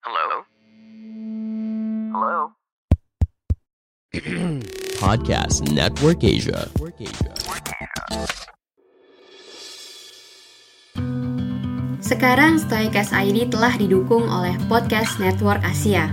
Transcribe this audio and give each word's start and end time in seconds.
Hello? 0.00 0.48
Hello? 2.08 2.56
Podcast 5.04 5.68
Network 5.68 6.24
Asia. 6.24 6.72
Sekarang 12.00 12.56
Stoikas 12.56 13.12
ID 13.12 13.52
telah 13.52 13.76
didukung 13.76 14.24
oleh 14.24 14.56
Podcast 14.72 15.20
Network 15.20 15.60
Asia. 15.68 16.08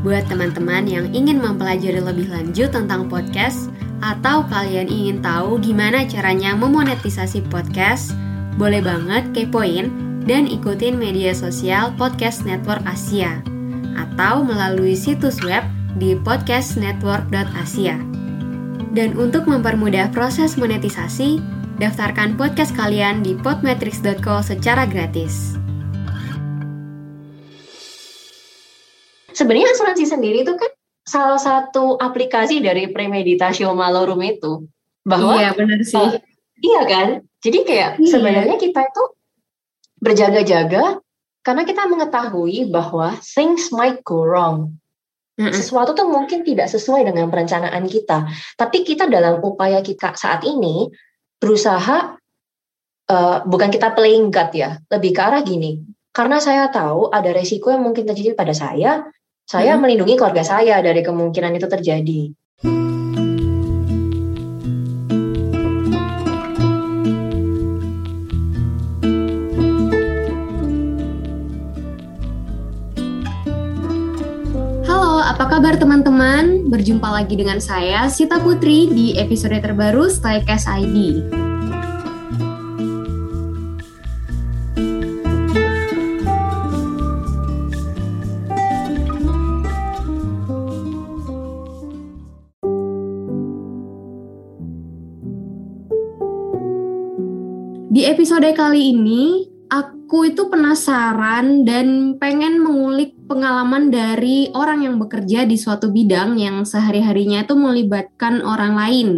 Buat 0.00 0.24
teman-teman 0.32 0.88
yang 0.88 1.12
ingin 1.12 1.44
mempelajari 1.44 2.00
lebih 2.00 2.32
lanjut 2.32 2.72
tentang 2.72 3.04
podcast 3.12 3.68
atau 4.00 4.48
kalian 4.48 4.88
ingin 4.88 5.20
tahu 5.20 5.60
gimana 5.60 6.08
caranya 6.08 6.56
memonetisasi 6.56 7.44
podcast, 7.52 8.16
boleh 8.56 8.80
banget 8.80 9.28
kepoin 9.36 10.09
dan 10.24 10.44
ikutin 10.46 10.96
media 10.96 11.32
sosial 11.32 11.92
Podcast 11.96 12.44
Network 12.44 12.82
Asia 12.84 13.40
atau 13.96 14.44
melalui 14.44 14.96
situs 14.96 15.40
web 15.44 15.64
di 15.96 16.16
podcastnetwork.asia. 16.16 17.96
Dan 18.90 19.14
untuk 19.14 19.46
mempermudah 19.46 20.10
proses 20.10 20.58
monetisasi, 20.58 21.38
daftarkan 21.78 22.34
podcast 22.34 22.74
kalian 22.74 23.22
di 23.22 23.38
podmetrics.co 23.38 24.42
secara 24.42 24.82
gratis. 24.84 25.54
Sebenarnya 29.30 29.72
asuransi 29.72 30.04
sendiri 30.04 30.42
itu 30.42 30.52
kan 30.58 30.70
salah 31.06 31.38
satu 31.40 31.96
aplikasi 31.96 32.60
dari 32.60 32.90
premeditatio 32.90 33.72
malorum 33.72 34.20
itu 34.20 34.66
bahwa 35.06 35.38
iya 35.38 35.50
benar 35.56 35.80
sih. 35.86 35.96
uh, 35.96 36.18
iya 36.60 36.82
kan? 36.84 37.08
Jadi 37.40 37.58
kayak 37.64 37.90
Iya. 37.96 38.10
sebenarnya 38.10 38.56
kita 38.60 38.84
itu 38.84 39.02
berjaga-jaga 40.00 40.98
karena 41.40 41.62
kita 41.64 41.88
mengetahui 41.88 42.68
bahwa 42.68 43.16
things 43.20 43.72
might 43.72 44.00
go 44.04 44.24
wrong. 44.24 44.76
Sesuatu 45.40 45.96
tuh 45.96 46.04
mungkin 46.04 46.44
tidak 46.44 46.68
sesuai 46.68 47.08
dengan 47.08 47.32
perencanaan 47.32 47.88
kita, 47.88 48.28
tapi 48.60 48.84
kita 48.84 49.08
dalam 49.08 49.40
upaya 49.40 49.80
kita 49.80 50.12
saat 50.12 50.44
ini 50.44 50.92
berusaha 51.40 52.12
uh, 53.08 53.36
bukan 53.48 53.72
kita 53.72 53.96
playing 53.96 54.28
God 54.28 54.52
ya, 54.52 54.76
lebih 54.92 55.16
ke 55.16 55.20
arah 55.24 55.40
gini. 55.40 55.80
Karena 56.12 56.44
saya 56.44 56.68
tahu 56.68 57.08
ada 57.08 57.32
resiko 57.32 57.72
yang 57.72 57.80
mungkin 57.80 58.04
terjadi 58.04 58.36
pada 58.36 58.52
saya, 58.52 59.08
saya 59.48 59.80
Hmm. 59.80 59.80
melindungi 59.80 60.20
keluarga 60.20 60.44
saya 60.44 60.84
dari 60.84 61.00
kemungkinan 61.00 61.56
itu 61.56 61.64
terjadi. 61.64 62.20
Halo, 62.60 62.99
apa 75.40 75.56
kabar 75.56 75.72
teman-teman? 75.80 76.68
Berjumpa 76.68 77.08
lagi 77.16 77.32
dengan 77.32 77.64
saya, 77.64 78.04
Sita 78.12 78.36
Putri, 78.44 78.92
di 78.92 79.16
episode 79.16 79.56
terbaru 79.56 80.04
Stoicast 80.04 80.68
ID. 80.68 81.24
Di 97.88 98.04
episode 98.04 98.52
kali 98.52 98.92
ini, 98.92 99.48
aku 99.72 100.28
itu 100.28 100.52
penasaran 100.52 101.64
dan 101.64 102.20
pengen 102.20 102.60
mengulik 102.60 103.19
pengalaman 103.30 103.94
dari 103.94 104.50
orang 104.58 104.82
yang 104.82 104.98
bekerja 104.98 105.46
di 105.46 105.54
suatu 105.54 105.94
bidang 105.94 106.34
yang 106.34 106.66
sehari-harinya 106.66 107.46
itu 107.46 107.54
melibatkan 107.54 108.42
orang 108.42 108.74
lain 108.74 109.08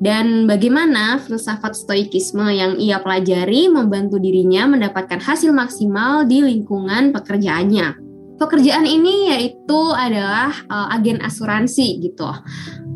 dan 0.00 0.48
bagaimana 0.48 1.20
filsafat 1.20 1.76
stoikisme 1.76 2.48
yang 2.48 2.80
ia 2.80 3.04
pelajari 3.04 3.68
membantu 3.68 4.16
dirinya 4.16 4.64
mendapatkan 4.64 5.20
hasil 5.20 5.52
maksimal 5.52 6.24
di 6.24 6.40
lingkungan 6.40 7.12
pekerjaannya. 7.12 8.00
Pekerjaan 8.40 8.88
ini 8.88 9.28
yaitu 9.28 9.80
adalah 9.92 10.48
uh, 10.72 10.88
agen 10.96 11.20
asuransi 11.20 12.00
gitu. 12.00 12.32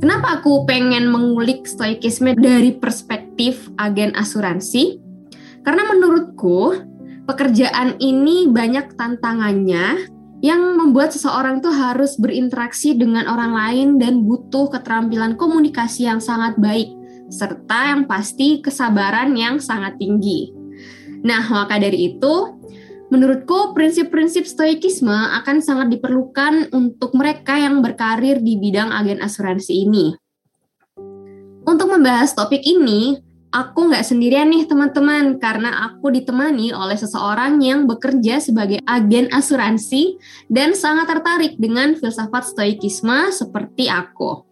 Kenapa 0.00 0.40
aku 0.40 0.64
pengen 0.64 1.12
mengulik 1.12 1.68
stoikisme 1.68 2.32
dari 2.32 2.72
perspektif 2.72 3.68
agen 3.76 4.16
asuransi? 4.16 4.96
Karena 5.60 5.84
menurutku 5.92 6.80
pekerjaan 7.28 8.00
ini 8.00 8.48
banyak 8.48 8.96
tantangannya 8.96 10.13
yang 10.44 10.76
membuat 10.76 11.08
seseorang 11.16 11.64
tuh 11.64 11.72
harus 11.72 12.20
berinteraksi 12.20 12.92
dengan 12.92 13.24
orang 13.32 13.56
lain 13.56 13.88
dan 13.96 14.28
butuh 14.28 14.68
keterampilan 14.68 15.40
komunikasi 15.40 16.04
yang 16.04 16.20
sangat 16.20 16.60
baik 16.60 16.92
serta 17.32 17.96
yang 17.96 18.04
pasti 18.04 18.60
kesabaran 18.60 19.32
yang 19.32 19.56
sangat 19.56 19.96
tinggi. 19.96 20.52
Nah, 21.24 21.40
maka 21.48 21.80
dari 21.80 22.12
itu 22.12 22.60
menurutku 23.08 23.72
prinsip-prinsip 23.72 24.44
stoikisme 24.44 25.16
akan 25.40 25.64
sangat 25.64 25.96
diperlukan 25.96 26.68
untuk 26.76 27.16
mereka 27.16 27.56
yang 27.56 27.80
berkarir 27.80 28.44
di 28.44 28.60
bidang 28.60 28.92
agen 28.92 29.24
asuransi 29.24 29.72
ini. 29.88 30.12
Untuk 31.64 31.88
membahas 31.88 32.36
topik 32.36 32.60
ini, 32.60 33.16
aku 33.54 33.86
nggak 33.86 34.02
sendirian 34.02 34.50
nih 34.50 34.66
teman-teman 34.66 35.38
karena 35.38 35.86
aku 35.86 36.10
ditemani 36.10 36.74
oleh 36.74 36.98
seseorang 36.98 37.62
yang 37.62 37.86
bekerja 37.86 38.42
sebagai 38.42 38.82
agen 38.82 39.30
asuransi 39.30 40.18
dan 40.50 40.74
sangat 40.74 41.14
tertarik 41.14 41.54
dengan 41.62 41.94
filsafat 41.94 42.50
stoikisme 42.50 43.30
seperti 43.30 43.86
aku. 43.86 44.42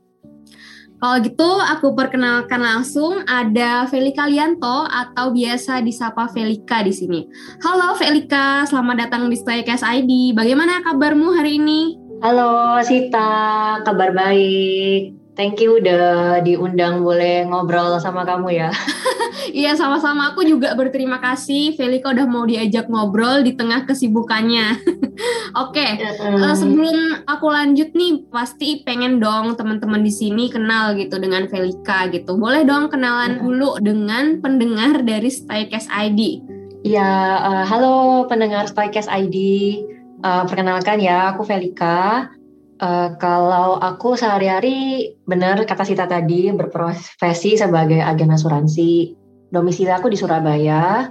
Kalau 1.03 1.19
gitu 1.19 1.51
aku 1.59 1.99
perkenalkan 1.99 2.63
langsung 2.63 3.27
ada 3.27 3.91
Felika 3.91 4.23
Lianto 4.31 4.87
atau 4.87 5.35
biasa 5.35 5.83
disapa 5.83 6.31
Felika 6.31 6.79
di 6.87 6.95
sini. 6.95 7.27
Halo 7.59 7.99
Felika, 7.99 8.63
selamat 8.71 9.11
datang 9.11 9.27
di 9.27 9.35
Stoikas 9.35 9.83
ID. 9.83 10.31
Bagaimana 10.31 10.79
kabarmu 10.87 11.35
hari 11.35 11.59
ini? 11.59 11.99
Halo 12.23 12.79
Sita, 12.87 13.83
kabar 13.83 14.15
baik. 14.15 15.22
Thank 15.33 15.65
you 15.65 15.81
udah 15.81 16.45
diundang 16.45 17.01
boleh 17.01 17.49
ngobrol 17.49 17.97
sama 18.01 18.29
kamu 18.29 18.49
ya. 18.53 18.71
Iya 19.43 19.75
sama-sama 19.75 20.31
aku 20.31 20.47
juga 20.47 20.71
berterima 20.79 21.19
kasih 21.19 21.75
Felika 21.75 22.15
udah 22.15 22.31
mau 22.31 22.47
diajak 22.47 22.87
ngobrol 22.87 23.43
di 23.43 23.59
tengah 23.59 23.89
kesibukannya. 23.89 24.79
Oke, 25.67 25.99
eh, 25.99 26.55
sebelum 26.55 27.27
aku 27.27 27.51
lanjut 27.51 27.91
nih 27.91 28.23
pasti 28.31 28.87
pengen 28.87 29.19
dong 29.19 29.59
teman-teman 29.59 30.05
di 30.05 30.13
sini 30.15 30.47
kenal 30.47 30.95
gitu 30.95 31.19
dengan 31.19 31.51
Felika 31.51 32.07
gitu. 32.13 32.39
Boleh 32.39 32.63
dong 32.63 32.87
kenalan 32.93 33.43
dulu 33.43 33.83
dengan 33.83 34.39
pendengar 34.39 35.03
dari 35.03 35.33
Stoicast 35.33 35.91
ID. 35.91 36.45
Ya, 36.87 37.41
eh, 37.43 37.65
halo 37.67 38.29
pendengar 38.31 38.71
Stoicast 38.71 39.11
ID. 39.11 39.37
Eh, 40.23 40.45
perkenalkan 40.47 41.03
ya, 41.03 41.35
aku 41.35 41.43
Velika. 41.43 42.31
Eh, 42.83 43.11
kalau 43.23 43.79
aku 43.79 44.19
sehari-hari, 44.19 45.15
benar 45.23 45.63
kata 45.63 45.87
Sita 45.87 46.11
tadi, 46.11 46.51
berprofesi 46.51 47.55
sebagai 47.55 48.03
agen 48.03 48.35
asuransi. 48.35 49.15
Domisili 49.55 49.95
aku 49.95 50.11
di 50.11 50.19
Surabaya. 50.19 51.07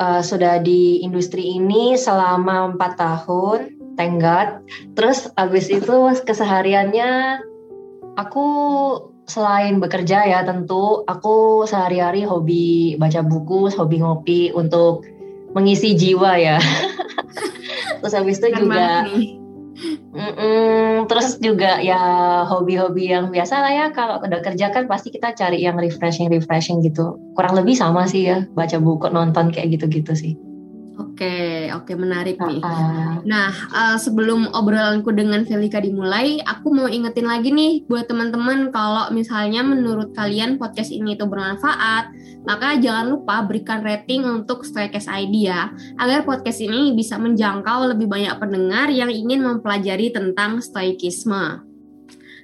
Eh, 0.00 0.22
sudah 0.24 0.64
di 0.64 1.04
industri 1.04 1.60
ini 1.60 1.92
selama 1.92 2.72
empat 2.72 2.96
tahun, 2.96 3.60
thank 4.00 4.16
God. 4.16 4.64
Terus 4.96 5.28
abis 5.36 5.68
itu 5.68 6.08
kesehariannya, 6.24 7.44
aku 8.16 8.46
selain 9.28 9.76
bekerja 9.76 10.24
ya 10.24 10.40
tentu, 10.48 11.04
aku 11.04 11.68
sehari-hari 11.68 12.24
hobi 12.24 12.96
baca 12.96 13.20
buku, 13.20 13.68
hobi 13.76 14.00
ngopi 14.00 14.40
untuk 14.56 15.04
mengisi 15.52 15.92
jiwa 15.92 16.32
ya. 16.40 16.56
Terus 18.00 18.16
habis 18.16 18.40
itu 18.40 18.48
Keren 18.48 18.64
juga 18.64 19.04
nih. 19.04 19.39
Mm-mm, 20.10 21.06
terus 21.06 21.38
juga 21.38 21.78
ya 21.78 22.00
hobi-hobi 22.44 23.14
yang 23.14 23.30
biasa 23.30 23.62
lah 23.62 23.72
ya 23.72 23.86
kalau 23.94 24.18
udah 24.20 24.40
kerja 24.42 24.74
kan 24.74 24.84
pasti 24.90 25.14
kita 25.14 25.32
cari 25.32 25.62
yang 25.62 25.78
refreshing 25.78 26.28
refreshing 26.28 26.82
gitu. 26.82 27.16
Kurang 27.38 27.56
lebih 27.56 27.78
sama 27.78 28.04
sih 28.04 28.28
ya 28.28 28.44
baca 28.52 28.76
buku 28.82 29.08
nonton 29.08 29.54
kayak 29.54 29.78
gitu-gitu 29.78 30.12
sih. 30.12 30.32
Oke, 31.00 31.59
oke 31.74 31.92
menarik 31.94 32.36
nih. 32.38 32.60
Ah, 32.62 33.20
Nah, 33.22 33.52
eh, 33.52 33.96
sebelum 34.00 34.48
obrolanku 34.54 35.12
dengan 35.12 35.44
Felika 35.44 35.82
dimulai, 35.82 36.40
aku 36.42 36.72
mau 36.72 36.88
ingetin 36.88 37.28
lagi 37.28 37.52
nih 37.52 37.84
buat 37.86 38.08
teman-teman 38.08 38.72
kalau 38.72 39.10
misalnya 39.12 39.60
menurut 39.60 40.14
kalian 40.16 40.56
podcast 40.56 40.90
ini 40.94 41.18
itu 41.18 41.28
bermanfaat, 41.28 42.12
maka 42.48 42.80
jangan 42.80 43.12
lupa 43.12 43.44
berikan 43.44 43.84
rating 43.84 44.24
untuk 44.24 44.64
Stoicast 44.64 45.10
ID 45.10 45.50
ya, 45.50 45.68
agar 46.00 46.24
podcast 46.24 46.64
ini 46.64 46.96
bisa 46.96 47.20
menjangkau 47.20 47.92
lebih 47.92 48.08
banyak 48.08 48.32
pendengar 48.40 48.88
yang 48.88 49.12
ingin 49.12 49.44
mempelajari 49.44 50.14
tentang 50.14 50.64
stoikisme. 50.64 51.66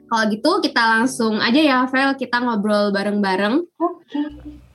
Kalau 0.07 0.25
gitu 0.31 0.51
kita 0.63 0.83
langsung 1.03 1.43
aja 1.43 1.59
ya, 1.59 1.79
Vel, 1.91 2.15
kita 2.15 2.39
ngobrol 2.39 2.95
bareng-bareng. 2.95 3.67
Oke. 3.75 4.66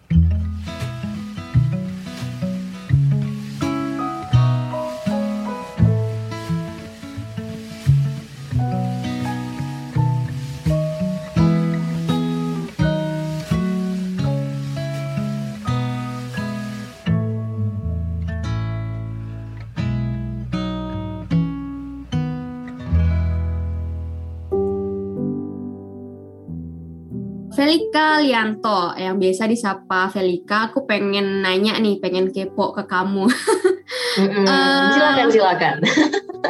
Felika 27.51 28.23
Lianto 28.23 28.95
yang 28.95 29.19
biasa 29.19 29.43
disapa 29.43 30.07
Felika. 30.07 30.71
Aku 30.71 30.87
pengen 30.87 31.43
nanya 31.43 31.75
nih, 31.75 31.99
pengen 31.99 32.31
kepo 32.31 32.71
ke 32.71 32.87
kamu. 32.87 33.27
Mm-mm. 34.19 34.47
silakan 34.95 35.27
silakan. 35.31 35.77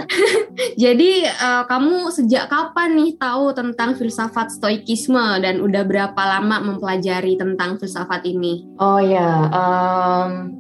Jadi 0.83 1.25
uh, 1.25 1.65
kamu 1.65 2.09
sejak 2.13 2.50
kapan 2.50 2.98
nih 2.98 3.18
tahu 3.18 3.53
tentang 3.53 3.98
filsafat 3.98 4.53
stoikisme 4.53 5.42
dan 5.42 5.57
udah 5.62 5.81
berapa 5.86 6.21
lama 6.21 6.62
mempelajari 6.62 7.38
tentang 7.38 7.81
filsafat 7.81 8.21
ini? 8.25 8.65
Oh 8.77 9.01
ya, 9.01 9.50
um, 9.50 10.53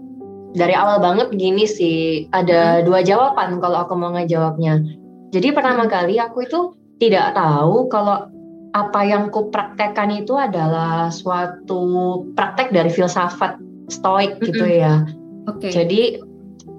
dari 0.57 0.73
awal 0.73 0.97
banget 1.01 1.29
gini 1.37 1.69
sih. 1.69 2.25
Ada 2.33 2.81
hmm. 2.81 2.83
dua 2.89 2.99
jawaban 3.05 3.61
kalau 3.61 3.85
aku 3.85 3.93
mau 3.93 4.13
ngejawabnya. 4.17 4.81
Jadi 5.29 5.47
pertama 5.53 5.85
hmm. 5.85 5.91
kali 5.93 6.15
aku 6.17 6.49
itu 6.49 6.59
tidak 7.01 7.33
tahu 7.33 7.89
kalau 7.89 8.29
apa 8.71 9.03
yang 9.03 9.27
ku 9.31 9.51
praktekkan 9.51 10.11
itu 10.15 10.35
adalah 10.39 11.11
suatu 11.11 12.23
praktek 12.31 12.71
dari 12.71 12.87
filsafat 12.87 13.59
stoik 13.91 14.39
mm-hmm. 14.39 14.47
gitu 14.47 14.65
ya. 14.65 15.03
Oke. 15.47 15.67
Okay. 15.67 15.71
Jadi 15.71 16.01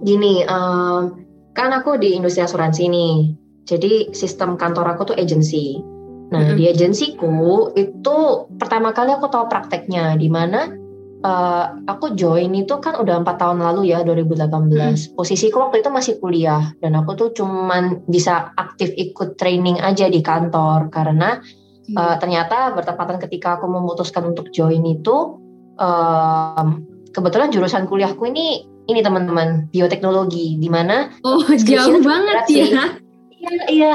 gini, 0.01 0.43
um, 0.49 1.21
kan 1.53 1.71
aku 1.77 2.01
di 2.01 2.17
industri 2.17 2.45
asuransi 2.45 2.89
nih. 2.89 3.17
Jadi 3.69 3.93
sistem 4.17 4.57
kantor 4.57 4.97
aku 4.97 5.13
tuh 5.13 5.17
agency. 5.21 5.79
Nah 6.33 6.49
mm-hmm. 6.49 6.59
di 6.59 6.65
agensiku 6.73 7.71
itu 7.77 8.17
pertama 8.57 8.97
kali 8.97 9.13
aku 9.13 9.29
tahu 9.29 9.53
prakteknya 9.53 10.17
di 10.17 10.33
mana 10.33 10.73
uh, 11.23 11.65
aku 11.87 12.17
join 12.19 12.53
itu 12.53 12.75
kan 12.83 12.99
udah 12.99 13.23
empat 13.23 13.37
tahun 13.39 13.63
lalu 13.63 13.95
ya 13.95 14.03
2018. 14.05 14.49
Hmm. 14.49 14.97
Posisiku 15.17 15.63
waktu 15.63 15.81
itu 15.81 15.91
masih 15.91 16.15
kuliah 16.19 16.75
dan 16.83 16.99
aku 16.99 17.15
tuh 17.15 17.29
cuman 17.33 18.05
bisa 18.09 18.53
aktif 18.59 18.93
ikut 18.97 19.39
training 19.39 19.79
aja 19.81 20.11
di 20.11 20.21
kantor 20.21 20.91
karena 20.91 21.41
uh, 21.97 22.17
ternyata 22.19 22.73
bertepatan 22.77 23.19
ketika 23.23 23.61
aku 23.61 23.67
memutuskan 23.69 24.33
untuk 24.33 24.49
join 24.51 24.83
itu 24.85 25.39
um, 25.79 26.67
kebetulan 27.13 27.53
jurusan 27.53 27.85
kuliahku 27.89 28.25
ini 28.29 28.67
ini 28.91 29.01
teman-teman 29.01 29.71
bioteknologi 29.71 30.59
di 30.59 30.69
mana 30.69 31.13
oh 31.23 31.47
jauh 31.55 32.01
banget 32.03 32.45
ya. 32.51 32.99
Iya 33.43 33.63
iya. 33.67 33.93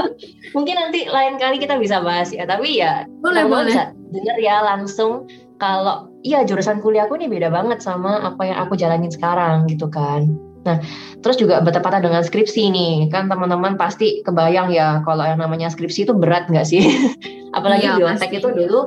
Mungkin 0.54 0.74
nanti 0.78 1.10
lain 1.10 1.34
kali 1.34 1.58
kita 1.58 1.82
bisa 1.82 1.98
bahas 1.98 2.30
ya 2.30 2.46
tapi 2.46 2.78
ya 2.78 3.02
boleh 3.22 3.42
boleh. 3.46 3.74
bisa 3.74 3.90
denger 4.14 4.36
ya 4.38 4.62
langsung 4.62 5.26
kalau 5.58 6.10
iya 6.22 6.46
jurusan 6.46 6.78
kuliahku 6.78 7.18
ini 7.18 7.26
beda 7.26 7.50
banget 7.50 7.82
sama 7.82 8.22
apa 8.22 8.42
yang 8.46 8.58
aku 8.62 8.78
jalanin 8.78 9.10
sekarang 9.10 9.66
gitu 9.66 9.90
kan 9.90 10.30
Nah, 10.64 10.80
terus 11.20 11.36
juga 11.36 11.60
bertepatan 11.60 12.00
dengan 12.00 12.24
skripsi 12.24 12.72
nih, 12.72 12.94
kan 13.12 13.28
teman-teman 13.28 13.76
pasti 13.76 14.24
kebayang 14.24 14.72
ya 14.72 15.04
kalau 15.04 15.24
yang 15.24 15.40
namanya 15.40 15.68
skripsi 15.68 16.08
itu 16.08 16.12
berat 16.16 16.48
nggak 16.48 16.64
sih? 16.64 16.80
Apalagi 17.56 17.86
iya, 17.86 17.96
biotek 18.00 18.32
itu 18.32 18.48
dulu, 18.50 18.80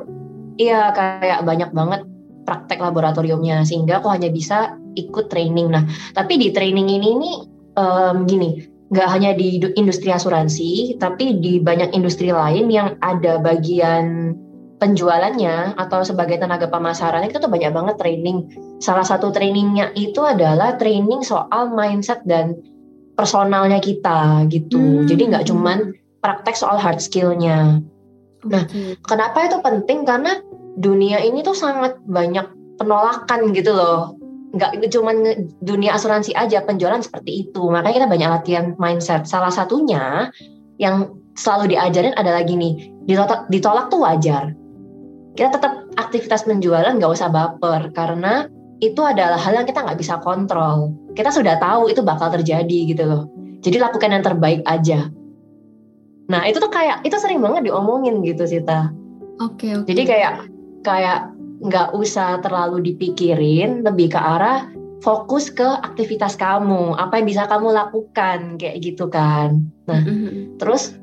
iya 0.58 0.90
kayak 0.92 1.46
banyak 1.46 1.70
banget 1.72 2.02
praktek 2.44 2.82
laboratoriumnya, 2.82 3.62
sehingga 3.62 4.02
aku 4.02 4.10
hanya 4.10 4.28
bisa 4.28 4.74
ikut 4.98 5.30
training. 5.30 5.70
Nah, 5.70 5.86
tapi 6.12 6.36
di 6.36 6.50
training 6.50 6.88
ini 6.90 7.10
nih 7.14 7.36
um, 7.78 8.26
gini, 8.26 8.66
nggak 8.90 9.08
hanya 9.08 9.30
di 9.36 9.62
industri 9.78 10.10
asuransi, 10.10 10.98
tapi 10.98 11.38
di 11.38 11.62
banyak 11.62 11.94
industri 11.94 12.34
lain 12.34 12.72
yang 12.72 12.98
ada 13.04 13.38
bagian 13.38 14.34
penjualannya 14.78 15.74
atau 15.74 16.06
sebagai 16.06 16.38
tenaga 16.38 16.70
pemasaran 16.70 17.26
itu 17.26 17.42
tuh 17.42 17.50
banyak 17.50 17.74
banget 17.74 17.96
training. 17.98 18.46
Salah 18.78 19.02
satu 19.02 19.34
trainingnya 19.34 19.90
itu 19.98 20.22
adalah 20.22 20.78
training 20.78 21.26
soal 21.26 21.74
mindset 21.74 22.22
dan 22.24 22.58
personalnya 23.18 23.82
kita 23.82 24.46
gitu. 24.48 24.78
Hmm. 24.78 25.06
Jadi 25.10 25.22
nggak 25.34 25.46
cuman 25.50 25.78
praktek 26.22 26.54
soal 26.54 26.78
hard 26.78 27.02
skillnya. 27.02 27.82
Nah, 28.46 28.64
kenapa 29.02 29.50
itu 29.50 29.58
penting? 29.58 30.06
Karena 30.06 30.38
dunia 30.78 31.18
ini 31.26 31.42
tuh 31.42 31.58
sangat 31.58 31.98
banyak 32.06 32.46
penolakan 32.78 33.50
gitu 33.50 33.74
loh. 33.74 34.14
Nggak 34.54 34.94
cuma 34.94 35.10
dunia 35.58 35.98
asuransi 35.98 36.32
aja 36.38 36.62
penjualan 36.62 37.02
seperti 37.02 37.50
itu. 37.50 37.66
Makanya 37.66 38.06
kita 38.06 38.08
banyak 38.08 38.30
latihan 38.30 38.66
mindset. 38.78 39.26
Salah 39.26 39.50
satunya 39.50 40.30
yang 40.78 41.18
selalu 41.34 41.74
diajarin 41.74 42.14
adalah 42.14 42.46
gini, 42.46 42.94
ditolak, 43.06 43.50
ditolak 43.50 43.90
tuh 43.90 44.02
wajar 44.06 44.54
kita 45.38 45.54
tetap 45.54 45.86
aktivitas 45.94 46.42
penjualan 46.42 46.98
nggak 46.98 47.14
usah 47.14 47.30
baper 47.30 47.94
karena 47.94 48.50
itu 48.82 48.98
adalah 49.06 49.38
hal 49.38 49.54
yang 49.54 49.66
kita 49.70 49.86
nggak 49.86 50.02
bisa 50.02 50.18
kontrol. 50.18 50.90
Kita 51.14 51.30
sudah 51.30 51.62
tahu 51.62 51.94
itu 51.94 52.02
bakal 52.02 52.34
terjadi 52.34 52.90
gitu 52.90 53.06
loh. 53.06 53.22
Jadi 53.62 53.78
lakukan 53.78 54.10
yang 54.10 54.26
terbaik 54.26 54.66
aja. 54.66 55.06
Nah 56.26 56.42
itu 56.42 56.58
tuh 56.58 56.70
kayak 56.74 57.06
itu 57.06 57.14
sering 57.22 57.38
banget 57.38 57.70
diomongin 57.70 58.18
gitu 58.26 58.50
sih 58.50 58.66
ta. 58.66 58.90
Oke 59.38 59.70
okay, 59.70 59.72
Okay. 59.78 59.86
Jadi 59.94 60.02
kayak 60.10 60.34
kayak 60.82 61.20
nggak 61.62 61.88
usah 61.94 62.42
terlalu 62.42 62.90
dipikirin, 62.90 63.86
lebih 63.86 64.14
ke 64.14 64.18
arah 64.18 64.66
fokus 65.06 65.54
ke 65.54 65.66
aktivitas 65.66 66.34
kamu, 66.34 66.98
apa 66.98 67.22
yang 67.22 67.26
bisa 67.30 67.46
kamu 67.46 67.70
lakukan 67.70 68.58
kayak 68.58 68.82
gitu 68.82 69.06
kan. 69.06 69.62
Nah, 69.86 70.02
mm 70.02 70.06
-hmm. 70.10 70.42
terus 70.58 70.98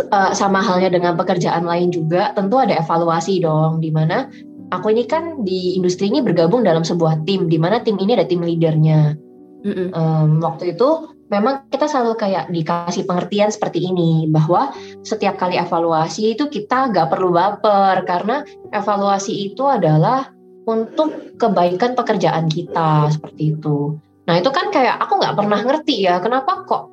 uh, 0.00 0.32
sama 0.34 0.62
halnya 0.62 0.90
dengan 0.90 1.14
pekerjaan 1.14 1.66
lain 1.66 1.90
juga 1.94 2.34
tentu 2.34 2.58
ada 2.58 2.78
evaluasi 2.78 3.42
dong 3.42 3.78
di 3.78 3.90
mana 3.90 4.30
aku 4.72 4.90
ini 4.90 5.04
kan 5.06 5.44
di 5.46 5.76
industri 5.78 6.08
ini 6.08 6.24
bergabung 6.24 6.64
dalam 6.64 6.82
sebuah 6.82 7.22
tim 7.28 7.46
di 7.46 7.58
mana 7.60 7.82
tim 7.82 7.98
ini 8.00 8.16
ada 8.16 8.26
tim 8.26 8.42
leadernya. 8.42 9.18
Mm 9.64 9.96
um, 9.96 10.28
waktu 10.44 10.76
itu 10.76 11.14
memang 11.32 11.64
kita 11.72 11.88
selalu 11.88 12.20
kayak 12.20 12.52
dikasih 12.52 13.08
pengertian 13.08 13.48
seperti 13.48 13.80
ini 13.80 14.28
bahwa 14.28 14.76
setiap 15.00 15.40
kali 15.40 15.56
evaluasi 15.56 16.36
itu 16.36 16.52
kita 16.52 16.92
nggak 16.92 17.08
perlu 17.08 17.32
baper 17.32 18.04
karena 18.04 18.44
evaluasi 18.76 19.32
itu 19.48 19.64
adalah 19.64 20.28
untuk 20.68 21.36
kebaikan 21.40 21.96
pekerjaan 21.96 22.48
kita 22.48 23.08
seperti 23.08 23.56
itu. 23.56 23.96
Nah 24.24 24.40
itu 24.40 24.48
kan 24.52 24.72
kayak 24.72 25.00
aku 25.00 25.20
nggak 25.20 25.36
pernah 25.36 25.60
ngerti 25.64 26.04
ya 26.04 26.20
kenapa 26.20 26.64
kok 26.64 26.88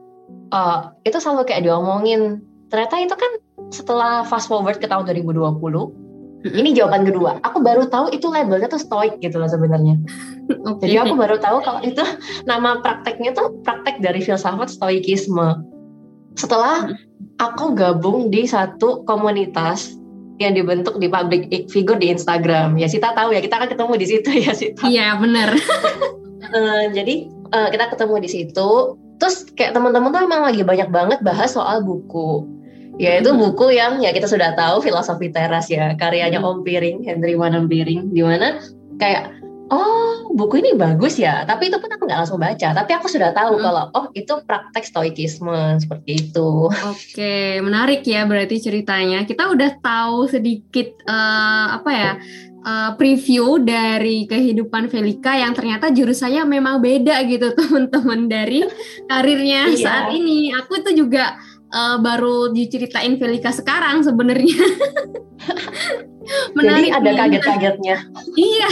uh, 0.52 0.92
itu 1.08 1.18
selalu 1.20 1.48
kayak 1.48 1.64
diomongin 1.68 2.44
ternyata 2.72 2.96
itu 3.04 3.16
kan 3.20 3.32
setelah 3.70 4.24
fast 4.24 4.48
forward 4.48 4.80
ke 4.80 4.88
tahun 4.88 5.06
2020 5.06 6.02
ini 6.42 6.74
jawaban 6.74 7.06
kedua. 7.06 7.38
Aku 7.46 7.62
baru 7.62 7.86
tahu 7.86 8.10
itu 8.10 8.26
labelnya 8.26 8.66
tuh 8.66 8.82
stoik 8.82 9.22
gitu 9.22 9.38
loh 9.38 9.50
sebenarnya. 9.50 9.98
Okay. 10.52 10.92
Jadi 10.92 11.08
aku 11.08 11.16
baru 11.16 11.40
tahu 11.40 11.64
kalau 11.64 11.80
itu 11.80 12.04
nama 12.50 12.84
prakteknya 12.84 13.32
tuh 13.32 13.56
praktek 13.64 14.04
dari 14.04 14.20
filsafat 14.20 14.68
stoikisme. 14.68 15.64
Setelah 16.36 16.92
aku 17.40 17.72
gabung 17.72 18.28
di 18.28 18.44
satu 18.44 19.08
komunitas 19.08 19.96
yang 20.44 20.52
dibentuk 20.52 21.00
di 21.00 21.08
public 21.08 21.48
figure 21.72 21.96
di 21.96 22.12
Instagram. 22.12 22.76
Ya 22.76 22.92
Sita 22.92 23.16
tahu 23.16 23.32
ya, 23.32 23.40
kita 23.40 23.64
akan 23.64 23.70
ketemu 23.72 23.94
di 23.96 24.08
situ 24.12 24.30
ya 24.44 24.52
Sita. 24.52 24.84
Iya 24.92 25.16
benar. 25.24 25.56
uh, 26.52 26.84
jadi 27.00 27.32
uh, 27.56 27.72
kita 27.72 27.96
ketemu 27.96 28.16
di 28.20 28.30
situ. 28.30 28.70
Terus 29.24 29.48
kayak 29.56 29.72
teman-teman 29.72 30.12
tuh 30.12 30.28
emang 30.28 30.52
lagi 30.52 30.68
banyak 30.68 30.92
banget 30.92 31.20
bahas 31.24 31.56
soal 31.56 31.80
buku 31.80 32.44
yaitu 33.02 33.34
buku 33.34 33.74
yang 33.74 33.98
ya 33.98 34.14
kita 34.14 34.30
sudah 34.30 34.54
tahu 34.54 34.86
filosofi 34.86 35.34
teras 35.34 35.66
ya. 35.74 35.98
Karyanya 35.98 36.38
hmm. 36.38 36.48
Om 36.48 36.58
Piring 36.62 36.98
Henry 37.02 37.34
Wanem 37.34 37.66
Piring 37.66 38.14
di 38.14 38.22
mana 38.22 38.62
kayak 39.02 39.34
oh 39.74 40.30
buku 40.38 40.62
ini 40.62 40.78
bagus 40.78 41.18
ya. 41.18 41.42
Tapi 41.50 41.74
itu 41.74 41.82
pun 41.82 41.90
aku 41.90 42.06
nggak 42.06 42.20
langsung 42.22 42.38
baca. 42.38 42.78
Tapi 42.78 42.92
aku 42.94 43.10
sudah 43.10 43.34
tahu 43.34 43.58
hmm. 43.58 43.64
kalau 43.66 43.84
oh 43.98 44.06
itu 44.14 44.34
praktek 44.46 44.86
stoikisme 44.86 45.82
seperti 45.82 46.30
itu. 46.30 46.70
Oke 46.70 47.58
menarik 47.66 48.06
ya 48.06 48.30
berarti 48.30 48.62
ceritanya. 48.62 49.26
Kita 49.26 49.50
udah 49.50 49.82
tahu 49.82 50.30
sedikit 50.30 51.02
uh, 51.10 51.82
apa 51.82 51.90
ya 51.90 52.12
uh, 52.66 52.92
preview 52.98 53.58
dari 53.62 54.30
kehidupan 54.30 54.88
Velika 54.94 55.34
yang 55.34 55.58
ternyata 55.58 55.90
jurusannya 55.90 56.46
memang 56.46 56.78
beda 56.82 57.18
gitu 57.26 57.54
teman-teman 57.58 58.30
dari 58.30 58.62
karirnya 59.10 59.74
iya. 59.74 59.82
saat 59.82 60.06
ini. 60.14 60.54
Aku 60.54 60.86
tuh 60.86 60.94
juga 60.94 61.38
uh, 61.72 61.98
baru 62.00 62.52
diceritain 62.54 63.18
Velika 63.18 63.50
sekarang 63.56 64.04
sebenarnya. 64.04 64.60
Menarik 66.56 66.92
Jadi 66.94 67.00
ada 67.02 67.12
kaget-kagetnya. 67.18 67.98
iya. 68.38 68.70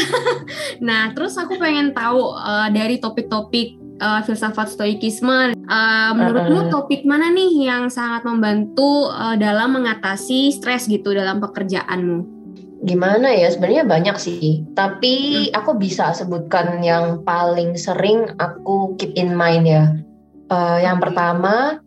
Nah, 0.80 1.12
terus 1.12 1.36
aku 1.36 1.58
pengen 1.60 1.92
tahu 1.92 2.32
uh, 2.38 2.70
dari 2.72 3.02
topik-topik 3.02 3.76
uh, 4.00 4.22
filsafat 4.24 4.72
stoikisme, 4.72 5.58
uh, 5.68 6.12
menurutmu 6.16 6.68
uh, 6.68 6.70
topik 6.72 7.04
mana 7.04 7.28
nih 7.34 7.68
yang 7.68 7.92
sangat 7.92 8.24
membantu 8.24 9.12
uh, 9.12 9.36
dalam 9.36 9.76
mengatasi 9.76 10.56
stres 10.56 10.88
gitu 10.88 11.12
dalam 11.12 11.44
pekerjaanmu? 11.44 12.40
Gimana 12.88 13.36
ya? 13.36 13.52
Sebenarnya 13.52 13.84
banyak 13.84 14.16
sih. 14.16 14.64
Tapi 14.72 15.52
hmm. 15.52 15.58
aku 15.60 15.76
bisa 15.76 16.16
sebutkan 16.16 16.80
yang 16.80 17.28
paling 17.28 17.76
sering 17.76 18.32
aku 18.40 18.96
keep 18.96 19.12
in 19.20 19.36
mind 19.36 19.68
ya. 19.68 19.84
Uh, 20.50 20.80
yang 20.82 20.98
pertama 20.98 21.84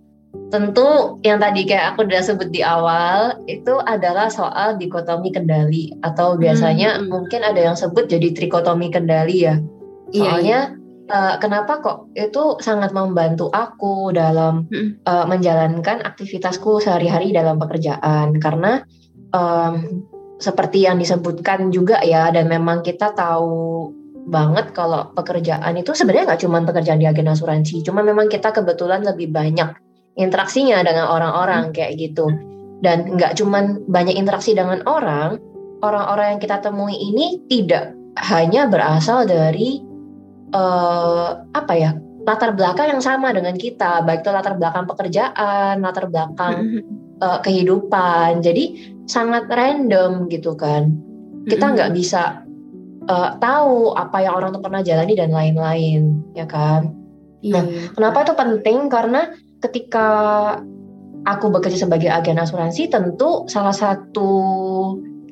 Tentu 0.53 1.17
yang 1.25 1.41
tadi 1.41 1.65
kayak 1.65 1.97
aku 1.97 2.05
udah 2.05 2.21
sebut 2.21 2.53
di 2.53 2.61
awal 2.61 3.41
itu 3.49 3.73
adalah 3.89 4.29
soal 4.29 4.77
dikotomi 4.77 5.33
kendali 5.33 5.97
atau 6.05 6.37
biasanya 6.37 7.01
hmm. 7.01 7.09
mungkin 7.09 7.41
ada 7.41 7.73
yang 7.73 7.73
sebut 7.73 8.05
jadi 8.05 8.37
trikotomi 8.37 8.93
kendali 8.93 9.49
ya. 9.49 9.57
Iya, 10.13 10.21
Soalnya 10.21 10.61
iya, 10.77 10.81
Uh, 11.13 11.35
kenapa 11.43 11.83
kok 11.83 12.15
itu 12.15 12.63
sangat 12.63 12.95
membantu 12.95 13.51
aku 13.51 14.15
dalam 14.15 14.71
hmm. 14.71 15.03
uh, 15.03 15.27
menjalankan 15.27 15.99
aktivitasku 15.99 16.79
sehari-hari 16.79 17.35
dalam 17.35 17.59
pekerjaan 17.59 18.39
karena 18.39 18.87
um, 19.35 20.07
seperti 20.39 20.87
yang 20.87 21.03
disebutkan 21.03 21.75
juga 21.75 22.01
ya 22.07 22.31
dan 22.31 22.47
memang 22.47 22.87
kita 22.87 23.13
tahu 23.19 23.91
banget 24.31 24.71
kalau 24.71 25.11
pekerjaan 25.13 25.75
itu 25.75 25.91
sebenarnya 25.91 26.33
nggak 26.33 26.43
cuma 26.47 26.63
pekerjaan 26.63 27.03
di 27.03 27.11
agen 27.11 27.31
asuransi, 27.35 27.83
cuma 27.83 28.07
memang 28.07 28.31
kita 28.31 28.55
kebetulan 28.55 29.03
lebih 29.03 29.35
banyak 29.35 29.75
interaksinya 30.17 30.85
dengan 30.85 31.09
orang-orang 31.09 31.71
hmm. 31.71 31.75
kayak 31.75 31.93
gitu. 32.01 32.29
Dan 32.83 33.15
nggak 33.15 33.39
cuma 33.39 33.79
banyak 33.87 34.19
interaksi 34.19 34.59
dengan 34.59 34.83
orang, 34.91 35.39
orang-orang 35.87 36.37
yang 36.37 36.41
kita 36.43 36.59
temui 36.59 36.99
ini 36.99 37.39
tidak 37.47 37.95
hanya 38.19 38.67
berasal 38.67 39.25
dari 39.25 39.79
uh, 40.53 41.47
apa 41.55 41.73
ya 41.79 41.91
latar 42.23 42.55
belakang 42.55 42.99
yang 42.99 43.03
sama 43.03 43.35
dengan 43.35 43.55
kita, 43.55 44.03
baik 44.07 44.23
itu 44.23 44.31
latar 44.31 44.55
belakang 44.59 44.87
pekerjaan, 44.87 45.83
latar 45.83 46.07
belakang 46.11 46.83
uh, 47.19 47.39
kehidupan. 47.43 48.43
Jadi 48.43 48.95
sangat 49.07 49.51
random 49.51 50.31
gitu 50.31 50.55
kan. 50.55 50.95
Kita 51.47 51.75
nggak 51.75 51.91
mm 51.91 51.95
-hmm. 51.95 52.03
bisa 52.03 52.47
uh, 53.11 53.35
tahu 53.43 53.99
apa 53.99 54.23
yang 54.23 54.35
orang 54.39 54.55
tuh 54.55 54.63
pernah 54.63 54.83
jalani 54.83 55.15
dan 55.19 55.31
lain-lain, 55.35 56.23
ya 56.39 56.47
kan? 56.47 56.95
Iya. 57.43 57.59
Nah, 57.59 57.65
kenapa 57.99 58.19
itu 58.23 58.35
penting? 58.39 58.79
Karena 58.87 59.35
ketika 59.63 60.07
aku 61.23 61.47
bekerja 61.55 61.87
sebagai 61.87 62.11
agen 62.11 62.43
asuransi, 62.43 62.91
tentu 62.91 63.47
salah 63.47 63.73
satu 63.73 64.29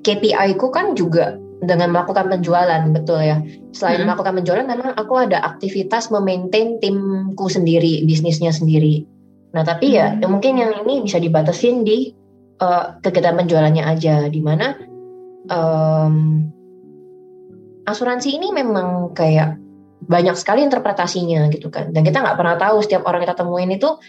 KPI 0.00 0.56
ku 0.56 0.70
kan 0.70 0.94
juga 0.94 1.37
dengan 1.60 1.92
melakukan 1.92 2.30
penjualan, 2.32 2.80
betul 2.94 3.20
ya. 3.20 3.42
Selain 3.76 4.00
hmm. 4.00 4.06
melakukan 4.08 4.32
penjualan, 4.40 4.64
memang 4.64 4.96
aku 4.96 5.14
ada 5.20 5.44
aktivitas 5.44 6.08
memaintain 6.08 6.80
timku 6.80 7.46
sendiri, 7.52 8.06
bisnisnya 8.08 8.54
sendiri. 8.54 9.04
Nah, 9.52 9.66
tapi 9.66 9.99
ya, 9.99 10.16
hmm. 10.16 10.25
mungkin 10.30 10.56
yang 10.56 10.72
ini 10.87 11.04
bisa 11.04 11.20
dibatasin 11.20 11.84
di 11.84 12.14
uh, 12.62 12.96
kegiatan 13.04 13.37
penjualannya 13.37 13.84
aja, 13.84 14.30
di 14.32 14.40
mana 14.40 14.72
um, 15.52 16.49
asuransi 17.84 18.40
ini 18.40 18.54
memang 18.56 19.12
kayak 19.12 19.58
banyak 20.00 20.32
sekali 20.32 20.64
interpretasinya 20.64 21.52
gitu 21.52 21.68
kan 21.68 21.92
dan 21.92 22.00
kita 22.00 22.25
nggak 22.25 22.38
pernah 22.40 22.56
tahu 22.56 22.80
setiap 22.80 23.04
orang 23.04 23.20
kita 23.20 23.37
temuin 23.37 23.68
itu 23.68 24.00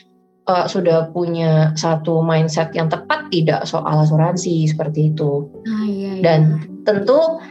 uh, 0.47 0.65
sudah 0.65 1.09
punya 1.11 1.75
satu 1.77 2.23
mindset 2.23 2.73
yang 2.73 2.87
tepat 2.89 3.29
tidak 3.29 3.67
soal 3.67 4.01
asuransi 4.01 4.69
seperti 4.69 5.13
itu 5.13 5.49
ah, 5.67 5.85
iya, 5.85 6.11
iya. 6.17 6.21
dan 6.23 6.39
tentu 6.87 7.41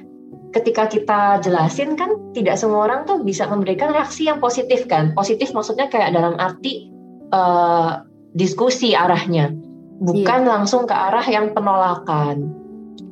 ketika 0.50 0.90
kita 0.90 1.38
jelasin 1.47 1.94
kan 1.94 2.11
tidak 2.35 2.59
semua 2.59 2.90
orang 2.90 3.06
tuh 3.06 3.23
bisa 3.23 3.47
memberikan 3.47 3.94
reaksi 3.94 4.26
yang 4.26 4.42
positif 4.42 4.90
kan 4.90 5.14
positif 5.14 5.54
maksudnya 5.54 5.87
kayak 5.87 6.11
dalam 6.11 6.35
arti 6.42 6.90
uh, 7.30 8.02
diskusi 8.35 8.99
arahnya 8.99 9.54
bukan 10.02 10.40
iya. 10.47 10.50
langsung 10.50 10.90
ke 10.90 10.94
arah 10.94 11.26
yang 11.30 11.54
penolakan 11.54 12.50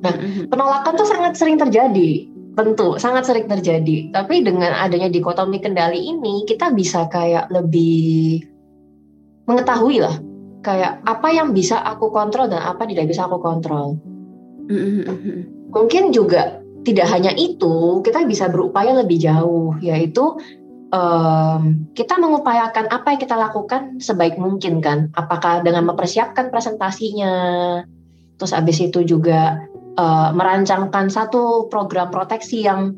nah 0.03 0.15
penolakan 0.51 0.93
tuh 0.99 1.07
sangat 1.07 1.39
sering 1.39 1.59
terjadi 1.59 2.27
Tentu, 2.59 2.99
sangat 2.99 3.23
sering 3.23 3.47
terjadi. 3.47 4.11
Tapi 4.11 4.43
dengan 4.43 4.75
adanya 4.75 5.07
dikotomi 5.07 5.63
kendali 5.63 6.11
ini, 6.11 6.43
kita 6.43 6.75
bisa 6.75 7.07
kayak 7.07 7.47
lebih 7.55 8.43
mengetahui 9.49 10.05
lah. 10.05 10.15
Kayak 10.61 11.01
apa 11.09 11.29
yang 11.33 11.57
bisa 11.57 11.81
aku 11.81 12.13
kontrol 12.13 12.53
dan 12.53 12.61
apa 12.61 12.85
tidak 12.85 13.09
bisa 13.09 13.25
aku 13.25 13.41
kontrol. 13.41 13.97
Mm-hmm. 14.69 15.73
Mungkin 15.73 16.13
juga 16.13 16.61
tidak 16.85 17.09
hanya 17.11 17.33
itu, 17.35 18.05
kita 18.05 18.29
bisa 18.29 18.53
berupaya 18.53 18.93
lebih 18.93 19.17
jauh, 19.19 19.75
yaitu 19.81 20.37
um, 20.93 21.89
kita 21.93 22.17
mengupayakan 22.21 22.89
apa 22.93 23.17
yang 23.17 23.21
kita 23.21 23.37
lakukan 23.37 24.01
sebaik 24.01 24.37
mungkin 24.37 24.85
kan. 24.85 25.09
Apakah 25.17 25.65
dengan 25.65 25.89
mempersiapkan 25.89 26.53
presentasinya, 26.53 27.33
terus 28.37 28.53
abis 28.53 28.85
itu 28.85 29.05
juga 29.05 29.69
uh, 29.97 30.31
merancangkan 30.33 31.09
satu 31.09 31.69
program 31.73 32.13
proteksi 32.13 32.65
yang 32.65 32.97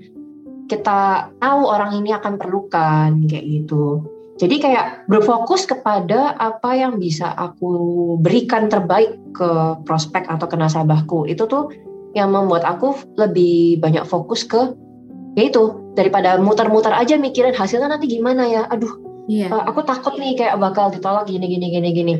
kita 0.70 1.30
tahu 1.42 1.66
orang 1.66 1.98
ini 1.98 2.14
akan 2.14 2.38
perlukan 2.38 3.26
kayak 3.26 3.46
gitu. 3.46 4.06
Jadi 4.40 4.56
kayak 4.56 5.04
berfokus 5.04 5.68
kepada 5.68 6.32
apa 6.40 6.72
yang 6.72 6.96
bisa 6.96 7.28
aku 7.36 8.16
berikan 8.24 8.72
terbaik 8.72 9.20
ke 9.36 9.50
prospek 9.84 10.24
atau 10.32 10.48
ke 10.48 10.56
nasabahku. 10.56 11.28
Itu 11.28 11.44
tuh 11.44 11.68
yang 12.16 12.32
membuat 12.32 12.64
aku 12.64 12.96
lebih 13.20 13.84
banyak 13.84 14.08
fokus 14.08 14.48
ke 14.48 14.72
yaitu 15.38 15.78
daripada 15.94 16.40
muter-muter 16.40 16.90
aja 16.90 17.14
mikirin 17.20 17.52
hasilnya 17.52 17.92
nanti 17.92 18.08
gimana 18.08 18.48
ya. 18.48 18.64
Aduh, 18.72 18.90
yeah. 19.28 19.52
Iya. 19.52 19.60
uh, 19.60 19.62
aku 19.68 19.84
takut 19.84 20.16
nih 20.16 20.34
kayak 20.40 20.56
bakal 20.56 20.88
ditolak 20.88 21.28
gini 21.28 21.46
gini 21.46 21.66
gini 21.70 21.90
gini 21.92 22.14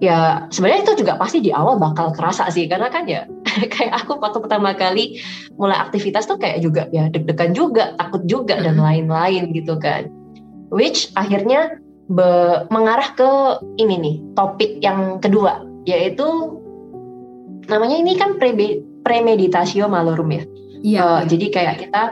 ya 0.00 0.48
sebenarnya 0.48 0.86
itu 0.86 1.04
juga 1.04 1.18
pasti 1.20 1.44
di 1.44 1.52
awal 1.52 1.76
bakal 1.76 2.10
kerasa 2.14 2.48
sih 2.48 2.66
karena 2.66 2.88
kan 2.88 3.04
ya 3.04 3.28
kayak 3.74 4.04
aku 4.04 4.16
waktu 4.22 4.38
pertama 4.40 4.72
kali 4.72 5.20
mulai 5.60 5.76
aktivitas 5.76 6.24
tuh 6.30 6.40
kayak 6.40 6.64
juga 6.64 6.88
ya 6.90 7.10
deg-degan 7.12 7.52
juga 7.52 7.98
takut 8.00 8.24
juga 8.24 8.56
dan 8.60 8.80
lain-lain 8.80 9.52
gitu 9.52 9.76
kan 9.76 10.08
which 10.70 11.10
akhirnya 11.14 11.78
be, 12.10 12.26
mengarah 12.70 13.10
ke 13.14 13.30
ini 13.78 13.96
nih 13.98 14.16
topik 14.34 14.78
yang 14.82 15.18
kedua 15.22 15.62
yaitu 15.84 16.26
namanya 17.70 17.96
ini 17.98 18.18
kan 18.18 18.38
pre 18.38 18.54
premeditasio 19.06 19.86
malorum 19.86 20.30
ya 20.30 20.42
iya, 20.82 21.00
uh, 21.00 21.20
jadi 21.24 21.46
kayak 21.50 21.76
kita 21.86 22.02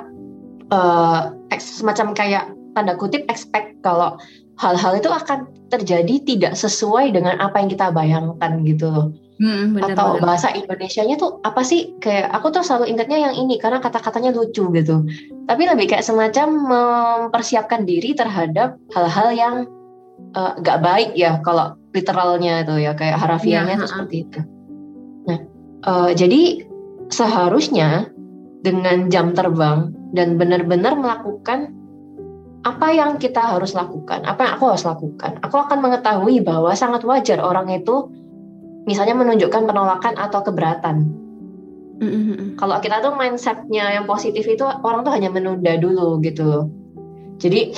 uh, 0.73 1.33
semacam 1.57 2.15
kayak 2.15 2.45
tanda 2.77 2.95
kutip 2.95 3.27
expect 3.27 3.75
kalau 3.83 4.15
hal-hal 4.59 4.99
itu 4.99 5.11
akan 5.11 5.47
terjadi 5.71 6.15
tidak 6.27 6.53
sesuai 6.59 7.15
dengan 7.15 7.38
apa 7.38 7.62
yang 7.62 7.71
kita 7.71 7.91
bayangkan 7.95 8.53
gitu 8.67 8.87
loh. 8.91 9.07
Hmm, 9.38 9.71
bener, 9.71 9.95
Atau 9.95 10.18
bener. 10.18 10.23
bahasa 10.26 10.50
Indonesia-nya 10.50 11.14
tuh 11.14 11.38
apa 11.47 11.62
sih? 11.62 11.95
Kayak 12.02 12.35
aku 12.35 12.50
tuh 12.50 12.66
selalu 12.66 12.90
ingatnya 12.90 13.30
yang 13.30 13.35
ini 13.38 13.54
karena 13.62 13.78
kata-katanya 13.78 14.35
lucu 14.35 14.66
gitu. 14.75 15.07
Tapi 15.47 15.62
lebih 15.62 15.95
kayak 15.95 16.02
semacam 16.02 16.49
mempersiapkan 16.66 17.87
diri 17.87 18.18
terhadap 18.18 18.75
hal-hal 18.90 19.28
yang 19.30 19.54
uh, 20.35 20.59
gak 20.59 20.83
baik 20.83 21.14
ya 21.14 21.38
kalau 21.47 21.78
literalnya 21.95 22.66
itu 22.66 22.83
ya 22.83 22.92
kayak 22.99 23.16
harafiahnya 23.23 23.75
ya, 23.75 23.78
itu 23.78 23.87
seperti 23.87 24.16
itu. 24.26 24.40
Nah, 25.30 25.38
uh, 25.87 26.11
jadi 26.12 26.42
seharusnya 27.14 28.11
dengan 28.66 29.07
jam 29.07 29.33
terbang 29.38 29.95
dan 30.18 30.35
benar-benar 30.35 30.99
melakukan 30.99 31.78
apa 32.66 32.90
yang 32.90 33.23
kita 33.23 33.38
harus 33.38 33.73
lakukan, 33.73 34.26
apa 34.26 34.45
yang 34.45 34.52
aku 34.59 34.64
harus 34.75 34.83
lakukan. 34.83 35.38
Aku 35.47 35.57
akan 35.62 35.78
mengetahui 35.78 36.42
bahwa 36.42 36.75
sangat 36.75 37.07
wajar 37.07 37.38
orang 37.38 37.71
itu 37.71 38.11
misalnya 38.88 39.12
menunjukkan 39.12 39.68
penolakan 39.68 40.16
atau 40.16 40.40
keberatan. 40.40 40.97
Mm-hmm. 41.99 42.57
Kalau 42.57 42.80
kita 42.80 43.04
tuh 43.04 43.12
mindsetnya 43.12 44.00
yang 44.00 44.09
positif 44.09 44.49
itu 44.49 44.64
orang 44.64 45.04
tuh 45.04 45.12
hanya 45.12 45.28
menunda 45.28 45.76
dulu 45.76 46.16
gitu. 46.25 46.73
Jadi 47.37 47.76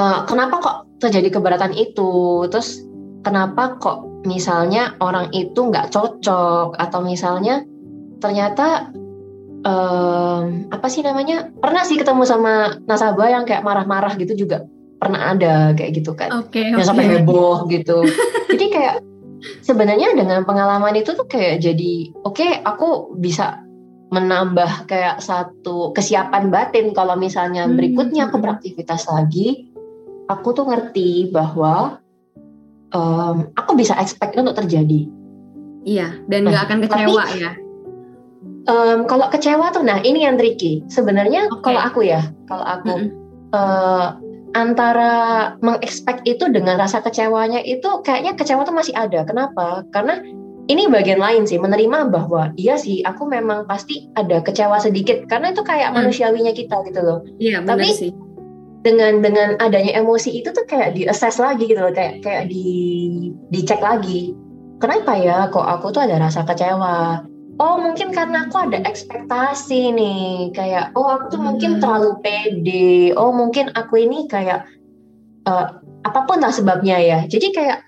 uh, 0.00 0.24
kenapa 0.30 0.64
kok 0.64 0.76
terjadi 1.04 1.36
keberatan 1.36 1.76
itu? 1.76 2.48
Terus 2.48 2.80
kenapa 3.20 3.76
kok 3.76 4.08
misalnya 4.24 4.96
orang 5.04 5.28
itu 5.36 5.68
nggak 5.68 5.92
cocok 5.92 6.74
atau 6.80 7.00
misalnya 7.04 7.62
ternyata 8.18 8.90
um, 9.62 10.66
apa 10.70 10.86
sih 10.90 11.02
namanya 11.06 11.50
pernah 11.54 11.86
sih 11.86 11.98
ketemu 11.98 12.26
sama 12.26 12.78
nasabah 12.86 13.30
yang 13.30 13.44
kayak 13.46 13.62
marah-marah 13.62 14.14
gitu 14.18 14.34
juga 14.46 14.66
pernah 14.98 15.30
ada 15.30 15.70
kayak 15.78 16.02
gitu 16.02 16.18
kan 16.18 16.34
okay, 16.34 16.74
yang 16.74 16.82
okay. 16.82 16.88
sampai 16.90 17.06
heboh 17.06 17.70
gitu 17.70 18.02
jadi 18.50 18.66
kayak 18.74 18.94
sebenarnya 19.62 20.14
dengan 20.14 20.42
pengalaman 20.42 20.94
itu 20.98 21.14
tuh 21.14 21.26
kayak 21.26 21.62
jadi 21.62 22.12
oke 22.26 22.38
okay, 22.38 22.58
aku 22.62 23.14
bisa 23.18 23.62
menambah 24.08 24.88
kayak 24.88 25.20
satu 25.20 25.92
kesiapan 25.92 26.48
batin 26.48 26.96
kalau 26.96 27.14
misalnya 27.14 27.68
hmm, 27.68 27.76
berikutnya 27.76 28.32
aku 28.32 28.40
hmm. 28.40 28.44
beraktivitas 28.44 29.04
lagi 29.08 29.68
aku 30.28 30.48
tuh 30.56 30.64
ngerti 30.68 31.28
bahwa 31.28 32.00
um, 32.92 33.52
aku 33.52 33.76
bisa 33.76 33.96
expect 34.00 34.32
untuk 34.40 34.56
terjadi 34.56 35.08
iya 35.84 36.16
dan 36.26 36.48
nggak 36.48 36.56
nah, 36.56 36.66
akan 36.68 36.78
kecewa 36.88 37.24
tapi, 37.28 37.42
ya 37.44 37.52
um, 38.68 38.98
kalau 39.04 39.26
kecewa 39.28 39.66
tuh 39.76 39.84
nah 39.84 40.00
ini 40.00 40.24
yang 40.24 40.40
tricky 40.40 40.84
sebenarnya 40.88 41.52
okay. 41.52 41.60
kalau 41.68 41.80
aku 41.84 42.00
ya 42.08 42.22
kalau 42.48 42.64
aku 42.64 42.92
mm 42.96 43.04
-hmm. 43.04 43.52
uh, 43.52 44.08
antara 44.58 45.12
mengexpect 45.62 46.26
itu 46.26 46.50
dengan 46.50 46.74
rasa 46.74 46.98
kecewanya 46.98 47.62
itu 47.62 48.02
kayaknya 48.02 48.34
kecewa 48.34 48.66
tuh 48.66 48.74
masih 48.74 48.94
ada. 48.98 49.22
Kenapa? 49.22 49.86
Karena 49.94 50.18
ini 50.68 50.90
bagian 50.90 51.22
lain 51.22 51.46
sih 51.46 51.62
menerima 51.62 52.10
bahwa 52.10 52.50
iya 52.58 52.74
sih 52.74 53.00
aku 53.06 53.24
memang 53.30 53.70
pasti 53.70 54.10
ada 54.18 54.42
kecewa 54.42 54.82
sedikit. 54.82 55.30
Karena 55.30 55.54
itu 55.54 55.62
kayak 55.62 55.94
hmm. 55.94 55.96
manusiawinya 56.02 56.52
kita 56.52 56.82
gitu 56.90 57.00
loh. 57.06 57.22
Iya 57.38 57.62
tapi 57.62 57.88
sih. 57.94 58.10
dengan 58.82 59.22
dengan 59.22 59.54
adanya 59.62 60.02
emosi 60.02 60.42
itu 60.42 60.50
tuh 60.50 60.66
kayak 60.66 60.98
di 60.98 61.06
assess 61.06 61.38
lagi 61.38 61.66
gitu 61.70 61.78
loh 61.78 61.94
kayak 61.94 62.20
kayak 62.26 62.50
di 62.50 62.66
dicek 63.54 63.78
lagi. 63.78 64.34
Kenapa 64.78 65.18
ya 65.18 65.50
kok 65.50 65.66
aku 65.66 65.90
tuh 65.90 66.06
ada 66.06 66.18
rasa 66.18 66.42
kecewa 66.46 67.22
oh 67.58 67.76
mungkin 67.78 68.14
karena 68.14 68.46
aku 68.46 68.56
ada 68.70 68.78
ekspektasi 68.86 69.94
nih. 69.94 70.54
Kayak 70.54 70.94
oh 70.94 71.18
aku 71.18 71.34
tuh 71.34 71.40
hmm. 71.42 71.46
mungkin 71.46 71.70
terlalu 71.82 72.10
pede. 72.22 73.12
Oh 73.14 73.30
mungkin 73.30 73.70
aku 73.74 74.02
ini 74.02 74.26
kayak 74.30 74.66
uh, 75.46 75.78
apa 76.06 76.20
pun 76.26 76.42
lah 76.42 76.54
sebabnya 76.54 76.98
ya. 76.98 77.18
Jadi 77.26 77.52
kayak 77.52 77.86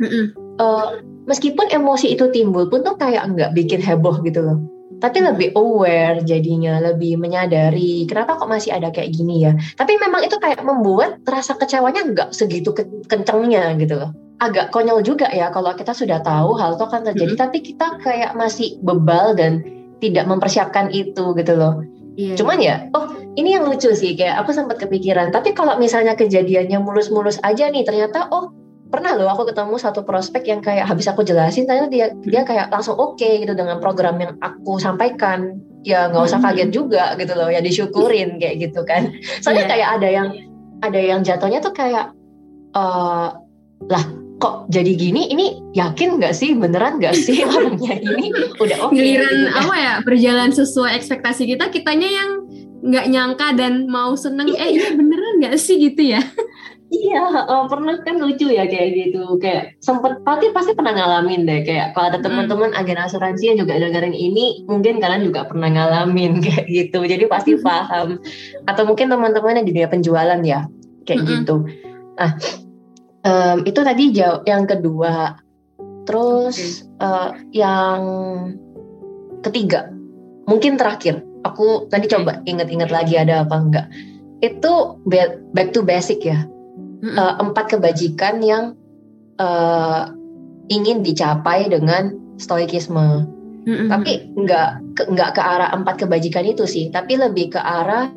uh, 0.59 1.01
meskipun 1.31 1.71
emosi 1.71 2.19
itu 2.19 2.27
timbul 2.35 2.67
pun 2.67 2.83
tuh 2.83 2.99
kayak 2.99 3.31
nggak 3.31 3.55
bikin 3.55 3.79
heboh 3.79 4.19
gitu 4.27 4.43
loh 4.43 4.59
tapi 5.01 5.19
lebih 5.25 5.57
aware 5.57 6.21
jadinya, 6.23 6.79
lebih 6.79 7.17
menyadari 7.17 8.05
kenapa 8.05 8.37
kok 8.37 8.47
masih 8.53 8.77
ada 8.77 8.93
kayak 8.93 9.17
gini 9.17 9.49
ya. 9.49 9.57
Tapi 9.75 9.97
memang 9.97 10.23
itu 10.23 10.37
kayak 10.37 10.61
membuat 10.63 11.25
rasa 11.25 11.57
kecewanya 11.57 12.05
nggak 12.13 12.37
segitu 12.37 12.77
ke 12.77 12.85
kencengnya 13.09 13.75
gitu 13.81 13.97
loh. 13.97 14.13
Agak 14.41 14.73
konyol 14.73 15.05
juga 15.05 15.29
ya 15.33 15.49
kalau 15.53 15.73
kita 15.73 15.93
sudah 15.97 16.21
tahu 16.21 16.57
hal 16.61 16.77
itu 16.77 16.85
akan 16.85 17.03
terjadi, 17.13 17.35
hmm. 17.35 17.43
tapi 17.43 17.59
kita 17.65 17.97
kayak 18.05 18.33
masih 18.37 18.77
bebal 18.85 19.33
dan 19.37 19.65
tidak 20.01 20.25
mempersiapkan 20.29 20.93
itu 20.93 21.33
gitu 21.37 21.55
loh. 21.57 21.81
Yeah. 22.21 22.37
Cuman 22.37 22.59
ya, 22.61 22.89
oh 22.93 23.17
ini 23.37 23.57
yang 23.57 23.65
lucu 23.65 23.93
sih, 23.97 24.13
kayak 24.17 24.45
aku 24.45 24.53
sempat 24.53 24.77
kepikiran. 24.81 25.33
Tapi 25.33 25.57
kalau 25.57 25.81
misalnya 25.81 26.17
kejadiannya 26.17 26.81
mulus-mulus 26.83 27.41
aja 27.41 27.69
nih, 27.73 27.85
ternyata 27.87 28.29
oh 28.29 28.53
pernah 28.91 29.15
loh 29.15 29.31
aku 29.31 29.49
ketemu 29.49 29.79
satu 29.79 30.03
prospek 30.03 30.43
yang 30.51 30.61
kayak 30.61 30.85
habis 30.85 31.07
aku 31.07 31.23
jelasin 31.23 31.65
ternyata 31.65 31.89
dia 31.89 32.07
dia 32.27 32.43
kayak 32.43 32.75
langsung 32.75 32.99
oke 32.99 33.17
okay 33.17 33.39
gitu 33.41 33.55
dengan 33.55 33.79
program 33.79 34.19
yang 34.19 34.35
aku 34.43 34.77
sampaikan. 34.83 35.63
Ya 35.81 36.13
nggak 36.13 36.29
usah 36.29 36.45
hmm. 36.45 36.49
kaget 36.53 36.71
juga 36.77 37.17
gitu 37.17 37.33
loh 37.33 37.49
ya 37.49 37.65
disyukurin 37.65 38.37
kayak 38.37 38.69
gitu 38.69 38.85
kan. 38.85 39.15
Soalnya 39.47 39.65
yeah. 39.65 39.71
kayak 39.73 39.89
ada 39.97 40.09
yang 40.11 40.29
ada 40.85 41.01
yang 41.01 41.21
jatuhnya 41.25 41.63
tuh 41.65 41.73
kayak 41.73 42.13
uh, 42.77 43.33
lah 43.89 44.05
kok 44.43 44.69
jadi 44.69 44.93
gini? 44.93 45.31
Ini 45.33 45.73
yakin 45.73 46.21
nggak 46.21 46.35
sih? 46.37 46.53
Beneran 46.53 47.01
nggak 47.01 47.17
sih 47.17 47.47
orangnya 47.55 47.97
ini? 47.97 48.35
Udah 48.59 48.77
oke 48.85 48.93
okay, 48.93 48.99
giliran 48.99 49.33
gitu, 49.33 49.49
kan. 49.55 49.63
apa 49.65 49.75
ya? 49.79 49.95
Berjalan 50.05 50.51
sesuai 50.53 50.91
ekspektasi 51.01 51.49
kita 51.49 51.73
kitanya 51.73 52.11
yang 52.11 52.31
nggak 52.81 53.07
nyangka 53.13 53.49
dan 53.61 53.85
mau 53.93 54.17
seneng 54.17 54.57
eh 54.57 54.73
ini 54.73 54.89
beneran 54.97 55.35
nggak 55.45 55.57
sih? 55.61 55.77
gitu 55.81 56.17
ya 56.17 56.21
Iya, 56.91 57.47
uh, 57.47 57.71
pernah 57.71 58.03
kan 58.03 58.19
lucu 58.19 58.51
ya 58.51 58.67
kayak 58.67 58.91
gitu. 58.99 59.39
Kayak 59.39 59.79
sempet 59.79 60.27
pasti 60.27 60.51
pasti 60.51 60.75
pernah 60.75 60.91
ngalamin 60.91 61.47
deh. 61.47 61.63
Kayak 61.63 61.95
kalau 61.95 62.11
ada 62.11 62.19
hmm. 62.19 62.27
teman-teman 62.27 62.71
agen 62.75 62.99
asuransi 62.99 63.55
yang 63.55 63.59
juga 63.63 63.79
dengerin 63.79 64.11
ini, 64.11 64.67
mungkin 64.67 64.99
kalian 64.99 65.23
juga 65.23 65.47
pernah 65.47 65.71
ngalamin 65.71 66.39
kayak 66.45 66.67
gitu. 66.67 67.07
Jadi 67.07 67.31
pasti 67.31 67.55
hmm. 67.55 67.63
paham. 67.63 68.19
Atau 68.67 68.91
mungkin 68.91 69.07
teman-teman 69.07 69.63
yang 69.63 69.67
di 69.71 69.73
dunia 69.79 69.87
penjualan 69.87 70.41
ya, 70.43 70.67
kayak 71.07 71.21
hmm. 71.23 71.31
gitu. 71.31 71.57
Nah, 72.19 72.31
um, 73.23 73.59
itu 73.63 73.81
tadi 73.87 74.05
jauh 74.11 74.43
yang 74.43 74.67
kedua. 74.67 75.39
Terus 76.11 76.83
okay. 76.99 77.07
uh, 77.07 77.31
yang 77.55 78.01
ketiga, 79.47 79.95
mungkin 80.51 80.75
terakhir. 80.75 81.23
Aku 81.47 81.87
tadi 81.87 82.11
coba 82.11 82.43
inget-inget 82.51 82.91
lagi 82.91 83.15
ada 83.15 83.47
apa 83.47 83.57
enggak. 83.57 83.87
Itu 84.43 84.99
back 85.07 85.71
to 85.71 85.87
basic 85.87 86.27
ya 86.27 86.51
uh, 87.05 87.35
empat 87.41 87.77
kebajikan 87.77 88.41
yang 88.45 88.77
uh, 89.41 90.13
ingin 90.71 91.03
dicapai 91.03 91.67
dengan 91.67 92.15
stoikisme. 92.39 93.27
Mm-hmm. 93.61 93.89
Tapi 93.93 94.13
nggak 94.41 94.69
nggak 95.13 95.31
ke 95.37 95.43
arah 95.45 95.69
empat 95.77 96.01
kebajikan 96.01 96.49
itu 96.49 96.65
sih, 96.65 96.89
tapi 96.89 97.21
lebih 97.21 97.53
ke 97.53 97.61
arah 97.61 98.09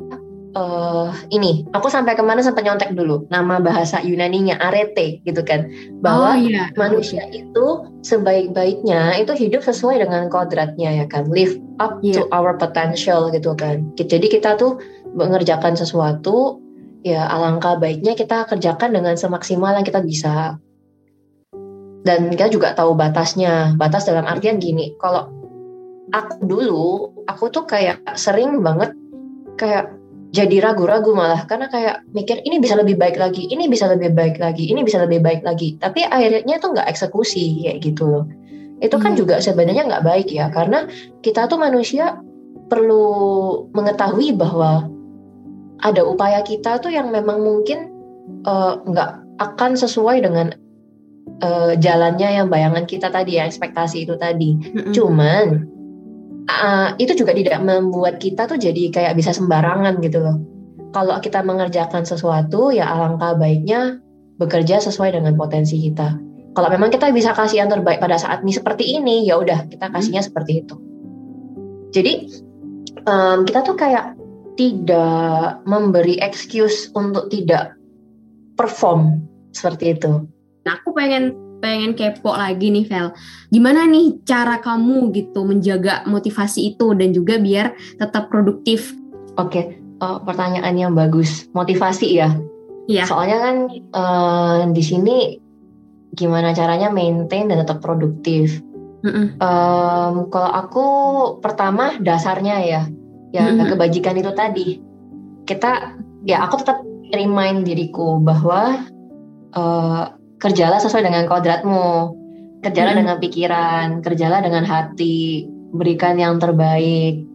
uh, 0.56 1.12
ini. 1.28 1.68
Aku 1.76 1.92
sampai 1.92 2.16
ke 2.16 2.24
mana 2.24 2.40
sampai 2.40 2.64
nyontek 2.64 2.96
dulu 2.96 3.28
nama 3.28 3.60
bahasa 3.60 4.00
Yunani-nya 4.00 4.56
arete 4.56 5.20
gitu 5.28 5.44
kan, 5.44 5.68
bahwa 6.00 6.32
oh, 6.32 6.40
iya. 6.40 6.72
manusia 6.80 7.28
itu 7.28 7.84
sebaik-baiknya 8.00 9.20
itu 9.20 9.36
hidup 9.36 9.60
sesuai 9.60 10.00
dengan 10.00 10.32
kodratnya 10.32 11.04
ya 11.04 11.06
kan, 11.12 11.28
live 11.28 11.60
up 11.76 12.00
yeah. 12.00 12.16
to 12.16 12.24
our 12.32 12.56
potential 12.56 13.28
gitu 13.28 13.52
kan. 13.52 13.84
Jadi 14.00 14.32
kita 14.32 14.56
tuh 14.56 14.80
mengerjakan 15.12 15.76
sesuatu 15.76 16.63
ya 17.04 17.28
alangkah 17.28 17.76
baiknya 17.76 18.16
kita 18.16 18.48
kerjakan 18.48 18.96
dengan 18.96 19.14
semaksimal 19.14 19.76
yang 19.76 19.84
kita 19.84 20.00
bisa. 20.00 20.56
Dan 22.04 22.32
kita 22.32 22.48
juga 22.52 22.72
tahu 22.72 22.96
batasnya. 22.96 23.76
Batas 23.76 24.08
dalam 24.08 24.24
artian 24.24 24.60
gini, 24.60 24.96
kalau 24.96 25.28
aku 26.12 26.40
dulu, 26.44 27.12
aku 27.28 27.52
tuh 27.52 27.64
kayak 27.68 28.00
sering 28.16 28.60
banget 28.60 28.92
kayak 29.56 29.92
jadi 30.34 30.66
ragu-ragu 30.66 31.14
malah 31.14 31.46
karena 31.46 31.70
kayak 31.70 32.02
mikir 32.10 32.42
ini 32.42 32.58
bisa 32.58 32.74
lebih 32.74 32.98
baik 32.98 33.16
lagi, 33.16 33.46
ini 33.46 33.70
bisa 33.70 33.86
lebih 33.86 34.10
baik 34.10 34.36
lagi, 34.42 34.66
ini 34.66 34.82
bisa 34.82 34.98
lebih 35.00 35.22
baik 35.22 35.46
lagi. 35.46 35.78
Tapi 35.78 36.02
akhirnya 36.04 36.58
tuh 36.58 36.74
nggak 36.74 36.88
eksekusi 36.90 37.62
kayak 37.64 37.78
gitu 37.84 38.04
loh. 38.10 38.24
Itu 38.82 38.98
kan 38.98 39.14
hmm. 39.14 39.20
juga 39.24 39.38
sebenarnya 39.38 39.86
nggak 39.86 40.04
baik 40.04 40.28
ya 40.34 40.50
karena 40.50 40.90
kita 41.22 41.46
tuh 41.46 41.56
manusia 41.56 42.18
perlu 42.66 43.06
mengetahui 43.70 44.34
bahwa 44.34 44.90
ada 45.84 46.00
upaya 46.00 46.40
kita 46.40 46.80
tuh 46.80 46.88
yang 46.90 47.12
memang 47.12 47.44
mungkin 47.44 47.92
uh, 48.48 48.80
nggak 48.88 49.10
akan 49.36 49.76
sesuai 49.76 50.24
dengan 50.24 50.56
uh, 51.44 51.76
jalannya 51.76 52.40
yang 52.40 52.48
bayangan 52.48 52.88
kita 52.88 53.12
tadi 53.12 53.36
ya 53.36 53.44
ekspektasi 53.44 54.08
itu 54.08 54.16
tadi. 54.16 54.56
Mm-hmm. 54.56 54.92
Cuman 54.96 55.46
uh, 56.48 56.88
itu 56.96 57.12
juga 57.12 57.36
tidak 57.36 57.60
membuat 57.60 58.16
kita 58.16 58.48
tuh 58.48 58.56
jadi 58.56 58.88
kayak 58.88 59.14
bisa 59.20 59.36
sembarangan 59.36 60.00
gitu 60.00 60.24
loh. 60.24 60.36
Kalau 60.96 61.20
kita 61.20 61.44
mengerjakan 61.44 62.06
sesuatu 62.08 62.72
ya 62.72 62.88
alangkah 62.88 63.36
baiknya 63.36 64.00
bekerja 64.40 64.80
sesuai 64.80 65.14
dengan 65.20 65.36
potensi 65.36 65.78
kita. 65.78 66.16
Kalau 66.54 66.70
memang 66.70 66.94
kita 66.94 67.10
bisa 67.10 67.34
kasih 67.34 67.66
yang 67.66 67.70
terbaik 67.70 67.98
pada 67.98 68.14
saat 68.14 68.46
ini 68.46 68.54
seperti 68.54 68.94
ini, 68.94 69.26
ya 69.26 69.42
udah 69.42 69.66
kita 69.66 69.90
kasihnya 69.90 70.22
hmm. 70.22 70.28
seperti 70.30 70.52
itu. 70.62 70.74
Jadi 71.90 72.12
um, 73.10 73.42
kita 73.42 73.66
tuh 73.66 73.74
kayak 73.74 74.14
tidak 74.54 75.62
memberi 75.66 76.18
excuse 76.22 76.90
untuk 76.94 77.30
tidak 77.30 77.74
perform 78.54 79.22
seperti 79.50 79.98
itu. 79.98 80.26
Nah, 80.64 80.72
aku 80.80 80.94
pengen 80.94 81.34
pengen 81.58 81.96
kepo 81.96 82.34
lagi 82.34 82.68
nih 82.68 82.84
Vel. 82.84 83.08
Gimana 83.48 83.88
nih 83.88 84.20
cara 84.28 84.60
kamu 84.60 85.10
gitu 85.16 85.48
menjaga 85.48 86.04
motivasi 86.04 86.76
itu 86.76 86.92
dan 86.92 87.16
juga 87.16 87.40
biar 87.40 87.72
tetap 87.96 88.28
produktif? 88.28 88.92
Oke, 89.40 89.48
okay. 89.48 89.64
uh, 90.04 90.20
pertanyaan 90.20 90.74
yang 90.76 90.92
bagus. 90.92 91.48
Motivasi 91.56 92.20
ya. 92.20 92.36
Iya. 92.84 93.08
Soalnya 93.08 93.38
kan 93.40 93.56
uh, 93.96 94.60
di 94.70 94.82
sini 94.84 95.16
gimana 96.14 96.52
caranya 96.52 96.92
maintain 96.92 97.48
dan 97.48 97.64
tetap 97.64 97.80
produktif. 97.80 98.60
Mm 99.04 99.10
-mm. 99.10 99.26
Um, 99.40 100.14
kalau 100.32 100.50
aku 100.52 100.86
pertama 101.44 101.96
dasarnya 102.00 102.56
ya 102.64 102.82
ya 103.34 103.50
mm-hmm. 103.50 103.74
kebajikan 103.74 104.14
itu 104.14 104.30
tadi 104.30 104.78
kita 105.42 105.98
ya 106.22 106.46
aku 106.46 106.62
tetap 106.62 106.78
remind 107.10 107.66
diriku 107.66 108.22
bahwa 108.22 108.86
uh, 109.58 110.14
kerjalah 110.38 110.78
sesuai 110.78 111.02
dengan 111.02 111.26
kodratmu 111.26 112.14
kerjalah 112.62 112.94
mm-hmm. 112.94 113.00
dengan 113.02 113.16
pikiran 113.18 113.86
kerjalah 114.06 114.38
dengan 114.38 114.62
hati 114.62 115.50
berikan 115.74 116.14
yang 116.14 116.38
terbaik 116.38 117.26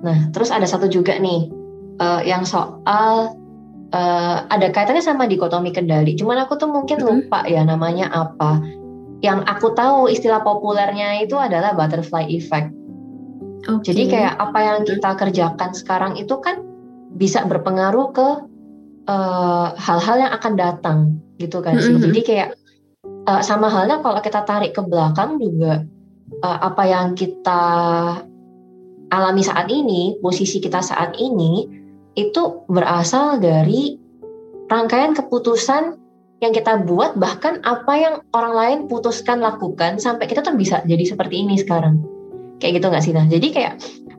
nah 0.00 0.32
terus 0.32 0.48
ada 0.48 0.64
satu 0.64 0.88
juga 0.88 1.20
nih 1.20 1.52
uh, 2.00 2.24
yang 2.24 2.48
soal 2.48 3.36
uh, 3.92 4.36
ada 4.48 4.72
kaitannya 4.72 5.04
sama 5.04 5.28
dikotomi 5.28 5.68
kendali 5.76 6.16
cuman 6.16 6.48
aku 6.48 6.56
tuh 6.56 6.72
mungkin 6.72 6.96
mm-hmm. 6.96 7.28
lupa 7.28 7.44
ya 7.44 7.60
namanya 7.60 8.08
apa 8.08 8.56
yang 9.20 9.44
aku 9.46 9.76
tahu 9.76 10.08
istilah 10.08 10.40
populernya 10.42 11.22
itu 11.22 11.36
adalah 11.38 11.76
butterfly 11.76 12.24
effect 12.32 12.72
Okay. 13.62 13.94
Jadi 13.94 14.02
kayak 14.10 14.34
apa 14.42 14.58
yang 14.58 14.78
kita 14.82 15.10
kerjakan 15.14 15.70
sekarang 15.70 16.12
itu 16.18 16.34
kan 16.42 16.66
bisa 17.14 17.46
berpengaruh 17.46 18.10
ke 18.10 18.28
eh, 19.06 19.68
hal-hal 19.78 20.16
uh, 20.18 20.22
yang 20.26 20.32
akan 20.34 20.52
datang 20.58 20.98
gitu 21.38 21.62
kan 21.62 21.78
sih. 21.78 21.94
Mm 21.94 21.98
-hmm. 21.98 22.06
Jadi 22.10 22.20
kayak 22.26 22.48
uh, 23.26 23.42
sama 23.42 23.70
halnya 23.70 24.02
kalau 24.02 24.18
kita 24.18 24.42
tarik 24.42 24.74
ke 24.74 24.82
belakang 24.82 25.38
juga 25.38 25.86
uh, 26.42 26.58
apa 26.66 26.82
yang 26.86 27.14
kita 27.14 27.62
alami 29.12 29.42
saat 29.44 29.68
ini, 29.68 30.18
posisi 30.18 30.58
kita 30.58 30.80
saat 30.80 31.14
ini 31.20 31.68
itu 32.18 32.66
berasal 32.68 33.40
dari 33.40 33.96
rangkaian 34.68 35.12
keputusan 35.12 36.00
yang 36.42 36.50
kita 36.50 36.82
buat 36.82 37.14
bahkan 37.14 37.62
apa 37.62 37.92
yang 37.94 38.14
orang 38.34 38.54
lain 38.56 38.78
putuskan 38.90 39.38
lakukan 39.38 40.02
sampai 40.02 40.26
kita 40.26 40.42
tuh 40.42 40.58
bisa 40.58 40.82
jadi 40.82 41.06
seperti 41.06 41.46
ini 41.46 41.54
sekarang 41.54 42.02
kayak 42.62 42.78
gitu 42.78 42.86
nggak 42.86 43.02
sih 43.02 43.10
nah 43.10 43.26
jadi 43.26 43.48
kayak 43.50 43.72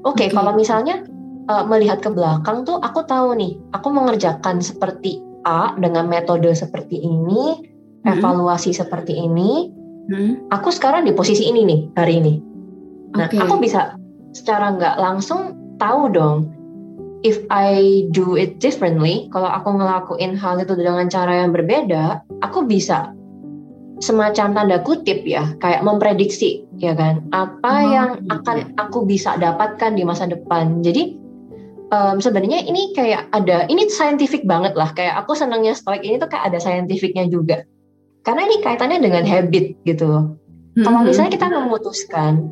oke 0.04 0.20
okay, 0.20 0.28
okay. 0.28 0.36
kalau 0.36 0.52
misalnya 0.52 1.08
uh, 1.48 1.64
melihat 1.64 2.04
ke 2.04 2.12
belakang 2.12 2.68
tuh 2.68 2.84
aku 2.84 3.08
tahu 3.08 3.40
nih 3.40 3.56
aku 3.72 3.88
mengerjakan 3.88 4.60
seperti 4.60 5.24
A 5.48 5.76
dengan 5.80 6.12
metode 6.12 6.52
seperti 6.52 7.00
ini 7.00 7.64
hmm. 8.04 8.20
evaluasi 8.20 8.76
seperti 8.76 9.16
ini 9.16 9.72
hmm. 10.12 10.52
aku 10.52 10.76
sekarang 10.76 11.08
di 11.08 11.16
posisi 11.16 11.48
ini 11.48 11.64
nih 11.64 11.80
hari 11.96 12.20
ini 12.20 12.34
nah 13.16 13.32
okay. 13.32 13.40
aku 13.40 13.64
bisa 13.64 13.96
secara 14.36 14.76
nggak 14.76 15.00
langsung 15.00 15.56
tahu 15.80 16.12
dong 16.12 16.52
if 17.24 17.40
I 17.48 18.04
do 18.12 18.36
it 18.36 18.60
differently 18.60 19.32
kalau 19.32 19.48
aku 19.48 19.80
ngelakuin 19.80 20.36
hal 20.36 20.60
itu 20.60 20.76
dengan 20.76 21.08
cara 21.08 21.48
yang 21.48 21.56
berbeda 21.56 22.28
aku 22.44 22.68
bisa 22.68 23.16
semacam 24.04 24.52
tanda 24.52 24.78
kutip 24.84 25.24
ya 25.24 25.56
kayak 25.63 25.88
memprediksi 25.88 26.68
ya 26.76 26.92
kan? 26.92 27.24
Apa 27.32 27.72
oh, 27.72 27.88
yang 27.88 28.10
iya. 28.20 28.36
akan 28.36 28.58
aku 28.76 29.08
bisa 29.08 29.39
dapatkan 29.39 29.96
di 29.96 30.04
masa 30.04 30.28
depan? 30.28 30.84
Jadi 30.84 31.16
um, 31.96 32.20
sebenarnya 32.20 32.68
ini 32.68 32.92
kayak 32.92 33.32
ada 33.32 33.63
ini 33.72 33.88
scientific 33.88 34.44
banget 34.44 34.76
lah. 34.76 34.92
Kayak 34.92 35.24
aku 35.24 35.39
senangnya 35.39 35.72
stoik 35.72 36.04
ini 36.04 36.20
tuh 36.20 36.28
kayak 36.28 36.52
ada 36.52 36.60
scientificnya 36.60 37.32
juga. 37.32 37.63
Karena 38.28 38.44
ini 38.52 38.60
kaitannya 38.60 39.00
dengan 39.00 39.24
habit 39.24 39.80
gitu 39.88 40.04
loh. 40.08 40.26
Kalau 40.84 41.00
mm-hmm. 41.00 41.08
misalnya 41.08 41.32
kita 41.32 41.48
memutuskan 41.48 42.50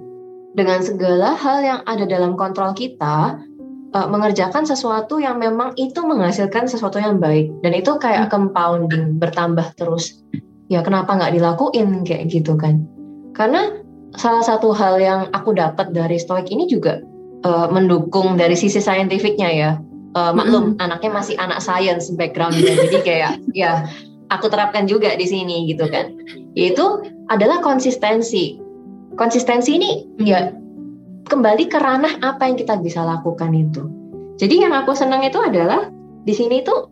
dengan 0.55 0.83
segala 0.83 1.35
hal 1.35 1.63
yang 1.63 1.79
ada 1.87 2.03
dalam 2.07 2.35
kontrol 2.35 2.75
kita 2.75 3.39
uh, 3.95 4.07
mengerjakan 4.11 4.67
sesuatu 4.67 5.17
yang 5.17 5.39
memang 5.39 5.71
itu 5.79 5.99
menghasilkan 6.03 6.67
sesuatu 6.67 6.99
yang 6.99 7.17
baik. 7.17 7.49
Dan 7.63 7.71
itu 7.75 7.95
kayak 7.97 8.29
compounding 8.29 9.17
bertambah 9.17 9.73
terus 9.79 10.21
ya 10.71 10.79
kenapa 10.79 11.19
nggak 11.19 11.35
dilakuin? 11.35 12.07
Kayak 12.07 12.31
gitu 12.31 12.55
kan. 12.55 12.87
Karena 13.35 13.83
salah 14.15 14.43
satu 14.43 14.71
hal 14.71 15.03
yang 15.03 15.21
aku 15.35 15.51
dapat 15.51 15.91
dari 15.91 16.15
stoik 16.15 16.47
ini 16.47 16.71
juga 16.71 17.03
uh, 17.43 17.67
mendukung 17.67 18.39
dari 18.39 18.55
sisi 18.55 18.79
saintifiknya 18.79 19.51
ya. 19.51 19.71
Uh, 20.11 20.35
maklum 20.35 20.75
mm-hmm. 20.75 20.83
anaknya 20.83 21.11
masih 21.11 21.35
anak 21.39 21.59
science 21.59 22.07
backgroundnya. 22.15 22.75
Jadi 22.87 22.97
kayak 23.03 23.31
ya 23.61 23.87
aku 24.31 24.47
terapkan 24.47 24.87
juga 24.87 25.11
di 25.19 25.27
sini 25.27 25.67
gitu 25.67 25.91
kan. 25.91 26.15
Yaitu 26.55 26.83
adalah 27.27 27.59
konsistensi. 27.59 28.55
Konsistensi 29.19 29.75
ini 29.75 30.07
ya 30.23 30.55
kembali 31.27 31.67
ke 31.67 31.79
ranah 31.79 32.19
apa 32.23 32.47
yang 32.47 32.55
kita 32.55 32.79
bisa 32.79 33.03
lakukan 33.03 33.51
itu. 33.51 33.83
Jadi 34.39 34.63
yang 34.63 34.71
aku 34.75 34.95
senang 34.95 35.23
itu 35.23 35.39
adalah 35.39 35.91
di 36.27 36.33
sini 36.35 36.63
tuh 36.63 36.91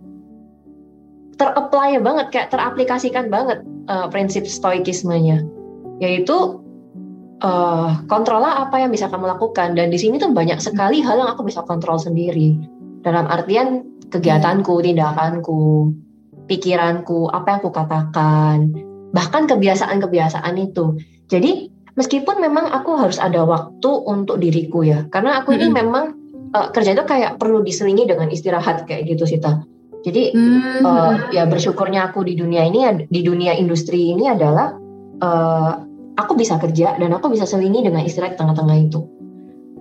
terapply 1.39 2.03
banget 2.03 2.27
kayak 2.35 2.51
teraplikasikan 2.51 3.31
banget 3.31 3.63
uh, 3.87 4.11
prinsip 4.11 4.43
stoikismenya. 4.43 5.41
Yaitu 6.03 6.59
uh, 7.39 8.03
kontrolah 8.11 8.67
apa 8.67 8.83
yang 8.83 8.91
bisa 8.91 9.07
kamu 9.07 9.25
lakukan. 9.31 9.73
Dan 9.79 9.89
di 9.89 9.97
sini 9.97 10.19
tuh 10.19 10.35
banyak 10.35 10.59
sekali 10.59 10.99
hal 10.99 11.17
yang 11.17 11.31
aku 11.31 11.47
bisa 11.47 11.63
kontrol 11.63 11.97
sendiri. 11.97 12.59
Dalam 13.01 13.25
artian 13.31 13.87
kegiatanku, 14.11 14.83
tindakanku, 14.83 15.95
pikiranku, 16.51 17.31
apa 17.31 17.47
yang 17.55 17.59
aku 17.63 17.71
katakan, 17.71 18.57
bahkan 19.15 19.47
kebiasaan-kebiasaan 19.47 20.59
itu. 20.59 20.99
Jadi 21.31 21.71
meskipun 21.95 22.43
memang 22.43 22.67
aku 22.75 22.99
harus 22.99 23.15
ada 23.15 23.47
waktu 23.47 23.91
untuk 24.03 24.43
diriku 24.43 24.83
ya. 24.83 25.07
Karena 25.07 25.39
aku 25.39 25.55
ini 25.55 25.67
mm 25.67 25.71
-hmm. 25.71 25.79
memang 25.79 26.05
uh, 26.51 26.67
kerja 26.75 26.97
itu 26.97 27.05
kayak 27.07 27.39
perlu 27.39 27.63
diselingi 27.63 28.03
dengan 28.03 28.27
istirahat 28.27 28.83
kayak 28.83 29.07
gitu 29.07 29.23
sih 29.23 29.39
ta 29.39 29.63
jadi 30.05 30.31
mm 30.31 30.39
-hmm. 30.39 30.81
uh, 30.85 31.13
ya 31.35 31.43
bersyukurnya 31.49 32.11
aku 32.11 32.23
di 32.23 32.39
dunia 32.39 32.63
ini 32.63 33.07
di 33.07 33.21
dunia 33.23 33.55
industri 33.55 34.15
ini 34.15 34.31
adalah 34.31 34.75
uh, 35.19 35.71
aku 36.15 36.35
bisa 36.35 36.59
kerja 36.59 36.95
dan 36.99 37.11
aku 37.15 37.31
bisa 37.31 37.47
selingi 37.47 37.83
dengan 37.83 38.03
istirahat 38.03 38.39
tengah-tengah 38.39 38.77
itu 38.79 39.03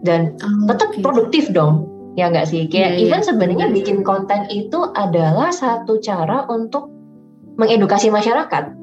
dan 0.03 0.39
oh, 0.39 0.67
tetap 0.71 0.95
okay. 0.95 1.03
produktif 1.03 1.51
dong 1.51 1.87
ya 2.15 2.31
enggak 2.31 2.51
sih 2.51 2.67
kayak 2.67 2.99
yeah, 2.99 3.03
even 3.03 3.23
yeah. 3.23 3.27
sebenarnya 3.27 3.67
yeah. 3.71 3.77
bikin 3.79 4.03
konten 4.03 4.47
itu 4.51 4.91
adalah 4.95 5.55
satu 5.55 6.03
cara 6.03 6.47
untuk 6.51 6.91
mengedukasi 7.59 8.11
masyarakat 8.11 8.75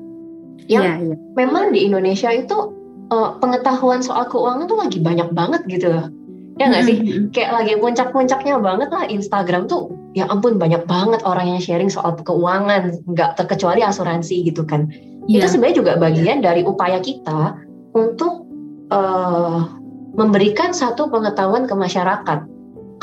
yang 0.71 0.83
yeah, 0.83 0.95
yeah. 1.15 1.17
memang 1.35 1.75
di 1.75 1.83
Indonesia 1.87 2.31
itu 2.31 2.75
uh, 3.11 3.37
pengetahuan 3.39 3.99
soal 3.99 4.27
keuangan 4.31 4.67
tuh 4.67 4.79
lagi 4.79 4.99
banyak 5.03 5.29
banget 5.35 5.61
gitu 5.69 5.91
loh. 5.91 6.07
Ya 6.55 6.71
nggak 6.71 6.83
sih? 6.87 6.97
Kayak 7.35 7.51
lagi 7.51 7.73
puncak-puncaknya 7.83 8.55
banget 8.63 8.87
lah 8.87 9.03
Instagram 9.11 9.67
tuh. 9.67 9.91
Ya 10.15 10.23
ampun 10.31 10.55
banyak 10.55 10.87
banget 10.87 11.19
orang 11.27 11.51
yang 11.51 11.59
sharing 11.59 11.91
soal 11.91 12.15
keuangan, 12.15 12.95
nggak 13.11 13.35
terkecuali 13.35 13.83
asuransi 13.83 14.47
gitu 14.47 14.63
kan. 14.63 14.87
Yeah. 15.27 15.43
Itu 15.43 15.55
sebenarnya 15.55 15.77
juga 15.83 15.93
bagian 15.99 16.39
dari 16.39 16.63
upaya 16.63 17.03
kita 17.03 17.59
untuk 17.91 18.47
uh, 18.95 19.67
memberikan 20.15 20.71
satu 20.71 21.11
pengetahuan 21.11 21.67
ke 21.67 21.75
masyarakat. 21.75 22.39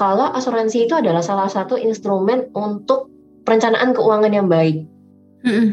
Kalau 0.00 0.32
asuransi 0.32 0.88
itu 0.88 0.96
adalah 0.96 1.20
salah 1.20 1.52
satu 1.52 1.76
instrumen 1.76 2.48
untuk 2.56 3.12
perencanaan 3.44 3.92
keuangan 3.92 4.32
yang 4.32 4.48
baik. 4.48 4.88
Mm-hmm. 5.44 5.68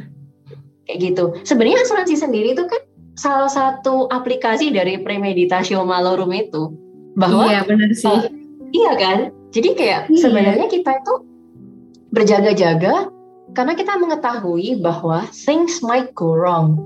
Kayak 0.84 0.98
gitu. 1.00 1.26
Sebenarnya 1.48 1.88
asuransi 1.88 2.20
sendiri 2.20 2.60
itu 2.60 2.68
kan 2.68 2.84
salah 3.16 3.48
satu 3.48 4.12
aplikasi 4.12 4.76
dari 4.76 5.00
premeditatio 5.00 5.88
malorum 5.88 6.36
itu 6.36 6.89
bahwa 7.20 7.52
iya 7.52 7.62
benar 7.68 7.92
sih 7.92 8.08
uh, 8.08 8.24
iya 8.72 8.92
kan 8.96 9.20
jadi 9.52 9.70
kayak 9.76 10.02
iya. 10.08 10.22
sebenarnya 10.24 10.68
kita 10.72 11.04
itu 11.04 11.14
berjaga-jaga 12.16 13.12
karena 13.54 13.74
kita 13.76 13.94
mengetahui 14.00 14.80
bahwa 14.80 15.28
things 15.36 15.84
might 15.84 16.16
go 16.16 16.34
wrong 16.34 16.80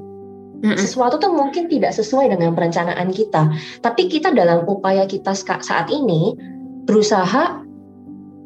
sesuatu 0.63 1.19
tuh 1.19 1.35
mungkin 1.35 1.67
tidak 1.67 1.91
sesuai 1.91 2.31
dengan 2.31 2.55
perencanaan 2.55 3.11
kita 3.11 3.51
tapi 3.83 4.07
kita 4.07 4.31
dalam 4.31 4.63
upaya 4.63 5.03
kita 5.03 5.35
saat 5.35 5.91
ini 5.91 6.39
berusaha 6.87 7.61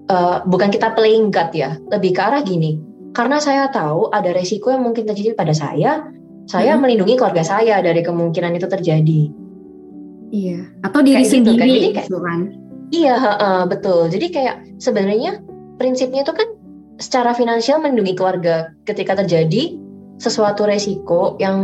uh, 0.10 0.38
bukan 0.50 0.74
kita 0.74 0.98
playing 0.98 1.30
God 1.30 1.54
ya 1.54 1.78
lebih 1.94 2.18
ke 2.18 2.22
arah 2.22 2.42
gini 2.42 2.82
karena 3.14 3.38
saya 3.38 3.70
tahu 3.70 4.10
ada 4.10 4.34
resiko 4.34 4.74
yang 4.74 4.82
mungkin 4.82 5.06
terjadi 5.06 5.38
pada 5.38 5.54
saya 5.54 6.10
saya 6.48 6.74
hmm. 6.74 6.82
melindungi 6.82 7.20
keluarga 7.20 7.44
saya 7.44 7.84
dari 7.84 8.00
kemungkinan 8.02 8.56
itu 8.56 8.68
terjadi. 8.72 9.22
Iya, 10.32 10.60
atau 10.84 11.00
diri 11.04 11.24
kayak 11.24 11.32
sendiri 11.32 11.48
gitu 11.48 11.60
kan. 11.60 11.68
Jadi 11.68 11.88
kayak, 11.88 12.08
gitu 12.08 12.20
kan. 12.20 12.40
Iya, 12.88 13.16
uh, 13.20 13.64
betul. 13.68 14.02
Jadi 14.12 14.28
kayak 14.32 14.56
sebenarnya 14.80 15.32
prinsipnya 15.80 16.22
itu 16.24 16.34
kan 16.36 16.48
secara 16.98 17.32
finansial 17.32 17.80
melindungi 17.80 18.18
keluarga 18.18 18.74
ketika 18.90 19.14
terjadi 19.24 19.78
sesuatu 20.18 20.66
resiko 20.66 21.38
yang 21.38 21.60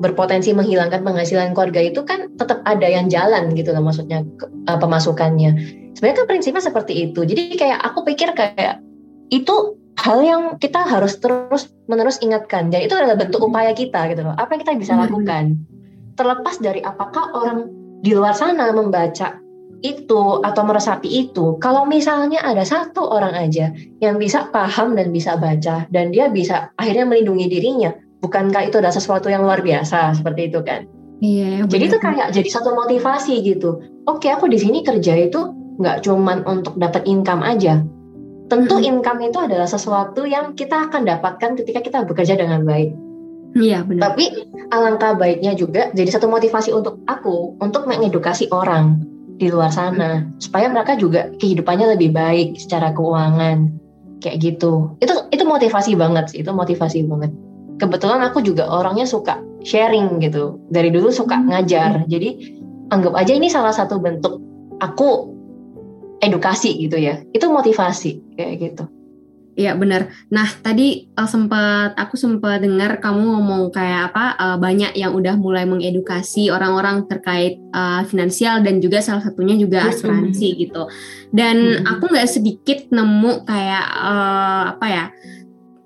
berpotensi 0.00 0.56
menghilangkan 0.56 1.04
penghasilan 1.04 1.52
keluarga 1.52 1.84
itu 1.84 2.00
kan 2.08 2.32
tetap 2.40 2.64
ada 2.64 2.88
yang 2.88 3.12
jalan 3.12 3.52
gitu 3.52 3.70
loh 3.76 3.84
maksudnya 3.84 4.24
uh, 4.66 4.78
pemasukannya. 4.80 5.54
Sebenarnya 5.92 6.24
kan 6.24 6.26
prinsipnya 6.26 6.62
seperti 6.64 7.10
itu. 7.10 7.22
Jadi 7.22 7.60
kayak 7.60 7.84
aku 7.84 8.02
pikir 8.08 8.32
kayak 8.32 8.80
itu 9.28 9.76
hal 10.00 10.18
yang 10.24 10.42
kita 10.56 10.82
harus 10.88 11.20
terus 11.20 11.68
menerus 11.84 12.16
ingatkan 12.24 12.72
dan 12.72 12.88
itu 12.88 12.96
adalah 12.96 13.16
bentuk 13.16 13.44
upaya 13.44 13.76
kita 13.76 14.08
gitu 14.08 14.24
loh 14.24 14.32
apa 14.40 14.56
yang 14.56 14.60
kita 14.64 14.72
bisa 14.80 14.92
lakukan 14.96 15.60
terlepas 16.16 16.56
dari 16.60 16.80
apakah 16.80 17.28
orang 17.36 17.81
di 18.02 18.10
luar 18.12 18.34
sana 18.34 18.74
membaca 18.74 19.38
itu 19.82 20.22
atau 20.42 20.62
meresapi 20.62 21.10
itu 21.10 21.58
kalau 21.58 21.86
misalnya 21.86 22.38
ada 22.42 22.62
satu 22.62 23.02
orang 23.02 23.34
aja 23.34 23.74
yang 23.98 24.18
bisa 24.18 24.46
paham 24.50 24.94
dan 24.94 25.10
bisa 25.10 25.34
baca 25.38 25.86
dan 25.90 26.14
dia 26.14 26.30
bisa 26.30 26.70
akhirnya 26.78 27.06
melindungi 27.06 27.46
dirinya 27.50 27.90
bukankah 28.22 28.70
itu 28.70 28.78
adalah 28.78 28.94
sesuatu 28.94 29.26
yang 29.26 29.42
luar 29.42 29.60
biasa? 29.60 30.14
Seperti 30.14 30.48
itu 30.48 30.62
kan? 30.62 30.86
Iya 31.22 31.66
jadi 31.66 31.84
itu 31.90 31.98
kayak 31.98 32.34
jadi 32.34 32.48
satu 32.50 32.74
motivasi 32.74 33.42
gitu. 33.42 33.82
Oke 34.06 34.30
aku 34.30 34.46
di 34.46 34.58
sini 34.58 34.86
kerja 34.86 35.18
itu 35.18 35.50
nggak 35.82 36.06
cuman 36.06 36.46
untuk 36.46 36.78
dapat 36.78 37.02
income 37.06 37.42
aja. 37.42 37.82
Tentu 38.46 38.78
hmm. 38.78 38.86
income 38.86 39.20
itu 39.26 39.38
adalah 39.38 39.66
sesuatu 39.66 40.26
yang 40.26 40.54
kita 40.54 40.90
akan 40.90 41.06
dapatkan 41.06 41.58
ketika 41.62 41.80
kita 41.82 41.98
bekerja 42.06 42.38
dengan 42.38 42.62
baik. 42.62 42.94
Iya 43.52 43.84
benar. 43.84 44.12
Tapi 44.12 44.24
alangkah 44.72 45.12
baiknya 45.16 45.52
juga 45.52 45.92
jadi 45.92 46.08
satu 46.08 46.28
motivasi 46.28 46.72
untuk 46.72 47.04
aku 47.04 47.60
untuk 47.60 47.84
mengedukasi 47.84 48.48
orang 48.48 49.04
di 49.36 49.52
luar 49.52 49.68
sana 49.72 50.24
hmm. 50.24 50.40
supaya 50.40 50.72
mereka 50.72 50.96
juga 50.96 51.28
kehidupannya 51.36 51.96
lebih 51.98 52.16
baik 52.16 52.56
secara 52.56 52.96
keuangan 52.96 53.68
kayak 54.24 54.40
gitu. 54.40 54.96
Itu 55.02 55.28
itu 55.28 55.44
motivasi 55.44 55.92
banget 55.98 56.32
sih, 56.32 56.40
itu 56.40 56.50
motivasi 56.54 57.04
banget. 57.04 57.32
Kebetulan 57.76 58.22
aku 58.24 58.40
juga 58.40 58.70
orangnya 58.70 59.04
suka 59.04 59.36
sharing 59.66 60.22
gitu. 60.24 60.56
Dari 60.72 60.88
dulu 60.88 61.12
suka 61.12 61.36
hmm. 61.36 61.46
ngajar. 61.52 61.92
Jadi 62.08 62.60
anggap 62.88 63.12
aja 63.16 63.32
ini 63.32 63.48
salah 63.52 63.72
satu 63.72 64.00
bentuk 64.00 64.40
aku 64.80 65.32
edukasi 66.22 66.78
gitu 66.78 67.02
ya 67.02 67.18
itu 67.34 67.46
motivasi 67.50 68.38
kayak 68.38 68.52
gitu 68.62 68.84
Iya 69.52 69.76
benar. 69.76 70.08
Nah 70.32 70.48
tadi 70.64 71.12
uh, 71.12 71.28
sempat 71.28 71.92
aku 72.00 72.16
sempat 72.16 72.64
dengar 72.64 72.96
kamu 73.04 73.20
ngomong 73.20 73.68
kayak 73.68 74.12
apa 74.12 74.24
uh, 74.40 74.56
banyak 74.56 74.96
yang 74.96 75.12
udah 75.12 75.36
mulai 75.36 75.68
mengedukasi 75.68 76.48
orang-orang 76.48 77.04
terkait 77.04 77.60
uh, 77.76 78.00
finansial 78.08 78.64
dan 78.64 78.80
juga 78.80 79.04
salah 79.04 79.20
satunya 79.20 79.60
juga 79.60 79.92
asuransi 79.92 80.46
mm 80.48 80.52
-hmm. 80.56 80.62
gitu. 80.64 80.82
Dan 81.36 81.56
mm 81.60 81.76
-hmm. 81.84 81.90
aku 81.92 82.04
nggak 82.08 82.30
sedikit 82.32 82.78
nemu 82.88 83.44
kayak 83.44 83.86
uh, 83.92 84.62
apa 84.72 84.86
ya 84.88 85.04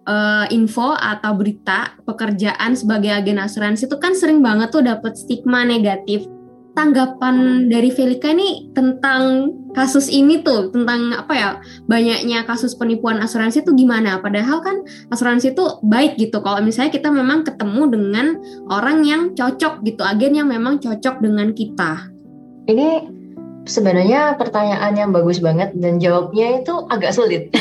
uh, 0.06 0.46
info 0.54 0.94
atau 0.94 1.34
berita 1.34 1.98
pekerjaan 2.06 2.78
sebagai 2.78 3.10
agen 3.10 3.42
asuransi 3.42 3.90
itu 3.90 3.98
kan 3.98 4.14
sering 4.14 4.40
banget 4.40 4.70
tuh 4.70 4.86
dapat 4.86 5.18
stigma 5.18 5.66
negatif 5.66 6.24
tanggapan 6.76 7.66
dari 7.72 7.88
Felika 7.88 8.28
ini 8.28 8.68
tentang 8.76 9.48
kasus 9.72 10.12
ini 10.12 10.44
tuh 10.44 10.68
tentang 10.68 11.16
apa 11.16 11.32
ya 11.32 11.50
banyaknya 11.88 12.44
kasus 12.44 12.76
penipuan 12.76 13.16
asuransi 13.24 13.64
itu 13.64 13.72
gimana 13.72 14.20
padahal 14.20 14.60
kan 14.60 14.84
asuransi 15.08 15.56
itu 15.56 15.64
baik 15.80 16.20
gitu 16.20 16.44
kalau 16.44 16.60
misalnya 16.60 16.92
kita 16.92 17.08
memang 17.08 17.48
ketemu 17.48 17.82
dengan 17.88 18.26
orang 18.68 19.08
yang 19.08 19.22
cocok 19.32 19.80
gitu 19.88 20.04
agen 20.04 20.36
yang 20.36 20.52
memang 20.52 20.76
cocok 20.76 21.24
dengan 21.24 21.56
kita 21.56 22.12
ini 22.68 23.08
sebenarnya 23.64 24.36
pertanyaan 24.36 24.92
yang 24.92 25.10
bagus 25.16 25.40
banget 25.40 25.72
dan 25.80 25.96
jawabnya 25.96 26.60
itu 26.60 26.74
agak 26.92 27.16
sulit 27.16 27.48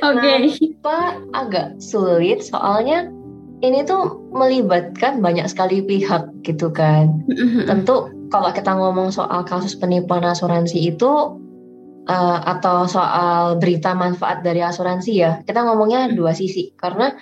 Oke. 0.00 0.16
Okay. 0.16 0.38
Kenapa 0.80 1.20
agak 1.36 1.68
sulit? 1.76 2.40
Soalnya 2.40 3.12
ini 3.60 3.84
tuh 3.84 4.20
melibatkan 4.32 5.20
banyak 5.20 5.46
sekali 5.48 5.84
pihak 5.84 6.32
gitu 6.44 6.72
kan. 6.72 7.24
Tentu 7.68 8.08
kalau 8.32 8.50
kita 8.56 8.72
ngomong 8.72 9.12
soal 9.12 9.44
kasus 9.44 9.76
penipuan 9.76 10.24
asuransi 10.24 10.94
itu 10.94 11.36
uh, 12.08 12.38
atau 12.46 12.88
soal 12.88 13.60
berita 13.60 13.92
manfaat 13.92 14.40
dari 14.40 14.64
asuransi 14.64 15.12
ya, 15.12 15.42
kita 15.44 15.60
ngomongnya 15.60 16.14
dua 16.16 16.32
sisi 16.32 16.72
karena 16.80 17.12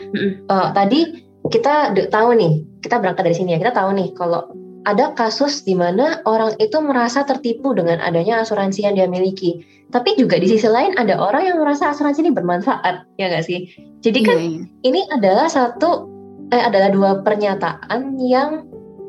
uh, 0.53 0.71
tadi 0.77 1.27
kita 1.49 1.97
tahu 2.13 2.37
nih, 2.37 2.61
kita 2.85 3.01
berangkat 3.01 3.25
dari 3.25 3.37
sini 3.37 3.57
ya, 3.57 3.59
kita 3.59 3.73
tahu 3.75 3.97
nih 3.97 4.13
kalau 4.15 4.53
ada 4.87 5.13
kasus 5.17 5.65
di 5.65 5.75
mana 5.75 6.23
orang 6.25 6.55
itu 6.63 6.79
merasa 6.81 7.25
tertipu 7.25 7.75
dengan 7.75 7.99
adanya 8.01 8.41
asuransi 8.45 8.85
yang 8.85 8.95
dia 8.95 9.09
miliki. 9.09 9.65
Tapi 9.89 10.21
juga 10.21 10.37
di 10.37 10.45
sisi 10.45 10.69
lain 10.69 10.93
ada 11.01 11.17
orang 11.17 11.49
yang 11.49 11.57
merasa 11.65 11.97
asuransi 11.97 12.21
ini 12.21 12.33
bermanfaat, 12.37 13.09
ya 13.17 13.33
nggak 13.33 13.45
sih? 13.49 13.65
Jadi 14.05 14.21
kan 14.21 14.37
Iya, 14.37 14.45
iya. 14.45 14.63
ini 14.85 15.01
adalah 15.09 15.49
satu 15.49 16.18
eh, 16.53 16.63
adalah 16.63 16.91
dua 16.93 17.11
pernyataan 17.23 18.17
yang 18.21 18.65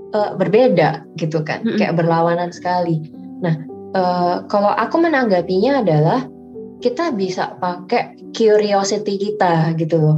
eh, 0.10 0.32
berbeda 0.36 1.06
gitu 1.22 1.46
kan, 1.46 1.62
Mm-mm. 1.62 1.78
kayak 1.78 1.98
berlawanan 2.00 2.50
sekali. 2.50 3.04
Nah, 3.40 3.56
eh, 3.94 4.36
kalau 4.50 4.74
aku 4.74 4.98
menanggapinya 5.02 5.86
adalah 5.86 6.26
kita 6.80 7.12
bisa 7.12 7.60
pakai 7.60 8.16
curiosity 8.32 9.20
kita 9.20 9.76
gitu 9.76 10.00
loh. 10.00 10.18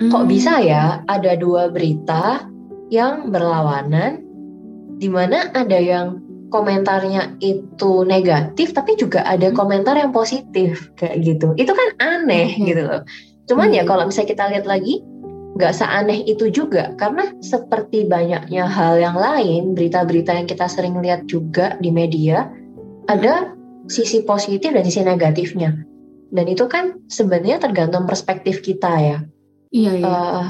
Kok 0.00 0.24
Hmm. 0.24 0.32
bisa 0.32 0.64
ya 0.64 1.04
ada 1.04 1.36
dua 1.36 1.68
berita 1.68 2.48
yang 2.88 3.28
berlawanan, 3.28 4.24
di 4.96 5.12
mana 5.12 5.52
ada 5.52 5.76
yang 5.76 6.24
komentarnya 6.48 7.36
itu 7.44 8.02
negatif, 8.08 8.72
tapi 8.72 8.96
juga 8.96 9.20
ada 9.28 9.52
Hmm. 9.52 9.56
komentar 9.60 9.94
yang 10.00 10.10
positif 10.10 10.88
kayak 10.96 11.20
gitu. 11.22 11.52
Itu 11.60 11.76
kan 11.76 11.88
aneh 12.00 12.56
Mhm. 12.56 12.64
gitu 12.64 12.82
loh. 12.88 13.04
Cuman 13.44 13.76
ya 13.76 13.84
Hmm. 13.84 13.92
kalau 13.92 14.08
misalnya 14.08 14.30
kita 14.32 14.44
lihat 14.56 14.64
lagi, 14.64 15.04
nggak 15.60 15.76
seaneh 15.76 16.24
itu 16.24 16.48
juga 16.48 16.96
karena 16.96 17.28
seperti 17.44 18.08
banyaknya 18.08 18.64
hal 18.64 18.96
yang 18.96 19.14
lain, 19.14 19.76
berita-berita 19.76 20.32
yang 20.32 20.48
kita 20.48 20.64
sering 20.66 20.96
lihat 21.04 21.28
juga 21.28 21.76
di 21.76 21.92
media, 21.92 22.48
ada 23.04 23.52
sisi 23.84 24.24
positif 24.24 24.72
dan 24.72 24.82
sisi 24.88 25.04
negatifnya. 25.04 25.76
Dan 26.30 26.46
itu 26.48 26.64
kan 26.70 27.04
sebenarnya 27.10 27.60
tergantung 27.60 28.08
perspektif 28.08 28.64
kita 28.64 28.92
ya. 28.96 29.18
Iya, 29.68 29.92
iya. 30.00 30.08
Eh, 30.08 30.46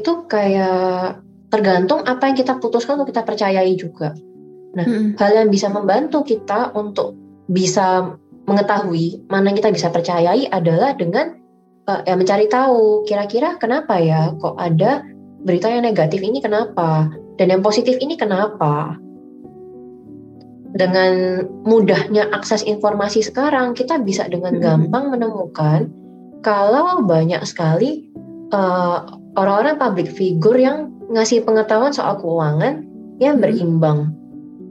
itu 0.00 0.24
kayak 0.24 1.20
tergantung 1.52 2.02
apa 2.08 2.30
yang 2.30 2.36
kita 2.38 2.56
putuskan 2.58 2.98
untuk 2.98 3.12
kita 3.12 3.26
percayai 3.26 3.74
juga. 3.76 4.16
Mm-mm. 4.74 5.14
Hal 5.20 5.30
yang 5.44 5.50
bisa 5.52 5.70
membantu 5.70 6.26
kita 6.26 6.74
untuk 6.74 7.14
bisa 7.46 8.16
mengetahui 8.44 9.28
mana 9.30 9.52
yang 9.52 9.58
kita 9.60 9.70
bisa 9.70 9.88
percayai 9.92 10.50
adalah 10.50 10.96
dengan 10.98 11.43
eh, 11.88 12.00
ya 12.06 12.14
mencari 12.16 12.46
tahu 12.48 13.04
kira-kira 13.08 13.56
kenapa 13.60 14.00
ya 14.00 14.32
kok 14.36 14.56
ada 14.56 15.04
berita 15.44 15.68
yang 15.68 15.84
negatif 15.84 16.24
ini 16.24 16.40
kenapa 16.40 17.12
dan 17.36 17.50
yang 17.50 17.62
positif 17.62 17.98
ini 18.00 18.14
kenapa. 18.14 18.98
Dengan 20.74 21.46
mudahnya 21.62 22.34
akses 22.34 22.66
informasi 22.66 23.22
sekarang 23.22 23.78
kita 23.78 24.02
bisa 24.02 24.26
dengan 24.26 24.58
gampang 24.58 25.14
menemukan 25.14 25.86
kalau 26.42 27.06
banyak 27.06 27.38
sekali 27.46 28.10
eh, 28.50 28.98
orang-orang 29.38 29.78
public 29.78 30.10
figure 30.10 30.58
yang 30.58 30.90
ngasih 31.14 31.46
pengetahuan 31.46 31.94
soal 31.94 32.18
keuangan 32.18 32.82
yang 33.22 33.38
berimbang, 33.38 34.10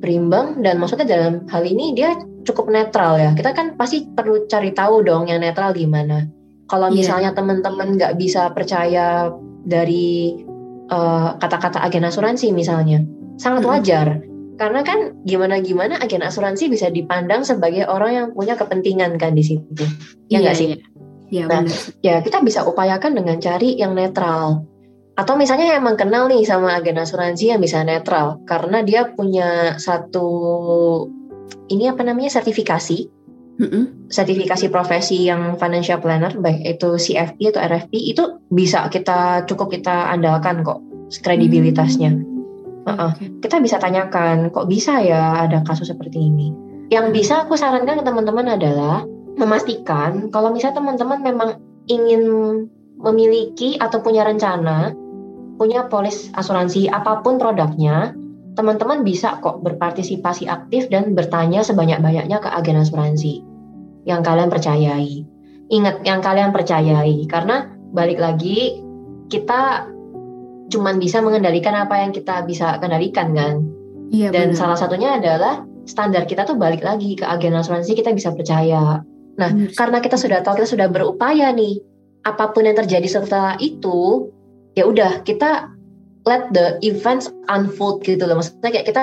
berimbang 0.04 0.60
dan 0.60 0.76
maksudnya 0.82 1.08
dalam 1.08 1.48
hal 1.48 1.64
ini 1.64 1.96
dia 1.96 2.20
cukup 2.44 2.68
netral 2.68 3.16
ya. 3.16 3.32
Kita 3.32 3.56
kan 3.56 3.80
pasti 3.80 4.04
perlu 4.04 4.44
cari 4.52 4.76
tahu 4.76 5.08
dong 5.08 5.32
yang 5.32 5.40
netral 5.40 5.72
gimana. 5.72 6.28
Kalau 6.68 6.88
Iya. 6.90 6.96
misalnya 6.96 7.32
teman-teman 7.36 8.00
nggak 8.00 8.14
bisa 8.18 8.50
percaya 8.56 9.30
dari 9.64 10.38
eh, 10.84 11.30
kata-kata 11.40 11.80
agen 11.80 12.06
asuransi 12.06 12.52
misalnya, 12.52 13.02
sangat 13.40 13.64
wajar. 13.66 14.20
Karena 14.60 14.84
kan 14.86 15.18
gimana-gimana 15.26 15.98
agen 15.98 16.22
asuransi 16.22 16.70
bisa 16.70 16.92
dipandang 16.94 17.42
sebagai 17.42 17.88
orang 17.90 18.12
yang 18.14 18.28
punya 18.36 18.54
kepentingan 18.60 19.18
kan 19.18 19.34
di 19.34 19.42
situ. 19.42 19.64
Ya 20.30 20.38
Iya, 20.38 20.40
nggak 20.44 20.56
sih? 20.60 20.68
iya. 20.70 20.78
Iya, 21.34 21.46
Nah, 21.50 21.62
benar. 21.66 21.78
ya 22.06 22.16
kita 22.22 22.46
bisa 22.46 22.62
upayakan 22.68 23.18
dengan 23.18 23.42
cari 23.42 23.74
yang 23.74 23.98
netral. 23.98 24.68
Atau 25.18 25.34
misalnya 25.34 25.74
emang 25.74 25.98
kenal 25.98 26.30
nih 26.30 26.46
sama 26.46 26.78
agen 26.78 27.00
asuransi 27.02 27.50
yang 27.50 27.62
bisa 27.64 27.82
netral 27.82 28.44
karena 28.46 28.86
dia 28.86 29.10
punya 29.10 29.80
satu 29.82 30.26
ini 31.70 31.90
apa 31.90 32.06
namanya 32.06 32.30
sertifikasi, 32.30 33.10
Mm-mm. 33.54 34.10
sertifikasi 34.10 34.74
profesi 34.74 35.30
yang 35.30 35.62
financial 35.62 36.02
planner 36.02 36.34
baik 36.42 36.66
itu 36.66 36.98
CFP 36.98 37.54
atau 37.54 37.62
RFP 37.62 37.94
itu 37.94 38.42
bisa 38.50 38.90
kita 38.90 39.46
cukup 39.46 39.70
kita 39.70 40.10
andalkan 40.10 40.66
kok 40.66 40.82
kredibilitasnya. 41.22 42.18
Heeh. 42.84 43.12
Oke. 43.14 43.26
Kita 43.46 43.62
bisa 43.62 43.78
tanyakan 43.78 44.50
kok 44.50 44.66
bisa 44.66 44.98
ya 45.06 45.46
ada 45.46 45.62
kasus 45.62 45.94
seperti 45.94 46.18
ini. 46.18 46.50
Yang 46.90 47.14
bisa 47.14 47.46
aku 47.46 47.54
sarankan 47.54 48.02
ke 48.02 48.06
teman-teman 48.06 48.58
adalah 48.58 49.06
memastikan 49.38 50.34
kalau 50.34 50.50
misalnya 50.50 50.82
teman-teman 50.82 51.20
memang 51.22 51.50
ingin 51.86 52.24
memiliki 52.98 53.78
atau 53.78 54.02
punya 54.02 54.26
rencana 54.26 54.98
punya 55.58 55.86
polis 55.88 56.34
asuransi 56.34 56.90
apa 56.90 57.22
pun 57.22 57.38
produknya, 57.38 58.14
teman-teman 58.54 59.02
bisa 59.02 59.42
kok 59.42 59.62
berpartisipasi 59.66 60.46
aktif 60.46 60.90
dan 60.90 61.18
bertanya 61.18 61.66
sebanyak-banyaknya 61.66 62.38
ke 62.38 62.50
agen 62.50 62.78
asuransi 62.82 63.42
yang 64.06 64.22
kalian 64.22 64.50
percayai. 64.50 65.26
Ingat 65.74 66.06
yang 66.06 66.22
kalian 66.22 66.54
percayai 66.54 67.26
karena 67.26 67.72
balik 67.94 68.22
lagi 68.22 68.78
kita 69.32 69.90
cuman 70.70 71.02
bisa 71.02 71.22
mengendalikan 71.22 71.74
apa 71.74 72.02
yang 72.02 72.12
kita 72.14 72.46
bisa 72.46 72.78
kendalikan 72.78 73.34
kan. 73.34 73.56
Iya, 74.14 74.30
Dan 74.30 74.54
benar. 74.54 74.60
salah 74.60 74.78
satunya 74.78 75.18
adalah 75.18 75.66
standar 75.90 76.30
kita 76.30 76.46
tuh 76.46 76.56
balik 76.56 76.86
lagi 76.86 77.18
ke 77.18 77.26
agen 77.26 77.58
asuransi 77.58 77.98
kita 77.98 78.14
bisa 78.14 78.32
percaya. 78.32 79.02
Nah, 79.34 79.50
Benar. 79.50 79.74
karena 79.74 79.98
kita 80.00 80.16
sudah 80.16 80.46
tahu 80.46 80.62
kita 80.62 80.70
sudah 80.70 80.88
berupaya 80.94 81.50
nih, 81.50 81.82
apa 82.22 82.54
pun 82.54 82.70
yang 82.70 82.78
terjadi 82.78 83.10
setelah 83.10 83.58
itu, 83.58 84.30
ya 84.78 84.86
udah 84.86 85.26
kita 85.26 85.73
let 86.24 86.52
the 86.56 86.80
events 86.84 87.32
unfold 87.52 88.04
gitu 88.04 88.24
loh. 88.24 88.40
Maksudnya 88.40 88.72
kayak 88.72 88.88
kita 88.92 89.02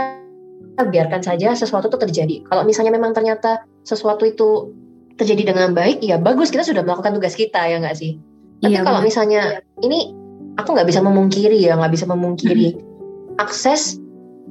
biarkan 0.80 1.20
saja 1.20 1.52
sesuatu 1.52 1.92
itu 1.92 1.98
terjadi. 2.00 2.36
Kalau 2.48 2.64
misalnya 2.64 2.96
memang 2.96 3.12
ternyata 3.12 3.64
sesuatu 3.84 4.24
itu 4.24 4.72
terjadi 5.20 5.52
dengan 5.52 5.76
baik, 5.76 6.00
ya 6.00 6.16
bagus 6.16 6.48
kita 6.48 6.64
sudah 6.64 6.80
melakukan 6.80 7.12
tugas 7.12 7.36
kita 7.36 7.60
ya 7.60 7.76
nggak 7.76 7.96
sih? 7.96 8.16
Tapi 8.64 8.72
Iya, 8.72 8.80
kalau 8.84 9.04
misalnya 9.04 9.60
ini 9.84 10.16
aku 10.56 10.72
nggak 10.72 10.88
bisa 10.88 11.04
memungkiri 11.04 11.60
ya, 11.60 11.76
nggak 11.76 11.92
bisa 11.92 12.08
memungkiri 12.08 12.80
akses 13.36 14.00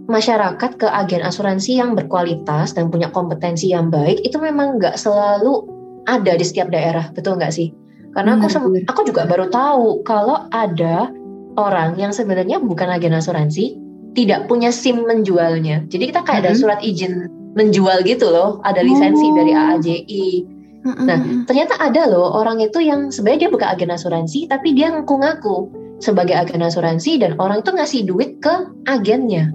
masyarakat 0.09 0.81
ke 0.81 0.87
agen 0.89 1.21
asuransi 1.21 1.77
yang 1.77 1.93
berkualitas 1.93 2.73
dan 2.73 2.89
punya 2.89 3.09
kompetensi 3.13 3.69
yang 3.69 3.93
baik 3.93 4.21
itu 4.25 4.37
memang 4.41 4.81
nggak 4.81 4.97
selalu 4.97 5.65
ada 6.09 6.33
di 6.37 6.45
setiap 6.45 6.73
daerah, 6.73 7.09
betul 7.13 7.37
nggak 7.37 7.53
sih? 7.53 7.73
Karena 8.13 8.41
aku 8.41 8.49
benar. 8.49 8.89
aku 8.89 9.01
juga 9.05 9.29
baru 9.29 9.45
tahu 9.53 10.01
kalau 10.01 10.49
ada 10.49 11.13
orang 11.59 11.99
yang 11.99 12.15
sebenarnya 12.15 12.63
bukan 12.63 12.87
agen 12.87 13.11
asuransi 13.11 13.75
tidak 14.15 14.47
punya 14.47 14.71
SIM 14.71 15.03
menjualnya. 15.03 15.83
Jadi 15.91 16.09
kita 16.09 16.23
kayak 16.23 16.47
ada 16.47 16.51
Mhm. 16.55 16.59
surat 16.59 16.79
izin 16.79 17.27
menjual 17.53 18.01
gitu 18.07 18.31
loh, 18.31 18.63
ada 18.63 18.79
lisensi 18.79 19.27
Oh. 19.27 19.35
dari 19.35 19.51
AAJI. 19.51 20.27
Nah, 20.79 21.19
ternyata 21.43 21.75
ada 21.75 22.07
loh 22.07 22.31
orang 22.33 22.63
itu 22.63 22.79
yang 22.79 23.11
sebenarnya 23.11 23.45
dia 23.45 23.51
bukan 23.51 23.67
agen 23.67 23.91
asuransi 23.91 24.47
tapi 24.47 24.71
dia 24.71 24.87
ngaku-ngaku 24.95 25.67
sebagai 25.99 26.31
agen 26.31 26.63
asuransi 26.63 27.19
dan 27.19 27.35
orang 27.35 27.59
itu 27.59 27.69
ngasih 27.75 28.01
duit 28.07 28.39
ke 28.39 28.53
agennya. 28.87 29.51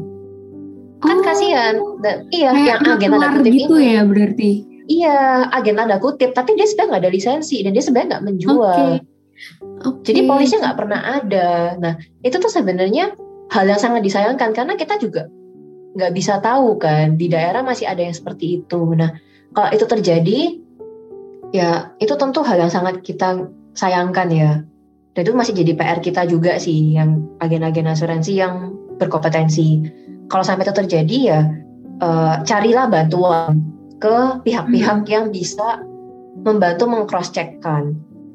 Kan 1.01 1.21
Oh, 1.21 1.25
kasihan. 1.25 1.75
Dan 2.05 2.29
iya 2.29 2.53
kayak 2.53 2.69
yang 2.69 2.81
agen 2.85 3.11
maklar 3.11 3.33
kutip 3.41 3.53
gitu 3.57 3.75
ini. 3.81 3.89
ya 3.89 4.01
berarti. 4.05 4.51
Iya, 4.85 5.17
agen 5.49 5.75
tanda 5.81 5.97
kutip 5.97 6.31
tapi 6.37 6.53
dia 6.55 6.69
sebenarnya 6.69 6.91
nggak 6.93 7.03
ada 7.09 7.13
lisensi 7.13 7.57
dan 7.65 7.73
dia 7.73 7.81
sebenarnya 7.81 8.09
nggak 8.13 8.25
menjual. 8.25 8.91
Oke. 8.93 9.14
Oke. 9.85 10.13
Jadi 10.13 10.21
polisnya 10.25 10.59
nggak 10.65 10.79
pernah 10.81 11.01
ada. 11.21 11.77
Nah, 11.77 11.95
itu 12.25 12.37
tuh 12.41 12.49
sebenarnya 12.49 13.13
hal 13.53 13.65
yang 13.69 13.81
sangat 13.81 14.01
disayangkan 14.01 14.57
karena 14.57 14.75
kita 14.81 14.97
juga 14.97 15.29
nggak 15.95 16.13
bisa 16.17 16.43
tahu 16.43 16.81
kan 16.81 17.15
di 17.15 17.31
daerah 17.31 17.63
masih 17.63 17.87
ada 17.87 18.01
yang 18.01 18.17
seperti 18.17 18.65
itu. 18.65 18.97
Nah, 18.97 19.15
kalau 19.53 19.71
itu 19.71 19.85
terjadi, 19.87 20.41
ya 21.55 21.95
itu 22.01 22.15
tentu 22.17 22.41
hal 22.43 22.59
yang 22.59 22.73
sangat 22.73 23.05
kita 23.05 23.47
sayangkan 23.77 24.29
ya. 24.33 24.53
Dan 25.15 25.21
itu 25.23 25.35
masih 25.37 25.55
jadi 25.55 25.73
PR 25.79 25.99
kita 26.03 26.27
juga 26.27 26.59
sih 26.59 26.99
yang 26.99 27.23
agen-agen 27.39 27.87
asuransi 27.87 28.35
yang 28.35 28.75
berkompetensi. 28.99 29.87
Kalau 30.27 30.43
sampai 30.43 30.67
itu 30.67 30.75
terjadi 30.75 31.19
ya 31.23 31.41
eh, 32.03 32.35
carilah 32.43 32.91
bantuan 32.91 33.63
ke 34.03 34.43
pihak-pihak 34.43 35.07
yang 35.07 35.31
bisa 35.31 35.87
membantu 36.43 36.91
mengcross 36.91 37.31
checkkan. 37.31 37.95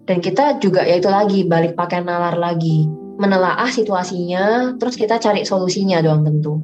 Dan 0.09 0.25
kita 0.25 0.57
juga 0.57 0.81
ya 0.81 0.97
itu 0.97 1.05
lagi 1.05 1.45
balik 1.45 1.77
pakai 1.77 2.01
nalar 2.01 2.33
lagi, 2.33 2.89
menelaah 3.21 3.69
situasinya, 3.69 4.73
terus 4.81 4.97
kita 4.97 5.21
cari 5.21 5.45
solusinya 5.45 6.01
dong 6.01 6.25
tentu. 6.25 6.57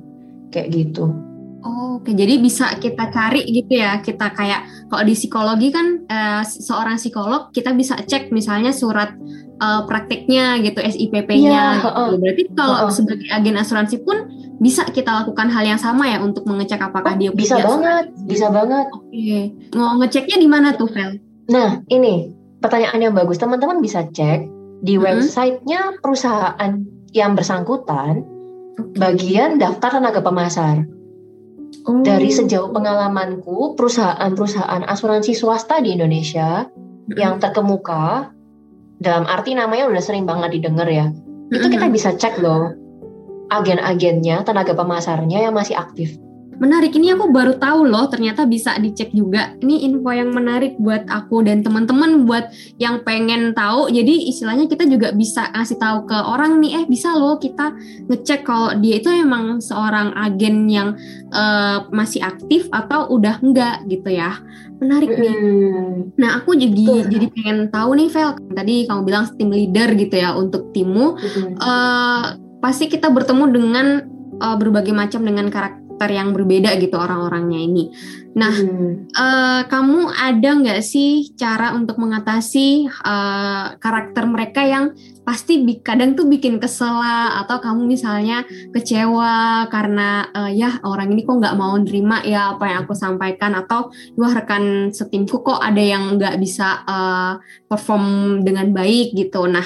Kayak 0.50 0.68
gitu. 0.74 1.14
Oh, 1.62 2.02
Oke, 2.02 2.14
jadi 2.14 2.38
bisa 2.42 2.74
kita 2.78 3.10
cari 3.10 3.46
gitu 3.46 3.78
ya. 3.78 4.02
Kita 4.02 4.34
kayak 4.34 4.90
kalau 4.90 5.04
di 5.06 5.14
psikologi 5.14 5.70
kan 5.70 6.06
eh, 6.06 6.42
seorang 6.42 6.98
psikolog 6.98 7.50
kita 7.50 7.74
bisa 7.74 7.98
cek 8.02 8.34
misalnya 8.34 8.74
surat 8.74 9.14
eh, 9.62 9.82
prakteknya 9.86 10.62
gitu, 10.66 10.82
SIPP-nya. 10.82 11.38
Iya, 11.38 11.66
gitu. 11.78 11.86
heeh. 11.86 12.10
Berarti 12.22 12.44
kalau 12.54 12.78
Heeh. 12.86 12.94
sebagai 12.94 13.28
agen 13.30 13.58
asuransi 13.58 13.96
pun 14.02 14.18
bisa 14.58 14.86
kita 14.90 15.22
lakukan 15.22 15.50
hal 15.50 15.66
yang 15.66 15.82
sama 15.82 16.06
ya 16.10 16.18
untuk 16.22 16.46
mengecek 16.46 16.82
apakah 16.82 17.14
dia 17.14 17.30
Oh, 17.30 17.38
Bisa 17.38 17.58
punya 17.58 17.66
banget, 17.74 18.06
asuransi. 18.10 18.26
bisa 18.30 18.48
banget. 18.50 18.86
Oke, 18.94 19.38
mau 19.74 19.90
ngeceknya 19.98 20.38
di 20.42 20.48
mana 20.50 20.68
tuh, 20.74 20.90
Vel? 20.90 21.18
Nah, 21.50 21.82
ini 21.90 22.30
pertanyaan 22.66 22.98
yang 22.98 23.14
bagus. 23.14 23.38
Teman-teman 23.38 23.78
bisa 23.78 24.10
cek 24.10 24.50
di 24.82 24.98
Mhm. 24.98 25.02
websitenya 25.06 26.02
perusahaan 26.02 26.82
yang 27.14 27.38
bersangkutan. 27.38 28.36
bagian 28.76 29.56
daftar 29.56 30.00
tenaga 30.00 30.20
pemasar. 30.20 30.84
Oh. 31.88 32.04
Dari 32.04 32.28
sejauh 32.28 32.76
pengalamanku, 32.76 33.76
perusahaan-perusahaan 33.80 34.84
asuransi 34.84 35.32
swasta 35.32 35.80
di 35.80 35.96
Indonesia 35.96 36.68
yang 37.16 37.40
terkemuka, 37.40 38.36
dalam 39.00 39.24
arti 39.28 39.56
namanya 39.56 39.88
udah 39.88 40.04
sering 40.04 40.28
banget 40.28 40.60
didengar 40.60 40.88
ya, 40.92 41.08
itu 41.52 41.68
kita 41.72 41.88
bisa 41.88 42.16
cek 42.16 42.44
loh 42.44 42.76
agen-agennya, 43.52 44.44
tenaga 44.44 44.74
pemasarnya 44.74 45.46
yang 45.46 45.54
masih 45.54 45.78
aktif. 45.78 46.18
Menarik, 46.56 46.96
ini 46.96 47.12
aku 47.12 47.32
baru 47.32 47.60
tahu 47.60 47.88
loh 47.88 48.08
ternyata 48.08 48.48
bisa 48.48 48.76
dicek 48.80 49.12
juga. 49.12 49.56
Ini 49.60 49.92
info 49.92 50.10
yang 50.12 50.32
menarik 50.32 50.80
buat 50.80 51.04
aku 51.12 51.44
dan 51.44 51.62
teman-teman 51.62 52.24
buat 52.24 52.52
yang 52.80 53.04
pengen 53.04 53.52
tahu. 53.52 53.92
Jadi 53.92 54.32
istilahnya 54.32 54.66
kita 54.72 54.88
juga 54.88 55.12
bisa 55.12 55.52
ngasih 55.52 55.78
tahu 55.78 55.98
ke 56.08 56.18
orang 56.18 56.64
nih, 56.64 56.84
eh 56.84 56.86
bisa 56.88 57.12
loh 57.16 57.36
kita 57.38 57.76
ngecek 58.08 58.48
kalau 58.48 58.72
dia 58.80 59.04
itu 59.04 59.12
emang 59.12 59.60
seorang 59.60 60.16
agen 60.16 60.68
yang 60.72 60.96
uh, 61.36 61.88
masih 61.92 62.24
aktif 62.24 62.72
atau 62.72 63.12
udah 63.12 63.40
enggak 63.44 63.84
gitu 63.92 64.16
ya. 64.16 64.40
Menarik 64.80 65.16
nih. 65.16 65.36
Hmm. 65.36 66.12
Nah, 66.20 66.40
aku 66.40 66.56
jadi 66.56 66.84
Betul. 66.84 67.12
jadi 67.12 67.28
pengen 67.32 67.58
tahu 67.72 67.90
nih, 67.96 68.08
Vel. 68.12 68.32
Tadi 68.52 68.76
kamu 68.88 69.02
bilang 69.08 69.26
tim 69.36 69.50
leader 69.52 69.90
gitu 69.96 70.16
ya 70.16 70.36
untuk 70.36 70.76
timmu. 70.76 71.16
Hmm. 71.16 71.52
Eh, 71.56 72.24
pasti 72.60 72.92
kita 72.92 73.08
bertemu 73.08 73.44
dengan 73.52 73.88
eh, 74.36 74.56
berbagai 74.60 74.92
macam 74.92 75.24
dengan 75.24 75.48
karakter 75.48 75.85
yang 76.12 76.36
berbeda 76.36 76.76
gitu 76.78 77.00
orang-orangnya 77.00 77.60
ini. 77.60 77.84
Nah, 78.36 78.52
Hmm. 78.52 79.08
eh, 79.08 79.62
kamu 79.72 80.12
ada 80.12 80.50
nggak 80.60 80.82
sih 80.84 81.32
cara 81.40 81.72
untuk 81.72 81.96
mengatasi 81.96 82.84
eh, 82.86 83.66
karakter 83.80 84.28
mereka 84.28 84.60
yang 84.68 84.92
pasti 85.24 85.64
bi- 85.64 85.80
kadang 85.80 86.14
tuh 86.14 86.28
bikin 86.28 86.60
kesel 86.60 86.92
lah, 87.00 87.42
atau 87.42 87.58
kamu 87.64 87.88
misalnya 87.88 88.44
kecewa 88.76 89.66
karena 89.72 90.28
eh, 90.36 90.52
ya 90.60 90.84
orang 90.84 91.16
ini 91.16 91.24
kok 91.24 91.40
nggak 91.40 91.56
mau 91.56 91.80
nerima 91.80 92.20
ya 92.28 92.60
apa 92.60 92.68
yang 92.68 92.80
aku 92.84 92.94
sampaikan 92.94 93.56
atau 93.56 93.88
wah 94.20 94.34
rekan 94.36 94.92
setimku 94.92 95.40
kok 95.42 95.64
ada 95.64 95.80
yang 95.80 96.20
nggak 96.20 96.36
bisa 96.36 96.84
eh, 96.84 97.34
perform 97.72 98.44
dengan 98.44 98.76
baik 98.76 99.16
gitu. 99.16 99.48
Nah, 99.48 99.64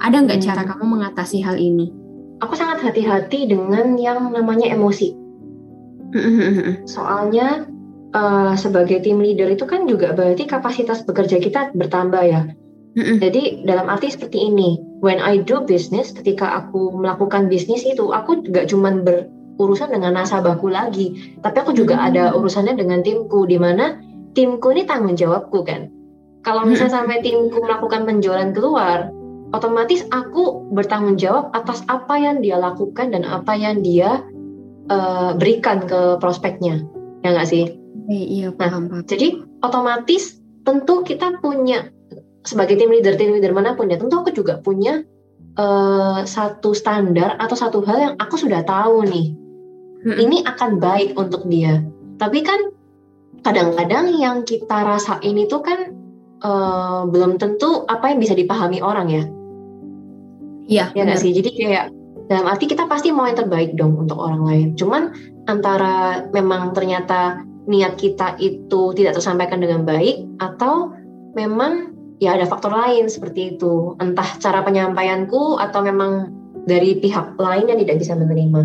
ada 0.00 0.16
nggak 0.24 0.40
Hmm. 0.40 0.46
cara 0.48 0.62
kamu 0.64 0.84
mengatasi 0.88 1.44
hal 1.44 1.60
ini? 1.60 1.92
Aku 2.40 2.52
sangat 2.52 2.84
hati-hati 2.84 3.48
dengan 3.48 3.96
yang 3.96 4.28
namanya 4.32 4.68
emosi. 4.72 5.25
Soalnya 6.86 7.66
eh, 8.14 8.54
sebagai 8.54 9.02
tim 9.02 9.18
leader 9.18 9.50
itu 9.50 9.64
kan 9.66 9.88
juga 9.88 10.12
berarti 10.14 10.46
kapasitas 10.46 11.02
bekerja 11.02 11.40
kita 11.42 11.74
bertambah 11.74 12.22
ya. 12.26 12.42
Jadi 12.96 13.68
dalam 13.68 13.92
arti 13.92 14.08
seperti 14.08 14.48
ini, 14.48 14.80
when 15.04 15.20
I 15.20 15.44
do 15.44 15.60
business, 15.68 16.16
ketika 16.16 16.64
aku 16.64 16.96
melakukan 16.96 17.44
bisnis 17.52 17.84
itu, 17.84 18.08
aku 18.08 18.40
nggak 18.40 18.72
cuman 18.72 19.04
berurusan 19.04 19.92
dengan 19.92 20.16
nasabahku 20.16 20.72
lagi, 20.72 21.36
tapi 21.44 21.60
aku 21.60 21.76
juga 21.76 22.00
Hmm. 22.00 22.08
ada 22.08 22.24
urusannya 22.32 22.72
dengan 22.72 23.04
timku, 23.04 23.44
di 23.44 23.60
mana 23.60 24.00
timku 24.32 24.72
ini 24.72 24.88
tanggung 24.88 25.12
jawabku 25.12 25.60
kan. 25.68 25.92
Kalau 26.40 26.64
misalnya 26.64 27.04
sampai 27.04 27.20
timku 27.20 27.60
melakukan 27.60 28.08
penjualan 28.08 28.48
keluar, 28.56 29.12
otomatis 29.52 30.00
aku 30.08 30.64
bertanggung 30.72 31.20
jawab 31.20 31.52
atas 31.52 31.84
apa 31.92 32.16
yang 32.16 32.40
dia 32.40 32.56
lakukan 32.56 33.12
dan 33.12 33.28
apa 33.28 33.52
yang 33.60 33.84
dia 33.84 34.24
eh, 34.90 35.30
berikan 35.38 35.84
ke 35.84 36.18
prospeknya, 36.22 36.82
ya 37.22 37.34
nggak 37.34 37.48
sih? 37.48 37.64
Eh, 38.06 38.24
iya 38.40 38.48
paham 38.54 38.86
paham. 38.86 39.02
Jadi 39.06 39.42
otomatis 39.62 40.38
tentu 40.62 41.02
kita 41.02 41.38
punya 41.42 41.90
sebagai 42.46 42.78
tim 42.78 42.94
leader 42.94 43.18
tim 43.18 43.34
leader 43.34 43.50
mana 43.50 43.74
pun 43.74 43.90
ya 43.90 43.98
tentu 43.98 44.22
aku 44.22 44.30
juga 44.30 44.62
punya 44.62 45.02
eh, 45.58 46.20
satu 46.22 46.70
standar 46.74 47.34
atau 47.42 47.56
satu 47.58 47.82
hal 47.82 47.98
yang 47.98 48.14
aku 48.22 48.38
sudah 48.38 48.62
tahu 48.62 49.02
nih 49.06 49.34
Mm-mm. 50.06 50.22
ini 50.22 50.46
akan 50.46 50.78
baik 50.78 51.18
untuk 51.18 51.46
dia. 51.50 51.82
Tapi 52.16 52.46
kan 52.46 52.70
kadang-kadang 53.42 54.14
yang 54.14 54.46
kita 54.46 54.86
rasain 54.86 55.34
itu 55.34 55.58
kan 55.62 55.90
eh, 56.42 57.00
belum 57.10 57.42
tentu 57.42 57.82
apa 57.90 58.14
yang 58.14 58.22
bisa 58.22 58.38
dipahami 58.38 58.78
orang 58.78 59.08
ya. 59.10 59.24
Iya. 60.66 60.84
Ya 60.94 61.02
nggak 61.06 61.20
sih? 61.22 61.34
Jadi 61.34 61.50
kayak 61.58 61.95
dalam 62.26 62.46
arti 62.50 62.66
kita 62.66 62.90
pasti 62.90 63.14
mau 63.14 63.26
yang 63.30 63.38
terbaik 63.38 63.78
dong 63.78 63.94
untuk 63.94 64.18
orang 64.18 64.42
lain. 64.42 64.68
Cuman 64.74 65.14
antara 65.46 66.26
memang 66.34 66.74
ternyata 66.74 67.42
niat 67.66 67.98
kita 67.98 68.38
itu 68.42 68.94
tidak 68.94 69.18
tersampaikan 69.18 69.62
dengan 69.62 69.86
baik 69.86 70.26
atau 70.42 70.94
memang 71.38 71.94
ya 72.18 72.34
ada 72.34 72.46
faktor 72.46 72.74
lain 72.74 73.06
seperti 73.06 73.54
itu. 73.54 73.94
Entah 74.02 74.26
cara 74.42 74.62
penyampaianku 74.66 75.58
atau 75.62 75.80
memang 75.86 76.34
dari 76.66 76.98
pihak 76.98 77.38
lain 77.38 77.70
yang 77.70 77.78
tidak 77.86 78.02
bisa 78.02 78.18
menerima. 78.18 78.60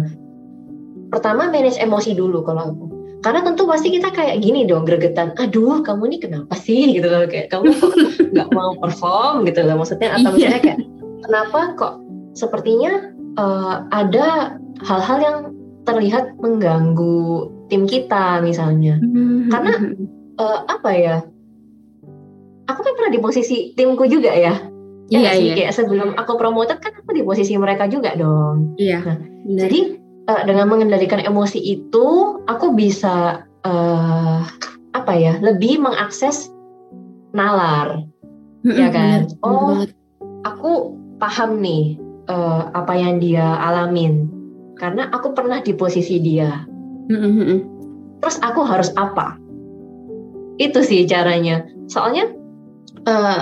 Pertama 1.14 1.52
manage 1.54 1.78
emosi 1.78 2.18
dulu 2.18 2.42
kalau 2.42 2.74
aku. 2.74 2.86
Karena 3.22 3.46
tentu 3.46 3.70
pasti 3.70 3.94
kita 3.94 4.10
kayak 4.10 4.42
gini 4.42 4.66
dong 4.66 4.82
gregetan. 4.90 5.38
Aduh, 5.38 5.86
kamu 5.86 6.10
ini 6.10 6.18
kenapa 6.18 6.58
sih 6.58 6.90
gitu 6.98 7.06
loh 7.06 7.30
kayak 7.30 7.54
kamu 7.54 7.70
kok 7.78 7.94
nggak 8.34 8.50
mau 8.50 8.74
perform 8.82 9.46
gitu 9.46 9.62
loh 9.62 9.78
maksudnya 9.78 10.18
atau 10.18 10.34
Iya. 10.34 10.58
misalnya 10.58 10.62
kayak 10.66 10.80
kenapa 11.22 11.60
kok 11.78 11.94
sepertinya 12.34 13.14
eh, 13.38 13.76
ada 13.92 14.58
hal-hal 14.82 15.20
yang 15.22 15.38
terlihat 15.86 16.38
mengganggu 16.38 17.50
tim 17.72 17.86
kita 17.90 18.40
misalnya. 18.44 18.98
Karena 19.50 19.74
Eh, 20.42 20.60
apa 20.66 20.90
ya? 20.96 21.18
Aku 22.66 22.80
kan 22.82 22.94
pernah 22.98 23.12
di 23.14 23.22
posisi 23.22 23.76
timku 23.78 24.08
juga 24.08 24.32
ya. 24.32 24.58
Ya 25.12 25.20
iya 25.20 25.20
nggak 25.20 25.36
sih? 25.36 25.44
iya 25.44 25.54
Kayak 25.60 25.74
sebelum 25.76 26.10
aku 26.16 26.40
promoted 26.40 26.80
kan 26.80 26.96
aku 26.96 27.12
di 27.12 27.22
posisi 27.22 27.54
mereka 27.60 27.86
juga 27.92 28.16
dong. 28.16 28.74
iya. 28.80 29.04
Nah. 29.04 29.20
Jadi 29.46 30.00
eh, 30.32 30.42
dengan 30.48 30.72
mengendalikan 30.72 31.20
emosi 31.20 31.60
itu, 31.60 32.08
aku 32.48 32.74
bisa 32.74 33.44
eh, 33.68 34.40
apa 34.96 35.14
ya? 35.14 35.38
Lebih 35.44 35.84
mengakses 35.84 36.48
nalar. 37.36 38.02
Mm-mm, 38.64 38.78
ya 38.78 38.88
kan? 38.90 39.30
Oh. 39.44 39.84
Aku 40.48 40.96
paham 41.22 41.62
nih 41.62 42.02
eh, 42.32 42.62
apa 42.72 42.94
yang 42.96 43.20
dia 43.20 43.44
alamin 43.44 44.32
karena 44.80 45.12
aku 45.14 45.38
pernah 45.38 45.60
di 45.62 45.76
posisi 45.76 46.18
dia. 46.18 46.66
Mm-mm. 47.12 47.62
Terus 48.24 48.38
aku 48.42 48.66
harus 48.66 48.90
apa? 48.98 49.38
Itu 50.58 50.82
sih 50.82 51.06
caranya. 51.06 51.68
Soalnya 51.86 52.32
eh, 53.06 53.42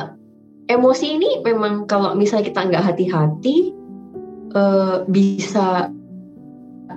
emosi 0.67 1.07
ini 1.15 1.29
memang 1.45 1.87
kalau 1.87 2.11
misalnya 2.17 2.51
kita 2.51 2.59
nggak 2.67 2.85
hati-hati 2.91 3.71
eh, 4.51 4.95
bisa 5.07 5.87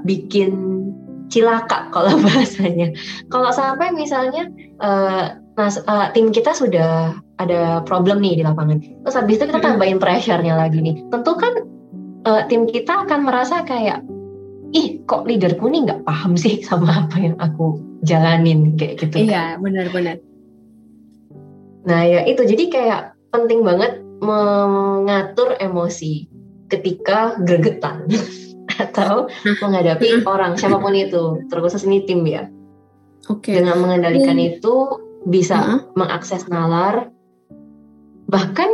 bikin 0.03 0.83
cilaka 1.31 1.87
kalau 1.95 2.19
bahasanya. 2.19 2.91
Kalau 3.31 3.55
sampai 3.55 3.95
misalnya 3.95 4.51
eh, 4.83 5.25
nas- 5.55 5.87
eh, 5.87 6.09
tim 6.17 6.35
kita 6.35 6.51
sudah 6.51 7.15
ada 7.39 7.83
problem 7.83 8.23
nih 8.23 8.39
di 8.39 8.45
lapangan, 8.47 8.79
terus 9.03 9.19
habis 9.19 9.39
itu 9.39 9.51
kita 9.51 9.59
tambahin 9.59 9.99
pressure-nya 9.99 10.55
lagi 10.55 10.79
nih. 10.79 10.95
Tentu 11.11 11.35
kan 11.35 11.72
eh, 12.27 12.43
tim 12.49 12.67
kita 12.67 13.07
akan 13.07 13.21
merasa 13.27 13.63
kayak 13.67 14.03
ih 14.73 15.05
kok 15.05 15.29
leaderku 15.29 15.69
nih 15.69 15.85
nggak 15.85 16.03
paham 16.09 16.35
sih 16.35 16.65
sama 16.65 17.05
apa 17.07 17.17
yang 17.21 17.37
aku 17.37 17.79
jalanin 18.03 18.75
kayak 18.81 19.05
gitu. 19.05 19.29
Iya 19.29 19.61
benar-benar. 19.61 20.19
Nah 21.85 22.01
ya 22.07 22.25
itu 22.25 22.43
jadi 22.43 22.65
kayak 22.73 23.01
penting 23.33 23.63
banget 23.63 24.01
mengatur 24.23 25.59
emosi 25.59 26.31
ketika 26.71 27.37
gregetan 27.43 28.09
atau 28.83 29.29
menghadapi 29.61 30.25
orang 30.25 30.57
siapa 30.57 30.81
pun 30.81 30.95
itu 30.97 31.45
terkhusus 31.53 31.85
ini 31.85 32.09
tim 32.09 32.25
ya. 32.25 32.49
Oke. 33.29 33.55
Dengan 33.55 33.79
mengendalikan 33.79 34.39
itu 34.41 34.99
bisa 35.29 35.59
Heeh. 35.59 35.81
mengakses 35.95 36.49
nalar. 36.51 37.13
Bahkan 38.27 38.71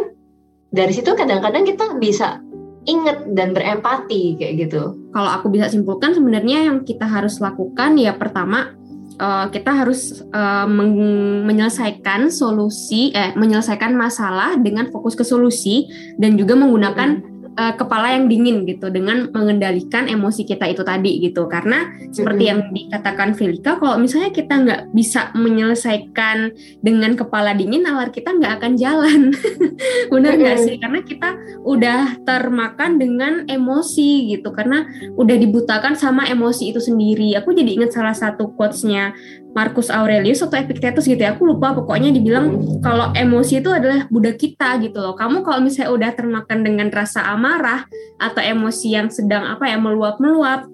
dari 0.72 0.92
situ 0.92 1.12
kadang-kadang 1.16 1.64
kita 1.66 1.96
bisa 1.98 2.40
inget 2.88 3.28
dan 3.36 3.52
berempati 3.52 4.40
kayak 4.40 4.66
gitu. 4.66 4.96
Kalau 5.12 5.30
aku 5.30 5.52
bisa 5.52 5.68
simpulkan 5.68 6.16
sebenarnya 6.16 6.72
yang 6.72 6.88
kita 6.88 7.04
harus 7.04 7.36
lakukan 7.38 8.00
ya 8.00 8.16
pertama 8.16 8.72
eh, 9.20 9.46
kita 9.52 9.84
harus 9.84 10.24
meng- 10.66 11.44
menyelesaikan 11.44 12.32
solusi 12.32 13.12
eh 13.12 13.36
menyelesaikan 13.36 13.92
masalah 13.92 14.56
dengan 14.56 14.88
fokus 14.88 15.12
ke 15.12 15.22
solusi 15.22 15.84
dan 16.16 16.40
juga 16.40 16.56
menggunakan 16.56 17.37
eh, 17.58 17.74
kepala 17.74 18.14
yang 18.14 18.30
dingin 18.30 18.62
gitu 18.62 18.86
dengan 18.94 19.26
mengendalikan 19.34 20.06
emosi 20.06 20.46
kita 20.46 20.70
itu 20.70 20.86
tadi 20.86 21.18
gitu. 21.18 21.50
Karena 21.50 21.90
seperti 22.14 22.46
Mm-mm. 22.46 22.50
yang 22.54 22.60
dikatakan 22.70 23.34
Felika 23.34 23.82
kalau 23.82 23.98
misalnya 23.98 24.30
kita 24.30 24.54
nggak 24.54 24.82
bisa 24.94 25.34
menyelesaikan 25.34 26.54
dengan 26.78 27.18
kepala 27.18 27.52
dingin 27.58 27.82
nalar 27.82 28.14
kita 28.14 28.30
nggak 28.30 28.62
akan 28.62 28.72
jalan. 28.78 29.20
Benar 30.14 30.32
nggak 30.38 30.56
Mm-mm. 30.62 30.66
sih? 30.70 30.76
Karena 30.78 31.00
kita 31.02 31.28
udah 31.66 32.22
termakan 32.22 33.02
dengan 33.02 33.42
emosi 33.50 34.30
gitu. 34.38 34.54
Karena 34.54 34.86
udah 35.18 35.36
dibutakan 35.36 35.98
sama 35.98 36.30
emosi 36.30 36.70
itu 36.70 36.78
sendiri. 36.78 37.34
Aku 37.42 37.50
jadi 37.50 37.74
ingat 37.74 37.90
salah 37.98 38.14
satu 38.14 38.54
quotes-nya 38.54 39.12
Marcus 39.52 39.88
Aurelius 39.92 40.44
atau 40.44 40.56
Epictetus 40.56 41.04
gitu 41.08 41.18
ya 41.18 41.34
aku 41.34 41.44
lupa 41.48 41.74
pokoknya 41.74 42.14
dibilang 42.14 42.78
kalau 42.84 43.10
emosi 43.12 43.60
itu 43.60 43.70
adalah 43.72 44.06
budak 44.08 44.38
kita 44.38 44.78
gitu 44.80 44.98
loh 45.00 45.18
kamu 45.18 45.42
kalau 45.42 45.60
misalnya 45.64 45.90
udah 45.92 46.10
termakan 46.14 46.58
dengan 46.62 46.88
rasa 46.92 47.26
amarah 47.28 47.58
marah 47.58 47.80
atau 48.22 48.38
emosi 48.38 48.94
yang 48.94 49.08
sedang 49.10 49.42
apa 49.44 49.66
ya 49.66 49.76
meluap-meluap 49.80 50.70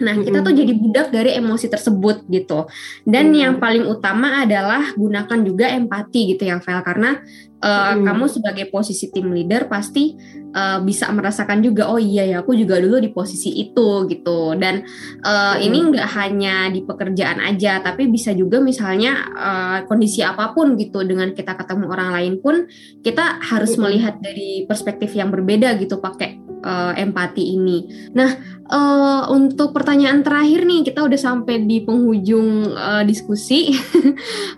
Nah, 0.00 0.16
kita 0.16 0.40
tuh 0.40 0.56
jadi 0.56 0.72
budak 0.72 1.12
dari 1.12 1.36
emosi 1.36 1.68
tersebut 1.68 2.24
gitu. 2.32 2.64
Dan 3.04 3.36
hmm. 3.36 3.36
yang 3.36 3.54
paling 3.60 3.84
utama 3.84 4.40
adalah 4.40 4.96
gunakan 4.96 5.44
juga 5.44 5.68
empati 5.68 6.32
gitu 6.32 6.48
ya, 6.48 6.56
Vel, 6.56 6.80
karena 6.80 7.20
uh, 7.60 7.94
hmm. 7.94 8.04
kamu 8.04 8.24
sebagai 8.26 8.66
posisi 8.72 9.12
tim 9.12 9.30
leader 9.30 9.68
pasti 9.68 10.16
uh, 10.56 10.80
bisa 10.82 11.08
merasakan 11.12 11.62
juga 11.62 11.92
oh 11.92 12.00
iya 12.00 12.26
ya 12.26 12.36
aku 12.42 12.56
juga 12.56 12.80
dulu 12.80 12.98
di 12.98 13.10
posisi 13.12 13.54
itu 13.60 14.08
gitu. 14.08 14.56
Dan 14.56 14.82
uh, 15.22 15.56
hmm. 15.56 15.64
ini 15.64 15.78
nggak 15.92 16.08
hanya 16.16 16.68
di 16.72 16.80
pekerjaan 16.82 17.38
aja, 17.44 17.84
tapi 17.84 18.08
bisa 18.08 18.32
juga 18.34 18.58
misalnya 18.58 19.12
uh, 19.36 19.78
kondisi 19.86 20.24
apa 20.24 20.52
pun 20.56 20.74
gitu 20.80 21.04
dengan 21.04 21.32
kita 21.36 21.54
ketemu 21.54 21.84
orang 21.88 22.10
lain 22.16 22.34
pun 22.40 22.66
kita 23.04 23.38
harus 23.44 23.76
hmm. 23.76 23.80
melihat 23.86 24.14
dari 24.18 24.64
perspektif 24.64 25.12
yang 25.14 25.28
berbeda 25.28 25.76
gitu 25.78 26.00
pakai 26.00 26.50
uh, 26.64 26.92
empati 26.96 27.56
ini. 27.56 28.10
Nah, 28.12 28.30
uh, 28.68 29.22
untuk 29.32 29.72
pertanyaan 29.72 30.20
terakhir 30.20 30.64
nih, 30.64 30.80
kita 30.86 31.04
udah 31.04 31.20
sampai 31.20 31.64
di 31.64 31.82
penghujung 31.84 32.72
uh, 32.76 33.02
diskusi. 33.04 33.72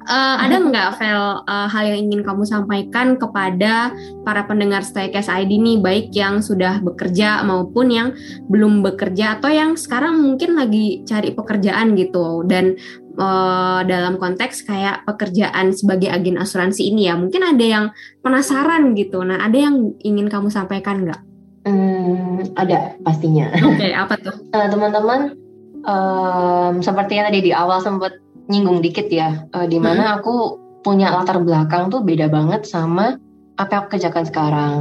uh, 0.06 0.36
ada 0.44 0.56
nggak, 0.58 0.88
Vel, 0.98 1.24
uh, 1.46 1.68
hal 1.70 1.84
yang 1.94 2.10
ingin 2.10 2.22
kamu 2.22 2.42
sampaikan 2.46 2.91
kepada 2.92 3.96
para 4.22 4.44
pendengar 4.44 4.84
Staycast 4.84 5.32
ID 5.32 5.58
nih, 5.58 5.78
baik 5.80 6.12
yang 6.12 6.44
sudah 6.44 6.78
bekerja 6.84 7.40
maupun 7.42 7.88
yang 7.88 8.08
belum 8.52 8.84
bekerja 8.84 9.40
atau 9.40 9.48
yang 9.48 9.74
sekarang 9.74 10.20
mungkin 10.20 10.54
lagi 10.54 11.00
cari 11.08 11.32
pekerjaan 11.32 11.96
gitu 11.96 12.44
dan 12.44 12.76
uh, 13.16 13.80
dalam 13.84 14.20
konteks 14.20 14.68
kayak 14.68 15.04
pekerjaan 15.08 15.72
sebagai 15.72 16.12
agen 16.12 16.40
asuransi 16.40 16.92
ini 16.92 17.08
ya 17.08 17.14
mungkin 17.16 17.42
ada 17.42 17.64
yang 17.64 17.84
penasaran 18.20 18.92
gitu 18.96 19.24
nah 19.24 19.40
ada 19.40 19.56
yang 19.56 19.96
ingin 20.04 20.28
kamu 20.28 20.52
sampaikan 20.52 21.08
nggak? 21.08 21.20
Hmm, 21.62 22.42
ada 22.58 22.98
pastinya. 23.06 23.46
Oke, 23.62 23.86
okay, 23.86 23.90
apa 23.94 24.18
tuh? 24.18 24.34
Uh, 24.50 24.66
teman-teman, 24.72 25.38
um, 25.86 26.82
seperti 26.82 27.22
yang 27.22 27.30
tadi 27.30 27.38
di 27.38 27.52
awal 27.54 27.78
sempat 27.78 28.18
nyinggung 28.50 28.82
dikit 28.82 29.06
ya, 29.06 29.46
uh, 29.54 29.66
di 29.70 29.78
mana 29.78 30.10
hmm. 30.10 30.16
aku 30.18 30.34
punya 30.82 31.14
latar 31.14 31.38
belakang 31.42 31.88
tuh 31.88 32.02
beda 32.02 32.26
banget 32.28 32.66
sama 32.66 33.18
apa 33.58 33.70
yang 33.70 33.80
aku 33.86 33.90
kerjakan 33.98 34.24
sekarang. 34.26 34.76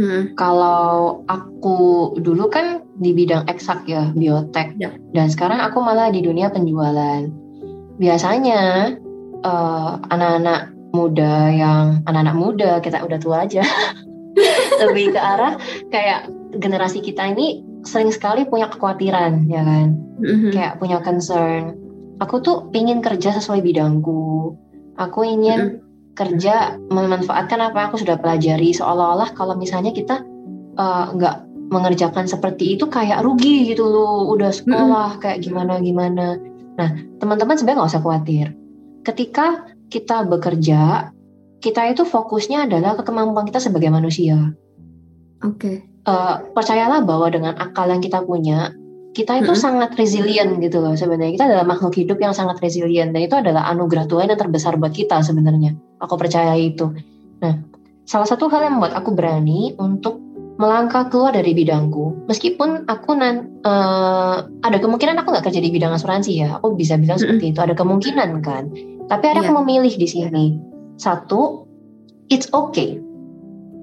Hmm. 0.00 0.32
Kalau 0.40 1.20
aku 1.28 2.12
dulu 2.16 2.48
kan 2.48 2.80
di 2.96 3.12
bidang 3.12 3.44
eksak 3.44 3.84
ya, 3.84 4.08
biotek, 4.16 4.72
ya. 4.80 4.96
dan 5.12 5.28
sekarang 5.28 5.60
aku 5.60 5.84
malah 5.84 6.08
di 6.08 6.24
dunia 6.24 6.48
penjualan. 6.48 7.28
Biasanya 8.00 8.96
anak 9.44 10.08
anak-anak 10.08 10.60
muda 10.92 11.50
yang 11.50 11.84
anak-anak 12.04 12.36
muda 12.36 12.70
kita 12.84 13.02
udah 13.02 13.18
tua 13.18 13.48
aja 13.48 13.64
lebih 14.86 15.16
ke 15.16 15.20
arah 15.20 15.56
kayak 15.88 16.28
generasi 16.60 17.00
kita 17.00 17.32
ini 17.32 17.64
sering 17.82 18.12
sekali 18.12 18.44
punya 18.46 18.68
kekhawatiran 18.68 19.48
ya 19.48 19.64
kan 19.64 19.96
mm-hmm. 20.20 20.52
kayak 20.52 20.76
punya 20.78 21.00
concern 21.00 21.74
aku 22.20 22.44
tuh 22.44 22.68
ingin 22.76 23.00
kerja 23.00 23.34
sesuai 23.34 23.64
bidangku 23.64 24.54
aku 24.96 25.24
ingin 25.24 25.60
mm-hmm. 25.60 26.14
kerja 26.16 26.76
memanfaatkan 26.92 27.58
apa 27.60 27.76
yang 27.78 27.88
aku 27.92 28.00
sudah 28.00 28.16
pelajari 28.20 28.74
seolah-olah 28.76 29.32
kalau 29.32 29.56
misalnya 29.56 29.94
kita 29.94 30.24
uh, 30.76 31.12
nggak 31.16 31.36
uh, 31.40 31.44
mengerjakan 31.72 32.28
seperti 32.28 32.76
itu 32.76 32.84
kayak 32.88 33.24
rugi 33.24 33.72
gitu 33.72 33.88
loh 33.88 34.28
udah 34.32 34.52
sekolah 34.52 35.16
mm-hmm. 35.16 35.22
kayak 35.24 35.38
gimana 35.40 35.80
gimana 35.80 36.26
nah 36.76 36.88
teman-teman 37.20 37.56
sebenarnya 37.56 37.78
nggak 37.84 37.92
usah 37.96 38.04
khawatir 38.04 38.46
ketika 39.04 39.46
kita 39.88 40.24
bekerja 40.24 41.12
kita 41.62 41.94
itu 41.94 42.02
fokusnya 42.02 42.66
adalah 42.68 42.96
ke 42.98 43.04
kemampuan 43.04 43.46
kita 43.48 43.60
sebagai 43.60 43.92
manusia 43.92 44.52
Oke. 45.42 45.58
Okay. 45.58 45.76
Uh, 46.06 46.10
eh, 46.10 46.36
percayalah 46.54 47.02
bahwa 47.02 47.30
dengan 47.30 47.54
akal 47.58 47.90
yang 47.90 48.02
kita 48.02 48.22
punya, 48.22 48.74
kita 49.12 49.44
itu 49.44 49.52
hmm. 49.52 49.60
sangat 49.60 49.90
resilient 50.00 50.56
gitu 50.60 50.80
loh 50.80 50.96
sebenarnya. 50.96 51.36
Kita 51.36 51.44
adalah 51.48 51.68
makhluk 51.68 51.92
hidup 51.96 52.16
yang 52.16 52.32
sangat 52.32 52.60
resilient 52.64 53.12
dan 53.12 53.20
itu 53.28 53.36
adalah 53.36 53.68
anugerah 53.68 54.08
Tuhan 54.08 54.32
yang 54.32 54.40
terbesar 54.40 54.80
buat 54.80 54.96
kita 54.96 55.20
sebenarnya. 55.20 55.76
Aku 56.00 56.16
percaya 56.16 56.56
itu. 56.56 56.88
Nah, 57.44 57.60
salah 58.08 58.24
satu 58.24 58.48
hal 58.48 58.64
yang 58.64 58.80
membuat 58.80 58.96
aku 58.96 59.12
berani 59.12 59.76
untuk 59.76 60.16
melangkah 60.56 61.08
keluar 61.08 61.32
dari 61.32 61.52
bidangku, 61.52 62.28
meskipun 62.28 62.88
aku 62.88 63.16
nan 63.16 63.52
uh, 63.64 64.48
ada 64.64 64.78
kemungkinan 64.80 65.20
aku 65.20 65.32
nggak 65.32 65.48
kerja 65.48 65.60
di 65.60 65.70
bidang 65.72 65.92
asuransi 65.96 66.32
ya, 66.44 66.60
aku 66.60 66.76
bisa 66.76 66.96
bilang 66.96 67.20
hmm. 67.20 67.24
seperti 67.28 67.44
itu. 67.52 67.60
Ada 67.60 67.74
kemungkinan 67.76 68.40
kan, 68.40 68.72
tapi 69.12 69.24
ada 69.28 69.44
yeah. 69.44 69.48
aku 69.48 69.52
memilih 69.60 69.92
di 69.92 70.08
sini. 70.08 70.56
Satu, 70.96 71.66
it's 72.28 72.48
okay 72.52 73.00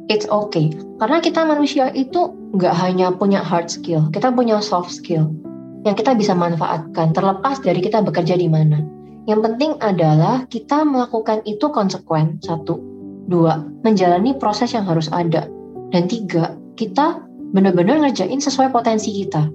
it's 0.09 0.25
okay. 0.27 0.73
Karena 0.97 1.21
kita 1.21 1.45
manusia 1.45 1.93
itu 1.93 2.33
nggak 2.53 2.75
hanya 2.75 3.13
punya 3.13 3.41
hard 3.45 3.69
skill, 3.69 4.09
kita 4.09 4.33
punya 4.33 4.57
soft 4.63 4.89
skill 4.89 5.29
yang 5.87 5.95
kita 5.95 6.11
bisa 6.17 6.35
manfaatkan 6.35 7.15
terlepas 7.15 7.63
dari 7.63 7.79
kita 7.79 8.03
bekerja 8.03 8.35
di 8.35 8.51
mana. 8.51 8.83
Yang 9.29 9.39
penting 9.45 9.71
adalah 9.79 10.49
kita 10.49 10.81
melakukan 10.83 11.45
itu 11.45 11.69
konsekuen, 11.69 12.41
satu. 12.41 12.81
Dua, 13.29 13.61
menjalani 13.85 14.33
proses 14.41 14.73
yang 14.73 14.89
harus 14.89 15.05
ada. 15.13 15.45
Dan 15.93 16.09
tiga, 16.09 16.57
kita 16.73 17.21
benar-benar 17.53 18.01
ngerjain 18.01 18.41
sesuai 18.41 18.73
potensi 18.73 19.13
kita. 19.13 19.45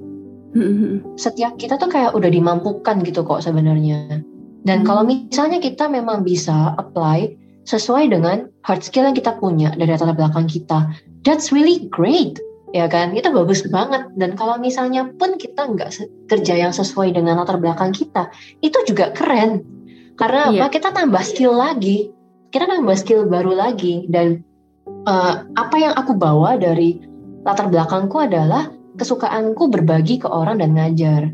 Setiap 1.18 1.58
kita 1.58 1.74
tuh 1.74 1.90
kayak 1.90 2.14
udah 2.14 2.30
dimampukan 2.30 3.02
gitu 3.02 3.26
kok 3.26 3.42
sebenarnya. 3.42 4.22
Dan 4.62 4.86
kalau 4.86 5.02
misalnya 5.02 5.58
kita 5.58 5.90
memang 5.90 6.22
bisa 6.22 6.78
apply 6.78 7.34
sesuai 7.66 8.14
dengan 8.14 8.46
hard 8.62 8.86
skill 8.86 9.10
yang 9.10 9.18
kita 9.18 9.34
punya 9.42 9.74
dari 9.74 9.90
latar 9.90 10.14
belakang 10.14 10.46
kita. 10.46 10.94
That's 11.26 11.50
really 11.50 11.90
great, 11.90 12.38
ya 12.74 12.90
kan? 12.90 13.14
Itu 13.14 13.30
bagus 13.30 13.62
banget. 13.70 14.10
Dan 14.18 14.34
kalau 14.34 14.58
misalnya 14.58 15.06
pun 15.14 15.38
kita 15.38 15.70
nggak 15.70 15.94
kerja 16.26 16.54
yang 16.58 16.74
sesuai 16.74 17.14
dengan 17.14 17.38
latar 17.38 17.62
belakang 17.62 17.94
kita, 17.94 18.34
itu 18.58 18.74
juga 18.90 19.14
keren. 19.14 19.62
Karena 20.18 20.50
iya. 20.50 20.66
apa? 20.66 20.74
Kita 20.74 20.90
tambah 20.90 21.22
skill 21.22 21.54
lagi. 21.54 22.10
Kita 22.50 22.66
tambah 22.66 22.98
skill 22.98 23.30
baru 23.30 23.54
lagi. 23.54 24.10
Dan 24.10 24.42
uh, 25.06 25.46
apa 25.54 25.76
yang 25.78 25.94
aku 25.94 26.18
bawa 26.18 26.58
dari 26.58 26.98
latar 27.46 27.70
belakangku 27.70 28.18
adalah 28.18 28.74
kesukaanku 28.98 29.70
berbagi 29.70 30.18
ke 30.18 30.26
orang 30.26 30.58
dan 30.58 30.74
ngajar. 30.74 31.30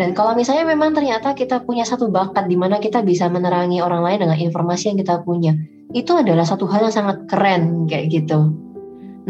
Dan 0.00 0.16
kalau 0.16 0.32
misalnya 0.32 0.64
memang 0.64 0.96
ternyata 0.96 1.36
kita 1.36 1.60
punya 1.60 1.84
satu 1.84 2.08
bakat 2.08 2.48
di 2.48 2.56
mana 2.56 2.80
kita 2.80 3.04
bisa 3.04 3.28
menerangi 3.28 3.84
orang 3.84 4.00
lain 4.00 4.24
dengan 4.24 4.38
informasi 4.40 4.92
yang 4.92 4.98
kita 5.04 5.20
punya, 5.20 5.52
itu 5.92 6.16
adalah 6.16 6.48
satu 6.48 6.64
hal 6.64 6.88
yang 6.88 6.94
sangat 6.94 7.28
keren 7.28 7.84
kayak 7.84 8.08
gitu. 8.08 8.56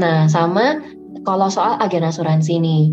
Nah, 0.00 0.24
sama 0.32 0.80
kalau 1.28 1.52
soal 1.52 1.76
agen 1.76 2.08
asuransi 2.08 2.56
nih, 2.56 2.84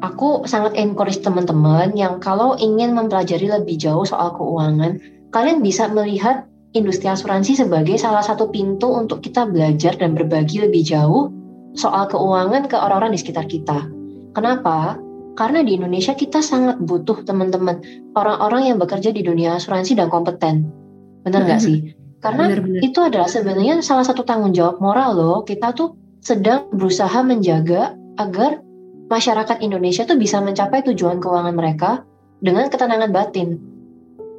aku 0.00 0.48
sangat 0.48 0.72
encourage 0.80 1.20
teman-teman 1.20 1.92
yang 1.92 2.16
kalau 2.24 2.56
ingin 2.56 2.96
mempelajari 2.96 3.52
lebih 3.52 3.76
jauh 3.76 4.08
soal 4.08 4.32
keuangan, 4.32 4.96
kalian 5.28 5.60
bisa 5.60 5.92
melihat 5.92 6.48
industri 6.72 7.12
asuransi 7.12 7.60
sebagai 7.60 8.00
salah 8.00 8.24
satu 8.24 8.48
pintu 8.48 8.88
untuk 8.88 9.20
kita 9.20 9.44
belajar 9.44 9.92
dan 10.00 10.16
berbagi 10.16 10.64
lebih 10.64 10.80
jauh 10.88 11.28
soal 11.76 12.08
keuangan 12.08 12.64
ke 12.64 12.76
orang-orang 12.80 13.12
di 13.12 13.20
sekitar 13.20 13.44
kita. 13.44 13.84
Kenapa? 14.32 14.96
Karena 15.36 15.62
di 15.62 15.78
Indonesia 15.78 16.16
kita 16.16 16.42
sangat 16.42 16.82
butuh 16.82 17.22
teman-teman 17.22 17.78
orang-orang 18.16 18.72
yang 18.72 18.76
bekerja 18.80 19.14
di 19.14 19.22
dunia 19.22 19.60
asuransi 19.60 19.94
dan 19.94 20.10
kompeten. 20.10 20.66
Benar 21.22 21.46
nggak 21.46 21.60
sih? 21.62 21.94
Karena 22.18 22.50
benar, 22.50 22.60
benar. 22.66 22.80
itu 22.82 22.98
adalah 22.98 23.28
sebenarnya 23.30 23.78
salah 23.78 24.02
satu 24.02 24.26
tanggung 24.26 24.50
jawab 24.50 24.82
moral 24.82 25.14
loh. 25.14 25.38
Kita 25.46 25.70
tuh 25.70 26.07
sedang 26.20 26.70
berusaha 26.74 27.20
menjaga 27.22 27.94
agar 28.18 28.60
masyarakat 29.08 29.64
Indonesia 29.64 30.04
tuh 30.04 30.20
bisa 30.20 30.38
mencapai 30.44 30.84
tujuan 30.92 31.18
keuangan 31.18 31.54
mereka 31.56 32.04
dengan 32.38 32.68
ketenangan 32.68 33.10
batin. 33.10 33.58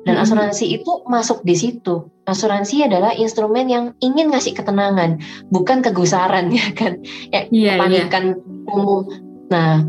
Dan 0.08 0.16
asuransi 0.16 0.80
itu 0.80 1.04
masuk 1.12 1.44
di 1.44 1.54
situ. 1.60 2.08
Asuransi 2.24 2.88
adalah 2.88 3.12
instrumen 3.14 3.68
yang 3.68 3.86
ingin 4.00 4.32
ngasih 4.32 4.56
ketenangan, 4.56 5.20
bukan 5.52 5.84
kegusaran 5.84 6.50
ya 6.56 6.72
kan. 6.72 7.04
Ya, 7.30 7.52
yeah, 7.52 7.76
kepanikan 7.76 8.24
yeah. 8.40 8.74
umum. 8.74 9.04
Nah, 9.52 9.84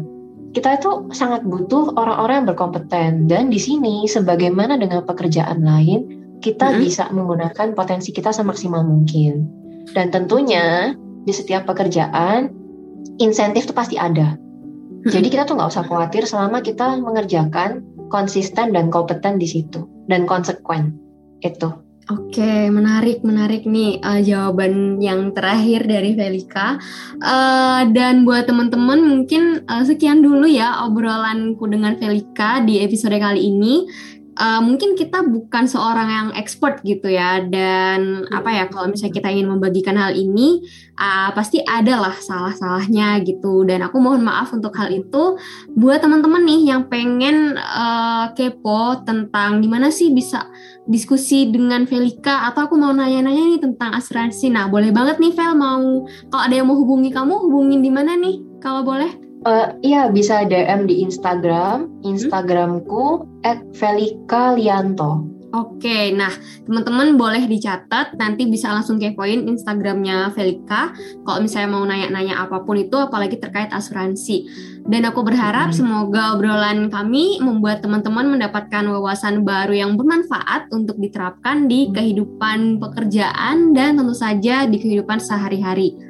kita 0.50 0.82
itu 0.82 1.14
sangat 1.14 1.46
butuh 1.46 1.94
orang-orang 1.94 2.42
yang 2.42 2.48
berkompeten 2.50 3.30
dan 3.30 3.54
di 3.54 3.60
sini 3.62 4.10
sebagaimana 4.10 4.74
dengan 4.82 5.06
pekerjaan 5.06 5.62
lain 5.62 6.00
kita 6.42 6.74
hmm. 6.74 6.78
bisa 6.82 7.06
menggunakan 7.14 7.76
potensi 7.78 8.10
kita 8.10 8.34
semaksimal 8.34 8.82
mungkin 8.82 9.46
dan 9.94 10.10
tentunya 10.10 10.96
di 11.24 11.32
setiap 11.32 11.68
pekerjaan 11.68 12.52
insentif 13.20 13.68
itu 13.68 13.74
pasti 13.76 13.96
ada 14.00 14.36
hmm. 14.36 15.10
jadi 15.10 15.26
kita 15.28 15.42
tuh 15.48 15.60
nggak 15.60 15.70
usah 15.70 15.84
khawatir 15.84 16.24
selama 16.24 16.60
kita 16.64 16.96
mengerjakan 17.00 17.84
konsisten 18.10 18.72
dan 18.74 18.88
kompeten 18.88 19.38
di 19.38 19.46
situ 19.46 19.86
dan 20.10 20.26
konsekuen 20.26 20.96
itu 21.40 21.70
Oke, 22.10 22.66
menarik, 22.74 23.22
menarik 23.22 23.62
nih 23.62 24.02
uh, 24.02 24.18
jawaban 24.18 24.98
yang 24.98 25.30
terakhir 25.30 25.86
dari 25.86 26.18
Velika. 26.18 26.74
Uh, 27.22 27.86
dan 27.94 28.26
buat 28.26 28.50
teman-teman 28.50 28.98
mungkin 28.98 29.62
uh, 29.70 29.86
sekian 29.86 30.18
dulu 30.18 30.42
ya 30.50 30.82
obrolanku 30.90 31.70
dengan 31.70 31.94
Velika 31.94 32.66
di 32.66 32.82
episode 32.82 33.14
kali 33.14 33.54
ini. 33.54 33.86
Uh, 34.40 34.60
mungkin 34.64 34.96
kita 34.96 35.20
bukan 35.20 35.68
seorang 35.68 36.08
yang 36.08 36.28
expert 36.32 36.80
gitu 36.80 37.12
ya 37.12 37.44
dan 37.44 38.24
apa 38.32 38.48
ya 38.48 38.64
kalau 38.72 38.88
misalnya 38.88 39.14
kita 39.20 39.28
ingin 39.28 39.52
membagikan 39.52 40.00
hal 40.00 40.16
ini 40.16 40.64
uh, 40.96 41.30
pasti 41.36 41.60
ada 41.60 42.00
lah 42.00 42.16
salah-salahnya 42.16 43.20
gitu. 43.28 43.68
Dan 43.68 43.84
aku 43.84 44.00
mohon 44.00 44.24
maaf 44.24 44.56
untuk 44.56 44.72
hal 44.80 44.88
itu. 44.88 45.36
Buat 45.76 46.00
teman-teman 46.00 46.42
nih 46.48 46.72
yang 46.72 46.88
pengen 46.88 47.60
uh, 47.60 48.32
kepo 48.32 49.04
tentang 49.04 49.60
gimana 49.60 49.92
sih 49.92 50.10
bisa 50.10 50.48
diskusi 50.88 51.52
dengan 51.52 51.84
Velika 51.84 52.48
atau 52.50 52.66
aku 52.66 52.74
mau 52.80 52.90
nanya-nanya 52.96 53.56
nih 53.56 53.60
tentang 53.60 53.92
asuransi. 53.92 54.48
Nah 54.48 54.66
boleh 54.72 54.90
banget 54.90 55.20
nih 55.20 55.36
Vel 55.36 55.52
mau 55.54 56.08
kalau 56.32 56.42
ada 56.48 56.54
yang 56.56 56.66
mau 56.66 56.80
hubungi 56.80 57.12
kamu 57.12 57.34
hubungin 57.46 57.84
di 57.84 57.92
mana 57.92 58.16
nih? 58.16 58.40
Kalau 58.60 58.84
boleh 58.84 59.29
Uh, 59.40 59.72
iya 59.80 60.12
bisa 60.12 60.44
DM 60.44 60.84
di 60.84 61.00
Instagram, 61.00 61.88
hmm? 61.88 62.04
Instagramku 62.04 63.24
@velikalianto. 63.72 65.30
Oke, 65.50 66.14
nah 66.14 66.30
teman-teman 66.62 67.18
boleh 67.18 67.42
dicatat 67.50 68.14
nanti 68.14 68.46
bisa 68.46 68.70
langsung 68.70 69.02
kepoin 69.02 69.50
Instagramnya 69.50 70.30
Velika 70.30 70.94
kalau 71.26 71.42
misalnya 71.42 71.68
mau 71.74 71.82
nanya-nanya 71.82 72.46
apa 72.46 72.62
pun 72.62 72.78
itu 72.78 72.94
apalagi 72.94 73.34
terkait 73.34 73.66
asuransi. 73.74 74.46
Dan 74.86 75.10
aku 75.10 75.26
berharap 75.26 75.74
hmm. 75.74 75.76
semoga 75.82 76.38
obrolan 76.38 76.86
kami 76.86 77.42
membuat 77.42 77.82
teman-teman 77.82 78.30
mendapatkan 78.30 78.86
wawasan 78.94 79.42
baru 79.42 79.74
yang 79.74 79.98
bermanfaat 79.98 80.70
untuk 80.70 81.02
diterapkan 81.02 81.66
di 81.66 81.90
hmm. 81.90 81.98
kehidupan 81.98 82.78
pekerjaan 82.78 83.74
dan 83.74 83.98
tentu 83.98 84.14
saja 84.14 84.70
di 84.70 84.78
kehidupan 84.78 85.18
sehari-hari. 85.18 86.09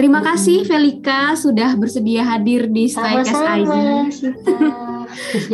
Terima 0.00 0.24
kasih 0.24 0.64
Velika 0.64 1.36
sudah 1.36 1.76
bersedia 1.76 2.24
hadir 2.24 2.72
di 2.72 2.88
Skycast 2.88 3.36
ID. 3.36 3.68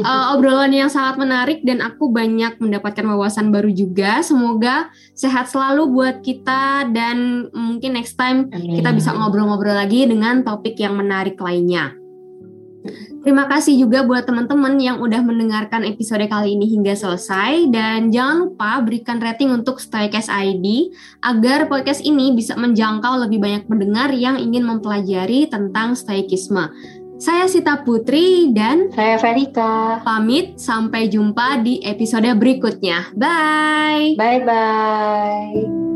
uh, 0.07 0.39
obrolan 0.39 0.71
yang 0.71 0.87
sangat 0.87 1.19
menarik 1.19 1.67
dan 1.67 1.83
aku 1.83 2.15
banyak 2.15 2.55
mendapatkan 2.63 3.03
wawasan 3.11 3.51
baru 3.51 3.75
juga. 3.75 4.23
Semoga 4.23 4.95
sehat 5.19 5.51
selalu 5.51 5.91
buat 5.91 6.17
kita 6.23 6.95
dan 6.95 7.51
mungkin 7.51 7.99
next 7.99 8.15
time 8.15 8.47
Amin. 8.55 8.79
kita 8.79 8.95
bisa 8.95 9.11
ngobrol-ngobrol 9.19 9.75
lagi 9.75 10.07
dengan 10.07 10.47
topik 10.47 10.79
yang 10.79 10.95
menarik 10.95 11.35
lainnya. 11.43 12.06
Terima 13.27 13.51
kasih 13.51 13.75
juga 13.75 14.07
buat 14.07 14.23
teman-teman 14.23 14.79
yang 14.79 15.03
udah 15.03 15.19
mendengarkan 15.25 15.83
episode 15.83 16.23
kali 16.31 16.55
ini 16.55 16.71
hingga 16.71 16.95
selesai 16.95 17.67
dan 17.75 18.15
jangan 18.15 18.47
lupa 18.47 18.79
berikan 18.87 19.19
rating 19.19 19.51
untuk 19.51 19.83
Stoicast 19.83 20.31
ID 20.31 20.95
agar 21.27 21.67
podcast 21.67 22.07
ini 22.07 22.35
bisa 22.39 22.55
menjangkau 22.55 23.27
lebih 23.27 23.43
banyak 23.43 23.67
pendengar 23.67 24.15
yang 24.15 24.39
ingin 24.39 24.63
mempelajari 24.63 25.51
tentang 25.51 25.99
stoikisme. 25.99 26.71
Saya 27.17 27.49
Sita 27.49 27.81
Putri 27.81 28.53
dan 28.53 28.93
saya 28.93 29.17
Verika. 29.17 30.05
Pamit 30.05 30.61
sampai 30.61 31.09
jumpa 31.09 31.65
di 31.65 31.81
episode 31.81 32.29
berikutnya. 32.37 33.09
Bye. 33.17 34.21
Bye 34.21 34.41
bye. 34.45 35.96